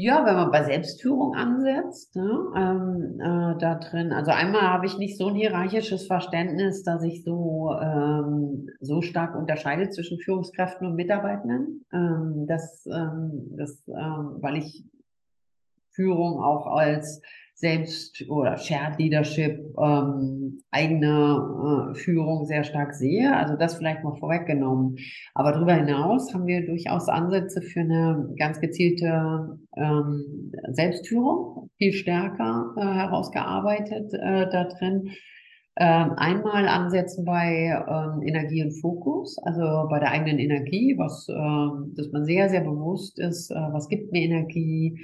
Ja, 0.00 0.24
wenn 0.24 0.36
man 0.36 0.52
bei 0.52 0.62
Selbstführung 0.62 1.34
ansetzt, 1.34 2.14
ne, 2.14 2.52
ähm, 2.54 3.18
äh, 3.18 3.58
da 3.58 3.74
drin, 3.74 4.12
also 4.12 4.30
einmal 4.30 4.62
habe 4.62 4.86
ich 4.86 4.96
nicht 4.96 5.18
so 5.18 5.26
ein 5.26 5.34
hierarchisches 5.34 6.06
Verständnis, 6.06 6.84
dass 6.84 7.02
ich 7.02 7.24
so, 7.24 7.72
ähm, 7.82 8.68
so 8.78 9.02
stark 9.02 9.34
unterscheide 9.34 9.90
zwischen 9.90 10.20
Führungskräften 10.20 10.86
und 10.86 10.94
Mitarbeitenden. 10.94 11.84
Ähm, 11.92 12.46
das, 12.46 12.86
ähm, 12.86 13.56
das, 13.56 13.82
ähm, 13.88 14.36
weil 14.40 14.58
ich 14.58 14.84
Führung 15.90 16.44
auch 16.44 16.68
als 16.68 17.20
selbst 17.58 18.24
oder 18.28 18.56
Shared 18.56 19.00
Leadership, 19.00 19.58
ähm, 19.82 20.60
eigene 20.70 21.90
äh, 21.90 21.94
Führung 21.96 22.46
sehr 22.46 22.62
stark 22.62 22.94
sehe. 22.94 23.36
Also 23.36 23.56
das 23.56 23.74
vielleicht 23.74 24.04
noch 24.04 24.16
vorweggenommen. 24.18 24.96
Aber 25.34 25.50
darüber 25.50 25.74
hinaus 25.74 26.32
haben 26.32 26.46
wir 26.46 26.64
durchaus 26.64 27.08
Ansätze 27.08 27.60
für 27.60 27.80
eine 27.80 28.32
ganz 28.38 28.60
gezielte 28.60 29.58
ähm, 29.76 30.52
Selbstführung, 30.68 31.70
viel 31.78 31.92
stärker 31.92 32.74
äh, 32.76 32.80
herausgearbeitet 32.80 34.14
äh, 34.14 34.48
da 34.50 34.64
drin. 34.64 35.10
Ähm, 35.80 36.12
einmal 36.16 36.66
ansetzen 36.68 37.24
bei 37.24 37.70
ähm, 37.88 38.22
Energie 38.22 38.64
und 38.64 38.80
Fokus, 38.80 39.36
also 39.44 39.88
bei 39.88 39.98
der 39.98 40.10
eigenen 40.10 40.38
Energie, 40.38 40.94
was, 40.96 41.28
ähm, 41.28 41.92
dass 41.96 42.10
man 42.12 42.24
sehr, 42.24 42.48
sehr 42.48 42.62
bewusst 42.62 43.18
ist, 43.20 43.50
äh, 43.50 43.54
was 43.54 43.88
gibt 43.88 44.12
mir 44.12 44.22
Energie, 44.22 44.98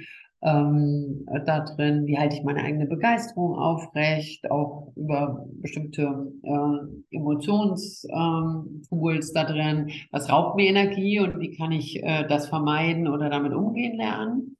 ähm, 0.45 1.25
da 1.45 1.61
drin, 1.61 2.05
wie 2.05 2.17
halte 2.19 2.35
ich 2.37 2.43
meine 2.43 2.61
eigene 2.61 2.85
Begeisterung 2.85 3.55
aufrecht, 3.55 4.49
auch 4.51 4.93
über 4.95 5.47
bestimmte 5.53 6.31
äh, 6.43 7.15
Emotionstools 7.15 8.07
ähm, 8.11 9.33
da 9.33 9.43
drin, 9.43 9.89
was 10.11 10.29
raubt 10.31 10.55
mir 10.55 10.67
Energie 10.67 11.19
und 11.19 11.39
wie 11.39 11.57
kann 11.57 11.71
ich 11.71 12.01
äh, 12.03 12.27
das 12.27 12.47
vermeiden 12.47 13.07
oder 13.07 13.29
damit 13.31 13.53
umgehen 13.53 13.97
lernen. 13.97 14.55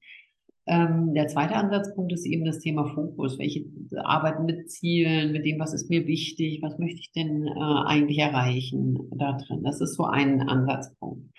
Ähm, 0.67 1.13
der 1.13 1.27
zweite 1.27 1.53
Ansatzpunkt 1.53 2.11
ist 2.11 2.25
eben 2.25 2.45
das 2.45 2.57
Thema 2.57 2.87
Fokus. 2.87 3.37
Welche 3.37 3.65
arbeiten 4.03 4.45
mit 4.45 4.71
Zielen, 4.71 5.31
mit 5.31 5.45
dem, 5.45 5.59
was 5.59 5.75
ist 5.75 5.91
mir 5.91 6.07
wichtig, 6.07 6.63
was 6.63 6.79
möchte 6.79 6.99
ich 6.99 7.11
denn 7.11 7.45
äh, 7.45 7.83
eigentlich 7.85 8.17
erreichen 8.17 8.97
da 9.15 9.33
drin. 9.33 9.61
Das 9.63 9.79
ist 9.81 9.93
so 9.93 10.05
ein 10.05 10.41
Ansatzpunkt. 10.41 11.29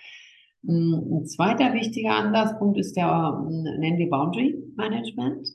Ein 0.67 1.25
zweiter 1.25 1.73
wichtiger 1.73 2.15
Ansatzpunkt 2.15 2.77
ist 2.77 2.97
der, 2.97 3.41
nennen 3.49 3.97
wir 3.97 4.09
Boundary 4.09 4.55
Management. 4.75 5.47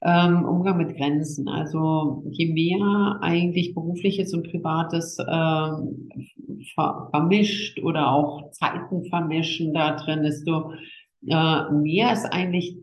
Ähm, 0.00 0.44
Umgang 0.44 0.76
mit 0.76 0.96
Grenzen. 0.96 1.48
Also 1.48 2.24
je 2.30 2.52
mehr 2.52 3.18
eigentlich 3.20 3.74
berufliches 3.74 4.32
und 4.34 4.48
privates 4.48 5.18
ähm, 5.18 6.08
ver 6.74 7.08
vermischt 7.10 7.80
oder 7.80 8.12
auch 8.12 8.50
Zeiten 8.50 9.04
vermischen 9.04 9.72
da 9.72 9.96
drin, 9.96 10.22
desto 10.22 10.72
äh, 11.26 11.72
mehr 11.72 12.12
ist 12.12 12.26
eigentlich 12.26 12.78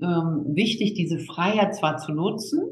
ähm, 0.00 0.44
wichtig, 0.54 0.94
diese 0.94 1.18
Freiheit 1.18 1.74
zwar 1.74 1.98
zu 1.98 2.12
nutzen, 2.12 2.62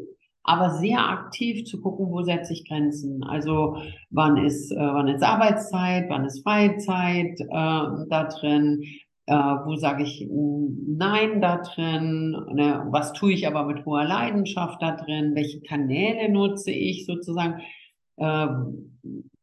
aber 0.45 0.71
sehr 0.71 1.09
aktiv 1.09 1.65
zu 1.65 1.81
gucken, 1.81 2.07
wo 2.11 2.23
setze 2.23 2.53
ich 2.53 2.69
Grenzen. 2.69 3.23
Also 3.25 3.77
wann 4.11 4.37
ist, 4.39 4.73
äh, 4.73 4.77
wann 4.77 5.09
ist 5.09 5.23
Arbeitszeit, 5.23 6.07
wann 6.09 6.25
ist 6.25 6.43
Freizeit 6.43 7.41
äh, 7.41 7.47
da 7.49 8.29
drin, 8.29 8.83
äh, 9.27 9.35
wo 9.35 9.77
sage 9.77 10.03
ich 10.03 10.29
Nein 10.31 11.41
da 11.41 11.59
drin, 11.59 12.31
ne? 12.53 12.87
was 12.91 13.13
tue 13.13 13.33
ich 13.33 13.47
aber 13.47 13.65
mit 13.65 13.85
hoher 13.87 14.05
Leidenschaft 14.05 14.83
da 14.83 14.97
drin, 14.97 15.35
welche 15.35 15.61
Kanäle 15.61 16.29
nutze 16.31 16.73
ich 16.73 17.07
sozusagen, 17.07 17.61
äh, 18.17 18.49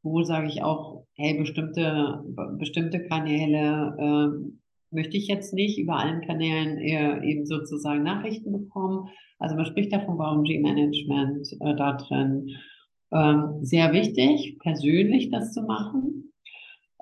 wo 0.04 0.24
sage 0.24 0.48
ich 0.48 0.64
auch, 0.64 1.06
hey, 1.16 1.38
bestimmte, 1.38 2.24
bestimmte 2.58 3.04
Kanäle 3.06 3.96
äh, 3.98 4.59
möchte 4.92 5.18
ich 5.18 5.28
jetzt 5.28 5.54
nicht 5.54 5.78
über 5.78 5.98
allen 5.98 6.22
Kanälen 6.22 6.80
eben 6.80 7.46
sozusagen 7.46 8.04
Nachrichten 8.04 8.52
bekommen. 8.52 9.10
Also 9.40 9.56
man 9.56 9.66
spricht 9.66 9.94
da 9.94 10.00
vom 10.00 10.18
Boundary 10.18 10.60
Management 10.60 11.52
äh, 11.62 11.76
da 11.76 11.94
drin. 11.94 12.58
Ähm, 13.12 13.60
sehr 13.62 13.92
wichtig, 13.94 14.60
persönlich 14.60 15.32
das 15.32 15.54
zu 15.54 15.64
machen. 15.64 16.34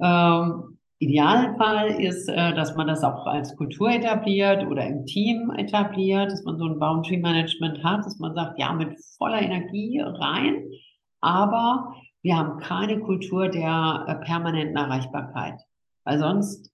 Ähm, 0.02 0.78
Idealfall 1.00 2.00
ist, 2.02 2.30
äh, 2.30 2.54
dass 2.56 2.76
man 2.76 2.88
das 2.88 3.04
auch 3.04 3.26
als 3.26 3.56
Kultur 3.56 3.92
etabliert 3.92 4.66
oder 4.68 4.86
im 4.88 5.06
Team 5.06 5.52
etabliert, 5.56 6.32
dass 6.32 6.44
man 6.44 6.58
so 6.58 6.66
ein 6.66 6.80
Boundary 6.80 7.18
Management 7.18 7.84
hat, 7.84 8.06
dass 8.06 8.18
man 8.20 8.34
sagt, 8.34 8.60
ja, 8.60 8.74
mit 8.74 8.98
voller 9.18 9.42
Energie 9.42 10.00
rein, 10.00 10.64
aber 11.22 11.94
wir 12.22 12.38
haben 12.38 12.60
keine 12.60 13.00
Kultur 13.00 13.50
der 13.50 14.06
äh, 14.08 14.26
permanenten 14.26 14.78
Erreichbarkeit. 14.78 15.60
Weil 16.04 16.20
sonst 16.20 16.72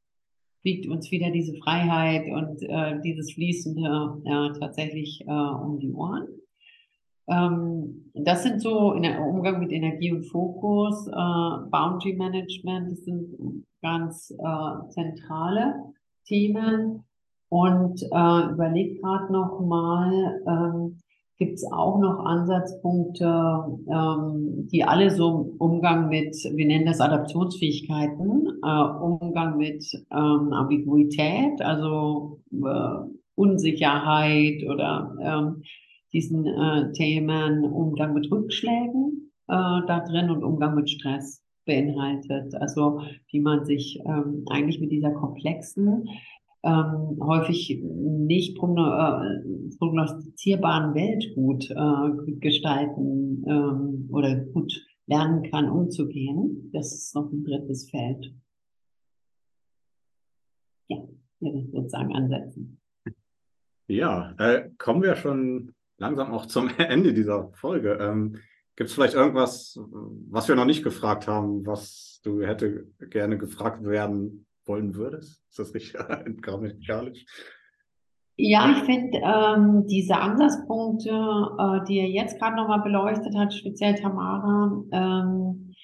fliegt 0.63 0.87
uns 0.87 1.11
wieder 1.11 1.29
diese 1.29 1.53
Freiheit 1.57 2.25
und 2.31 2.63
äh, 2.63 2.99
dieses 3.01 3.33
Fließende 3.33 4.21
ja, 4.23 4.53
tatsächlich 4.59 5.21
äh, 5.27 5.31
um 5.31 5.77
die 5.79 5.91
Ohren. 5.91 6.27
Ähm, 7.27 8.11
das 8.13 8.43
sind 8.43 8.61
so 8.61 8.93
in 8.93 9.03
der 9.03 9.21
Umgang 9.21 9.59
mit 9.59 9.71
Energie 9.71 10.11
und 10.13 10.23
Fokus, 10.23 11.07
äh, 11.07 11.11
Boundary 11.11 12.15
Management, 12.15 12.91
das 12.91 13.03
sind 13.03 13.65
ganz 13.81 14.31
äh, 14.31 14.89
zentrale 14.89 15.75
Themen. 16.25 17.03
Und 17.49 18.01
äh, 18.01 18.51
überlegt 18.51 19.03
gerade 19.03 19.31
noch 19.31 19.59
mal, 19.59 20.41
ähm, 20.47 20.97
gibt 21.37 21.55
es 21.55 21.65
auch 21.71 21.99
noch 21.99 22.25
Ansatzpunkte, 22.25 23.79
ähm, 23.89 24.67
die 24.71 24.83
alle 24.83 25.09
so 25.09 25.55
Umgang 25.57 26.09
mit, 26.09 26.35
wir 26.35 26.65
nennen 26.65 26.85
das 26.85 27.01
Adaptionsfähigkeiten, 27.01 28.47
äh, 28.63 28.83
Umgang 29.01 29.57
mit 29.57 29.83
ähm, 30.11 30.53
Ambiguität, 30.53 31.61
also 31.61 32.39
äh, 32.51 33.09
Unsicherheit 33.35 34.63
oder 34.63 35.15
ähm, 35.21 35.63
diesen 36.13 36.45
äh, 36.45 36.91
Themen, 36.93 37.65
Umgang 37.65 38.13
mit 38.13 38.31
Rückschlägen 38.31 39.31
äh, 39.47 39.81
da 39.87 40.05
drin 40.07 40.29
und 40.29 40.43
Umgang 40.43 40.75
mit 40.75 40.89
Stress 40.89 41.41
beinhaltet. 41.65 42.53
Also 42.55 43.01
wie 43.31 43.39
man 43.39 43.65
sich 43.65 43.99
ähm, 44.05 44.45
eigentlich 44.49 44.79
mit 44.79 44.91
dieser 44.91 45.11
komplexen 45.11 46.07
ähm, 46.63 47.17
häufig 47.19 47.81
nicht 47.83 48.57
äh, 48.57 49.77
prognostizierbaren 49.77 50.95
Welt 50.95 51.35
gut 51.35 51.69
äh, 51.69 52.31
gestalten 52.39 53.43
ähm, 53.47 54.09
oder 54.11 54.35
gut 54.35 54.73
lernen 55.05 55.49
kann, 55.51 55.69
umzugehen. 55.69 56.69
Das 56.71 56.93
ist 56.93 57.15
noch 57.15 57.29
ein 57.31 57.43
drittes 57.43 57.89
Feld. 57.89 58.33
Ja, 60.87 60.97
würde 61.39 61.59
ich 61.59 61.71
sozusagen 61.71 62.15
ansetzen. 62.15 62.79
Ja, 63.87 64.33
äh, 64.37 64.69
kommen 64.77 65.03
wir 65.03 65.15
schon 65.15 65.73
langsam 65.97 66.31
auch 66.31 66.45
zum 66.45 66.69
Ende 66.77 67.13
dieser 67.13 67.51
Folge. 67.53 67.97
Ähm, 67.99 68.37
Gibt 68.75 68.89
es 68.89 68.95
vielleicht 68.95 69.13
irgendwas, 69.13 69.77
was 70.29 70.47
wir 70.47 70.55
noch 70.55 70.65
nicht 70.65 70.83
gefragt 70.83 71.27
haben, 71.27 71.65
was 71.65 72.21
du 72.23 72.41
hätte 72.41 72.87
gerne 73.09 73.37
gefragt 73.37 73.83
werden 73.83 74.47
wollen 74.65 74.95
würdest? 74.95 75.43
Ist 75.49 75.59
das 75.59 75.73
richtig 75.73 75.93
grammatikalisch? 76.41 77.25
Ja, 78.35 78.71
ich 78.71 78.83
finde 78.83 79.19
ähm, 79.19 79.85
diese 79.87 80.17
Ansatzpunkte, 80.17 81.09
äh, 81.09 81.85
die 81.87 81.99
er 81.99 82.09
jetzt 82.09 82.39
gerade 82.39 82.55
nochmal 82.55 82.81
beleuchtet 82.81 83.35
hat, 83.37 83.53
speziell 83.53 83.93
Tamara, 83.93 84.83
ähm, 84.91 85.75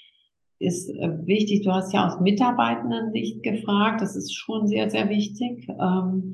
ist 0.58 0.90
äh, 0.90 1.26
wichtig. 1.26 1.64
Du 1.64 1.72
hast 1.72 1.94
ja 1.94 2.08
aus 2.08 2.20
Mitarbeitenden-Sicht 2.20 3.44
gefragt. 3.44 4.02
Das 4.02 4.16
ist 4.16 4.34
schon 4.34 4.68
sehr, 4.68 4.90
sehr 4.90 5.10
wichtig. 5.10 5.68
Ähm, 5.70 6.34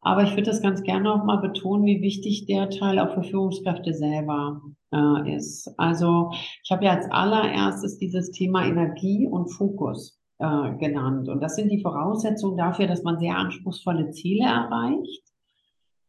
aber 0.00 0.24
ich 0.24 0.30
würde 0.30 0.44
das 0.44 0.62
ganz 0.62 0.82
gerne 0.82 1.04
nochmal 1.04 1.40
betonen, 1.42 1.84
wie 1.84 2.00
wichtig 2.00 2.46
der 2.46 2.70
Teil 2.70 2.98
auch 2.98 3.14
für 3.14 3.22
Führungskräfte 3.22 3.92
selber 3.92 4.62
äh, 4.94 5.36
ist. 5.36 5.72
Also 5.76 6.30
ich 6.64 6.70
habe 6.70 6.86
ja 6.86 6.92
als 6.92 7.10
allererstes 7.10 7.98
dieses 7.98 8.30
Thema 8.30 8.64
Energie 8.64 9.26
und 9.26 9.48
Fokus 9.48 10.19
äh, 10.40 10.76
genannt. 10.78 11.28
Und 11.28 11.42
das 11.42 11.56
sind 11.56 11.70
die 11.70 11.82
Voraussetzungen 11.82 12.56
dafür, 12.56 12.86
dass 12.86 13.02
man 13.02 13.18
sehr 13.18 13.36
anspruchsvolle 13.36 14.10
Ziele 14.10 14.46
erreicht, 14.46 15.22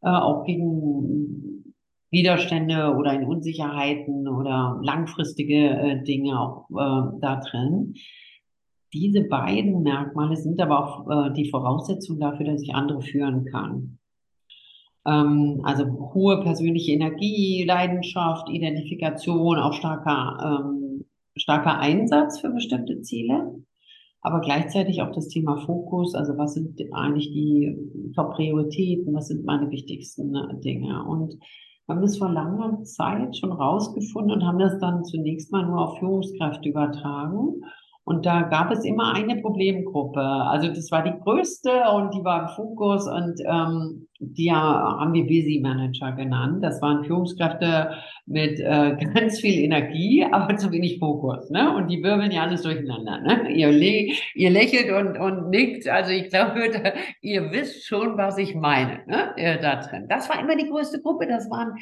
äh, 0.02 0.10
auch 0.10 0.46
gegen 0.46 1.76
Widerstände 2.12 2.96
oder 2.96 3.14
in 3.14 3.26
Unsicherheiten 3.26 4.28
oder 4.28 4.80
langfristige 4.82 5.70
äh, 5.70 6.04
Dinge 6.04 6.40
auch 6.40 6.70
äh, 6.70 7.20
da 7.20 7.42
drin. 7.42 7.96
Diese 8.94 9.24
beiden 9.24 9.84
Merkmale 9.84 10.36
sind 10.36 10.62
aber 10.62 10.80
auch 10.80 11.10
äh, 11.10 11.34
die 11.34 11.50
Voraussetzung 11.50 12.20
dafür, 12.20 12.46
dass 12.46 12.62
ich 12.62 12.74
andere 12.74 13.02
führen 13.02 13.46
kann. 13.46 14.00
Ähm, 15.06 15.62
also 15.64 16.14
hohe 16.14 16.42
persönliche 16.42 16.94
Energie, 16.94 17.64
Leidenschaft, 17.66 18.50
Identifikation, 18.50 19.58
auch 19.58 19.74
starker, 19.74 20.64
ähm, 20.64 21.06
starker 21.36 21.80
Einsatz 21.80 22.40
für 22.40 22.50
bestimmte 22.50 23.02
Ziele 23.02 23.62
aber 24.22 24.42
gleichzeitig 24.42 25.02
auch 25.02 25.12
das 25.12 25.28
Thema 25.28 25.58
Fokus, 25.66 26.14
also 26.14 26.38
was 26.38 26.54
sind 26.54 26.80
eigentlich 26.94 27.32
die 27.32 27.76
Top-Prioritäten, 28.16 29.14
was 29.14 29.28
sind 29.28 29.46
meine 29.46 29.70
wichtigsten 29.72 30.36
äh, 30.36 30.60
Dinge. 30.60 31.04
Und 31.06 31.34
wir 31.88 31.96
haben 31.96 32.02
das 32.02 32.18
vor 32.18 32.30
langer 32.30 32.84
Zeit 32.84 33.36
schon 33.36 33.52
rausgefunden 33.52 34.32
und 34.32 34.46
haben 34.46 34.60
das 34.60 34.80
dann 34.80 35.04
zunächst 35.04 35.52
mal 35.52 35.66
nur 35.66 35.82
auf 35.82 36.00
Führungskräfte 36.00 36.70
übertragen. 36.70 37.62
Und 38.04 38.26
da 38.26 38.44
gab 38.44 38.72
es 38.72 38.84
immer 38.84 39.14
eine 39.14 39.42
Problemgruppe. 39.42 40.22
Also 40.22 40.68
das 40.68 40.92
war 40.92 41.04
die 41.04 41.20
größte 41.24 41.72
und 41.96 42.14
die 42.14 42.24
war 42.24 42.44
im 42.44 42.56
Fokus 42.56 43.08
und 43.08 43.40
ähm, 43.46 44.08
die 44.22 44.52
haben 44.52 45.14
wir 45.14 45.24
Busy 45.24 45.60
Manager 45.62 46.12
genannt. 46.12 46.64
Das 46.64 46.82
waren 46.82 47.04
Führungskräfte 47.04 47.92
mit 48.28 48.60
äh, 48.60 48.96
ganz 49.14 49.40
viel 49.40 49.64
Energie, 49.64 50.24
aber 50.24 50.56
zu 50.58 50.72
wenig 50.72 51.00
Fokus. 51.00 51.50
Ne? 51.50 51.76
Und 51.76 51.90
die 51.90 52.04
wirbeln 52.04 52.32
ja 52.32 52.44
alles 52.44 52.62
durcheinander. 52.62 53.20
Ne? 53.22 53.52
Ihr, 53.52 53.72
ihr 53.72 54.50
lächelt 54.50 54.92
und, 54.92 55.18
und 55.18 55.50
nickt. 55.50 55.88
Also 55.88 56.12
ich 56.12 56.30
glaube, 56.30 56.72
ihr 57.22 57.52
wisst 57.52 57.88
schon, 57.88 58.16
was 58.18 58.38
ich 58.38 58.54
meine 58.54 59.00
ne? 59.08 59.60
da 59.62 59.78
drin. 59.78 60.06
Das 60.08 60.30
war 60.30 60.40
immer 60.40 60.56
die 60.56 60.70
größte 60.70 61.02
Gruppe. 61.02 61.26
Das 61.28 61.50
waren 61.50 61.74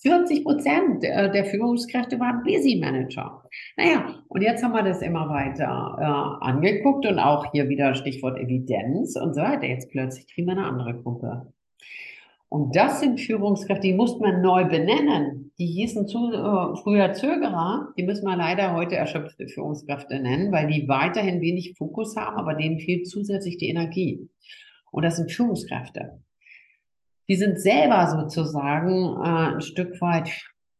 40 0.00 0.42
Prozent 0.42 1.02
der 1.02 1.44
Führungskräfte 1.44 2.18
waren 2.18 2.42
Busy 2.42 2.80
Manager. 2.80 3.42
Naja, 3.76 4.16
und 4.28 4.42
jetzt 4.42 4.64
haben 4.64 4.72
wir 4.72 4.82
das 4.82 5.02
immer 5.02 5.28
weiter 5.28 5.96
äh, 6.00 6.44
angeguckt 6.44 7.06
und 7.06 7.20
auch 7.20 7.52
hier 7.52 7.68
wieder 7.68 7.94
Stichwort 7.94 8.38
Evidenz 8.38 9.14
und 9.16 9.34
so 9.34 9.42
weiter. 9.42 9.66
Jetzt 9.66 9.90
plötzlich 9.90 10.26
kriegen 10.26 10.48
wir 10.48 10.56
eine 10.56 10.66
andere 10.66 10.94
Gruppe. 10.94 11.53
Und 12.54 12.76
das 12.76 13.00
sind 13.00 13.20
Führungskräfte, 13.20 13.88
die 13.88 13.94
muss 13.94 14.18
man 14.20 14.40
neu 14.40 14.64
benennen. 14.64 15.52
Die 15.58 15.66
hießen 15.66 16.06
zu, 16.06 16.32
äh, 16.32 16.76
früher 16.82 17.12
Zögerer, 17.12 17.88
die 17.98 18.04
müssen 18.04 18.26
wir 18.26 18.36
leider 18.36 18.74
heute 18.74 18.94
erschöpfte 18.94 19.48
Führungskräfte 19.48 20.20
nennen, 20.20 20.52
weil 20.52 20.68
die 20.68 20.86
weiterhin 20.86 21.40
wenig 21.40 21.74
Fokus 21.76 22.16
haben, 22.16 22.36
aber 22.36 22.54
denen 22.54 22.78
fehlt 22.78 23.08
zusätzlich 23.08 23.56
die 23.56 23.68
Energie. 23.68 24.28
Und 24.92 25.04
das 25.04 25.16
sind 25.16 25.32
Führungskräfte 25.32 26.20
die 27.28 27.36
sind 27.36 27.60
selber 27.60 28.06
sozusagen 28.06 29.16
äh, 29.22 29.54
ein 29.54 29.60
Stück 29.60 30.00
weit 30.00 30.30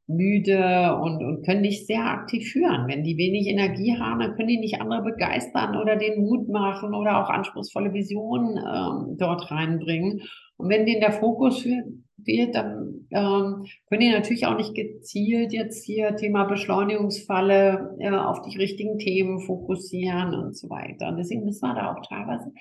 müde 0.07 0.95
und, 0.97 1.25
und 1.25 1.47
können 1.47 1.63
nicht 1.63 1.87
sehr 1.87 2.05
aktiv 2.05 2.53
führen. 2.53 2.87
Wenn 2.89 3.05
die 3.05 3.17
wenig 3.17 3.47
Energie 3.47 3.97
haben, 3.99 4.21
dann 4.21 4.37
können 4.37 4.49
die 4.49 4.59
nicht 4.59 4.81
andere 4.81 5.03
begeistern 5.03 5.77
oder 5.77 5.97
den 5.97 6.21
Mut 6.21 6.49
machen 6.49 6.95
oder 6.95 7.25
auch 7.25 7.31
anspruchsvolle 7.31 7.95
Visionen 7.95 8.59
ähm, 8.59 9.17
dort 9.17 9.51
reinbringen. 9.51 10.21
Und 10.57 10.69
wenn 10.69 10.87
den 10.87 11.01
der 11.01 11.13
Fokus 11.13 11.65
wird, 11.65 12.55
dann 12.55 13.07
ähm, 13.11 13.67
können 13.89 14.01
die 14.01 14.11
natürlich 14.11 14.47
auch 14.47 14.57
nicht 14.57 14.75
gezielt 14.75 15.53
jetzt 15.53 15.85
hier 15.85 16.17
Thema 16.17 16.45
Beschleunigungsfalle 16.45 17.97
äh, 17.99 18.11
auf 18.11 18.43
die 18.43 18.57
richtigen 18.57 18.99
Themen 18.99 19.41
fokussieren 19.41 20.35
und 20.35 20.57
so 20.57 20.71
weiter. 20.71 21.09
Und 21.09 21.17
deswegen 21.17 21.45
müssen 21.45 21.67
wir 21.67 21.75
da 21.75 21.93
auch 21.93 22.07
teilweise 22.07 22.53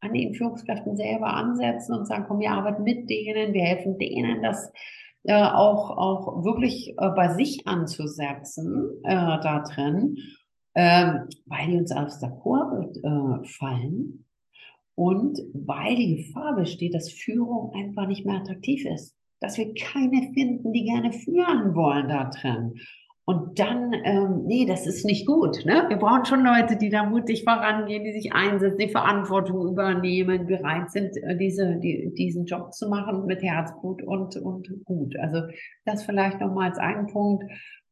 an 0.00 0.12
den 0.12 0.34
Führungskräften 0.34 0.96
selber 0.96 1.28
ansetzen 1.34 1.94
und 1.94 2.06
sagen, 2.06 2.24
komm, 2.28 2.40
wir 2.40 2.50
arbeiten 2.50 2.82
mit 2.82 3.08
denen, 3.08 3.54
wir 3.54 3.62
helfen 3.62 3.98
denen, 3.98 4.42
das 4.42 4.72
äh, 5.24 5.42
auch, 5.42 5.90
auch 5.90 6.44
wirklich 6.44 6.90
äh, 6.90 7.10
bei 7.10 7.34
sich 7.34 7.66
anzusetzen 7.66 9.00
äh, 9.04 9.14
da 9.14 9.64
drin, 9.66 10.18
ähm, 10.74 11.28
weil 11.46 11.68
die 11.68 11.78
uns 11.78 12.18
der 12.20 12.30
Kurve 12.30 12.92
äh, 13.02 13.48
fallen 13.48 14.25
und 14.96 15.38
weil 15.52 15.94
die 15.94 16.16
Gefahr 16.16 16.56
besteht, 16.56 16.94
dass 16.94 17.12
Führung 17.12 17.72
einfach 17.74 18.08
nicht 18.08 18.26
mehr 18.26 18.36
attraktiv 18.36 18.84
ist. 18.86 19.14
Dass 19.40 19.58
wir 19.58 19.74
keine 19.74 20.32
finden, 20.32 20.72
die 20.72 20.84
gerne 20.84 21.12
führen 21.12 21.74
wollen 21.74 22.08
da 22.08 22.30
drin. 22.30 22.74
Und 23.28 23.58
dann, 23.58 23.92
ähm, 24.04 24.44
nee, 24.46 24.66
das 24.66 24.86
ist 24.86 25.04
nicht 25.04 25.26
gut. 25.26 25.64
Ne? 25.66 25.84
Wir 25.88 25.96
brauchen 25.96 26.24
schon 26.24 26.44
Leute, 26.44 26.76
die 26.76 26.90
da 26.90 27.04
mutig 27.04 27.42
vorangehen, 27.42 28.04
die 28.04 28.12
sich 28.12 28.32
einsetzen, 28.32 28.78
die 28.78 28.88
Verantwortung 28.88 29.66
übernehmen, 29.68 30.46
bereit 30.46 30.92
sind, 30.92 31.16
äh, 31.16 31.36
diese, 31.36 31.76
die, 31.80 32.14
diesen 32.16 32.46
Job 32.46 32.72
zu 32.72 32.88
machen 32.88 33.26
mit 33.26 33.42
Herzblut 33.42 34.02
und, 34.04 34.36
und 34.36 34.68
gut. 34.84 35.16
Also 35.18 35.42
das 35.84 36.04
vielleicht 36.04 36.40
nochmal 36.40 36.70
als 36.70 36.78
einen 36.78 37.08
Punkt, 37.08 37.44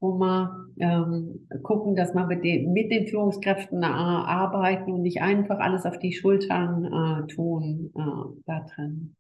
wo 0.04 0.18
wir 0.18 0.66
ähm, 0.78 1.48
gucken, 1.62 1.96
dass 1.96 2.14
wir 2.14 2.26
mit 2.26 2.44
den, 2.44 2.72
mit 2.74 2.90
den 2.90 3.06
Führungskräften 3.06 3.82
äh, 3.82 3.86
arbeiten 3.86 4.92
und 4.92 5.02
nicht 5.02 5.22
einfach 5.22 5.58
alles 5.58 5.86
auf 5.86 5.98
die 5.98 6.12
Schultern 6.12 6.84
äh, 6.84 7.26
tun 7.32 7.90
äh, 7.96 8.42
da 8.44 8.66
drin. 8.74 9.16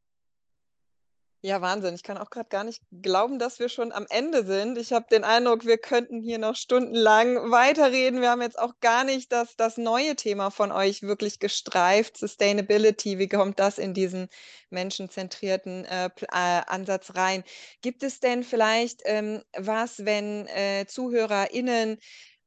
Ja, 1.46 1.60
Wahnsinn. 1.60 1.94
Ich 1.94 2.02
kann 2.02 2.16
auch 2.16 2.30
gerade 2.30 2.48
gar 2.48 2.64
nicht 2.64 2.80
glauben, 3.02 3.38
dass 3.38 3.58
wir 3.58 3.68
schon 3.68 3.92
am 3.92 4.06
Ende 4.08 4.46
sind. 4.46 4.78
Ich 4.78 4.94
habe 4.94 5.04
den 5.10 5.24
Eindruck, 5.24 5.66
wir 5.66 5.76
könnten 5.76 6.22
hier 6.22 6.38
noch 6.38 6.56
stundenlang 6.56 7.50
weiterreden. 7.50 8.22
Wir 8.22 8.30
haben 8.30 8.40
jetzt 8.40 8.58
auch 8.58 8.80
gar 8.80 9.04
nicht 9.04 9.30
das, 9.30 9.54
das 9.54 9.76
neue 9.76 10.16
Thema 10.16 10.48
von 10.48 10.72
euch 10.72 11.02
wirklich 11.02 11.40
gestreift. 11.40 12.16
Sustainability, 12.16 13.18
wie 13.18 13.28
kommt 13.28 13.58
das 13.60 13.76
in 13.76 13.92
diesen 13.92 14.28
menschenzentrierten 14.70 15.84
äh, 15.84 16.06
äh, 16.06 16.62
Ansatz 16.66 17.14
rein? 17.14 17.44
Gibt 17.82 18.04
es 18.04 18.20
denn 18.20 18.42
vielleicht 18.42 19.02
ähm, 19.04 19.42
was, 19.54 20.06
wenn 20.06 20.46
äh, 20.46 20.86
ZuhörerInnen 20.86 21.98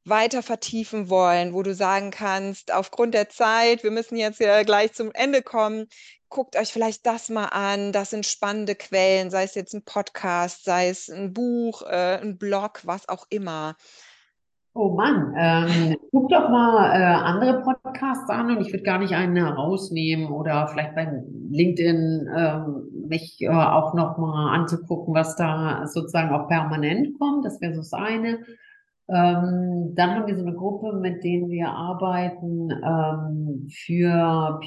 weiter 0.10 0.44
vertiefen 0.44 1.10
wollen, 1.10 1.54
wo 1.54 1.64
du 1.64 1.74
sagen 1.74 2.12
kannst, 2.12 2.74
aufgrund 2.74 3.14
der 3.14 3.30
Zeit, 3.30 3.84
wir 3.84 3.92
müssen 3.92 4.16
jetzt 4.16 4.40
ja 4.40 4.64
gleich 4.64 4.94
zum 4.94 5.12
Ende 5.14 5.42
kommen, 5.42 5.88
guckt 6.30 6.58
euch 6.58 6.72
vielleicht 6.72 7.06
das 7.06 7.30
mal 7.30 7.46
an, 7.46 7.92
das 7.92 8.10
sind 8.12 8.26
spannende 8.26 8.76
Quellen, 8.76 9.30
sei 9.30 9.44
es 9.44 9.56
jetzt 9.56 9.74
ein 9.74 9.84
Podcast, 9.84 10.64
sei 10.64 10.90
es 10.90 11.10
ein 11.10 11.34
Buch, 11.34 11.82
äh, 11.84 12.20
ein 12.22 12.38
Blog, 12.38 12.82
was 12.84 13.08
auch 13.10 13.26
immer. 13.30 13.76
Oh 14.80 14.94
Mann, 14.94 15.34
ähm, 15.36 15.98
guck 16.12 16.30
doch 16.30 16.50
mal 16.50 16.92
äh, 16.92 17.04
andere 17.04 17.64
Podcasts 17.64 18.30
an 18.30 18.52
und 18.52 18.62
ich 18.62 18.72
würde 18.72 18.84
gar 18.84 19.00
nicht 19.00 19.16
einen 19.16 19.36
herausnehmen 19.36 20.28
oder 20.32 20.68
vielleicht 20.68 20.94
bei 20.94 21.24
LinkedIn 21.50 22.30
ähm, 22.38 23.08
mich 23.08 23.42
äh, 23.42 23.50
auch 23.50 23.96
noch 23.96 24.20
mal 24.20 24.54
anzugucken, 24.54 25.16
was 25.16 25.36
da 25.36 25.88
sozusagen 25.88 26.30
auch 26.30 26.48
permanent 26.48 27.18
kommt. 27.18 27.44
Das 27.44 27.60
wäre 27.60 27.74
so 27.74 27.80
das 27.80 27.94
eine. 27.94 28.46
Ähm, 29.10 29.94
dann 29.96 30.10
haben 30.12 30.28
wir 30.28 30.36
so 30.36 30.46
eine 30.46 30.56
Gruppe, 30.56 30.94
mit 30.94 31.24
denen 31.24 31.50
wir 31.50 31.70
arbeiten 31.70 32.70
ähm, 32.72 33.68
für 33.70 34.60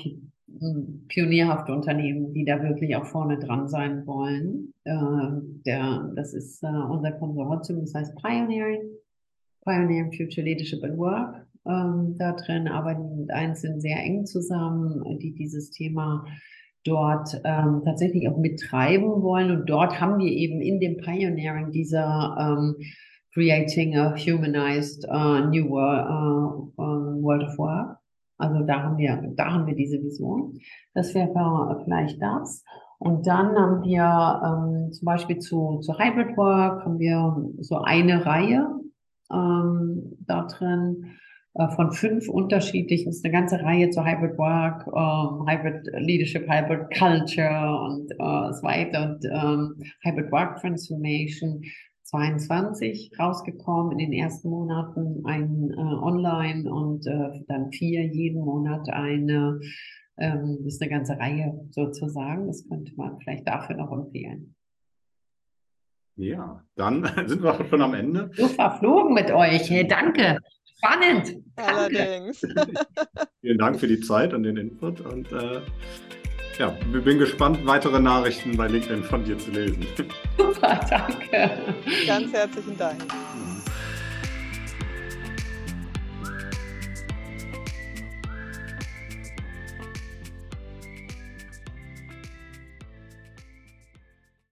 pionierhafte 1.09 1.73
Unternehmen, 1.73 2.33
die 2.33 2.45
da 2.45 2.63
wirklich 2.63 2.97
auch 2.97 3.05
vorne 3.05 3.39
dran 3.39 3.69
sein 3.69 4.07
wollen. 4.07 4.73
Äh, 4.85 4.95
der, 5.67 6.11
das 6.17 6.35
ist 6.35 6.63
äh, 6.63 6.67
unser 6.67 7.13
Konsortium, 7.13 7.81
das 7.81 7.95
heißt 7.95 8.17
Pioneering, 8.17 8.81
Pioneering 9.65 10.13
Future 10.13 10.45
Leadership 10.45 10.83
and 10.85 10.99
Work. 10.99 11.47
Ähm, 11.67 12.17
da 12.19 12.33
drin 12.33 12.69
arbeiten 12.69 13.09
wir 13.11 13.17
mit 13.17 13.31
Einzelnen 13.31 13.81
sehr 13.81 13.99
eng 13.99 14.25
zusammen, 14.25 15.19
die 15.19 15.35
dieses 15.35 15.71
Thema 15.71 16.25
dort 16.85 17.39
ähm, 17.45 17.83
tatsächlich 17.85 18.27
auch 18.29 18.39
mittreiben 18.39 19.23
wollen. 19.23 19.51
Und 19.51 19.69
dort 19.69 20.01
haben 20.01 20.19
wir 20.19 20.33
eben 20.33 20.63
in 20.63 20.81
dem 20.81 20.97
Pioneering 20.97 21.71
dieser 21.71 22.37
ähm, 22.39 22.77
Creating 23.33 23.97
a 23.97 24.17
Humanized 24.17 25.07
uh, 25.09 25.41
New 25.49 25.69
World, 25.69 26.07
uh, 26.09 26.83
uh, 26.83 27.17
World 27.21 27.45
of 27.45 27.59
Work 27.59 28.01
also 28.41 28.65
da 28.65 28.83
haben 28.83 28.97
wir, 28.97 29.23
da 29.37 29.53
haben 29.53 29.67
wir 29.67 29.75
diese 29.75 30.03
Vision. 30.03 30.59
Das 30.95 31.15
wäre 31.15 31.81
vielleicht 31.85 32.21
das. 32.23 32.65
Und 32.99 33.27
dann 33.27 33.55
haben 33.55 33.83
wir 33.83 34.43
ähm, 34.45 34.93
zum 34.93 35.05
Beispiel 35.05 35.39
zu, 35.39 35.79
zu 35.81 35.99
Hybrid 35.99 36.37
Work 36.37 36.85
haben 36.85 36.99
wir 36.99 37.37
so 37.61 37.77
eine 37.83 38.25
Reihe 38.25 38.67
ähm, 39.31 40.17
da 40.27 40.47
drin 40.47 41.17
äh, 41.55 41.69
von 41.69 41.93
fünf 41.93 42.29
unterschiedlichen, 42.29 43.11
ist 43.11 43.25
eine 43.25 43.33
ganze 43.33 43.63
Reihe 43.63 43.91
zu 43.91 44.05
Hybrid 44.05 44.39
Work, 44.39 44.87
ähm, 44.87 45.47
Hybrid 45.47 45.87
Leadership, 45.99 46.49
Hybrid 46.49 46.91
Culture 46.99 47.79
und 47.85 48.11
äh, 48.11 48.53
so 48.55 48.63
weiter 48.63 49.11
und 49.11 49.25
ähm, 49.25 49.83
Hybrid 50.03 50.33
Work 50.33 50.61
Transformation. 50.61 51.63
22 52.11 53.13
rausgekommen 53.19 53.93
in 53.93 53.99
den 53.99 54.13
ersten 54.13 54.51
Monaten 54.51 55.25
ein 55.25 55.71
äh, 55.71 55.77
Online 55.77 56.71
und 56.71 57.07
äh, 57.07 57.45
dann 57.47 57.71
vier 57.71 58.05
jeden 58.05 58.41
Monat 58.45 58.89
eine, 58.91 59.61
ähm, 60.19 60.59
das 60.65 60.75
ist 60.75 60.83
eine 60.83 60.91
ganze 60.91 61.19
Reihe 61.19 61.69
sozusagen. 61.71 62.49
Das 62.49 62.69
könnte 62.69 62.93
man 62.97 63.19
vielleicht 63.21 63.47
dafür 63.47 63.77
noch 63.77 63.93
empfehlen. 63.93 64.55
Ja, 66.17 66.65
dann 66.75 67.05
sind 67.27 67.43
wir 67.43 67.65
schon 67.67 67.81
am 67.81 67.95
Ende. 67.95 68.31
So 68.35 68.49
verflogen 68.49 69.15
mit 69.15 69.31
euch. 69.31 69.71
Hey, 69.71 69.87
danke. 69.87 70.39
Spannend. 70.77 71.37
Allerdings. 71.55 72.41
Vielen 73.41 73.59
Dank 73.59 73.79
für 73.79 73.87
die 73.87 74.01
Zeit 74.01 74.35
und 74.35 74.43
den 74.43 74.57
Input 74.57 75.01
und 75.01 75.31
äh, 75.31 75.61
ja, 76.59 76.69
bin 76.93 77.19
gespannt, 77.19 77.59
weitere 77.65 78.01
Nachrichten 78.01 78.57
bei 78.57 78.69
LinkedIn 78.69 79.05
von 79.05 79.25
dir 79.25 79.39
zu 79.39 79.51
lesen. 79.51 79.87
Super, 80.37 80.81
danke. 80.91 81.51
Ganz 82.07 82.33
herzlichen 82.33 82.77
Dank. 82.77 83.01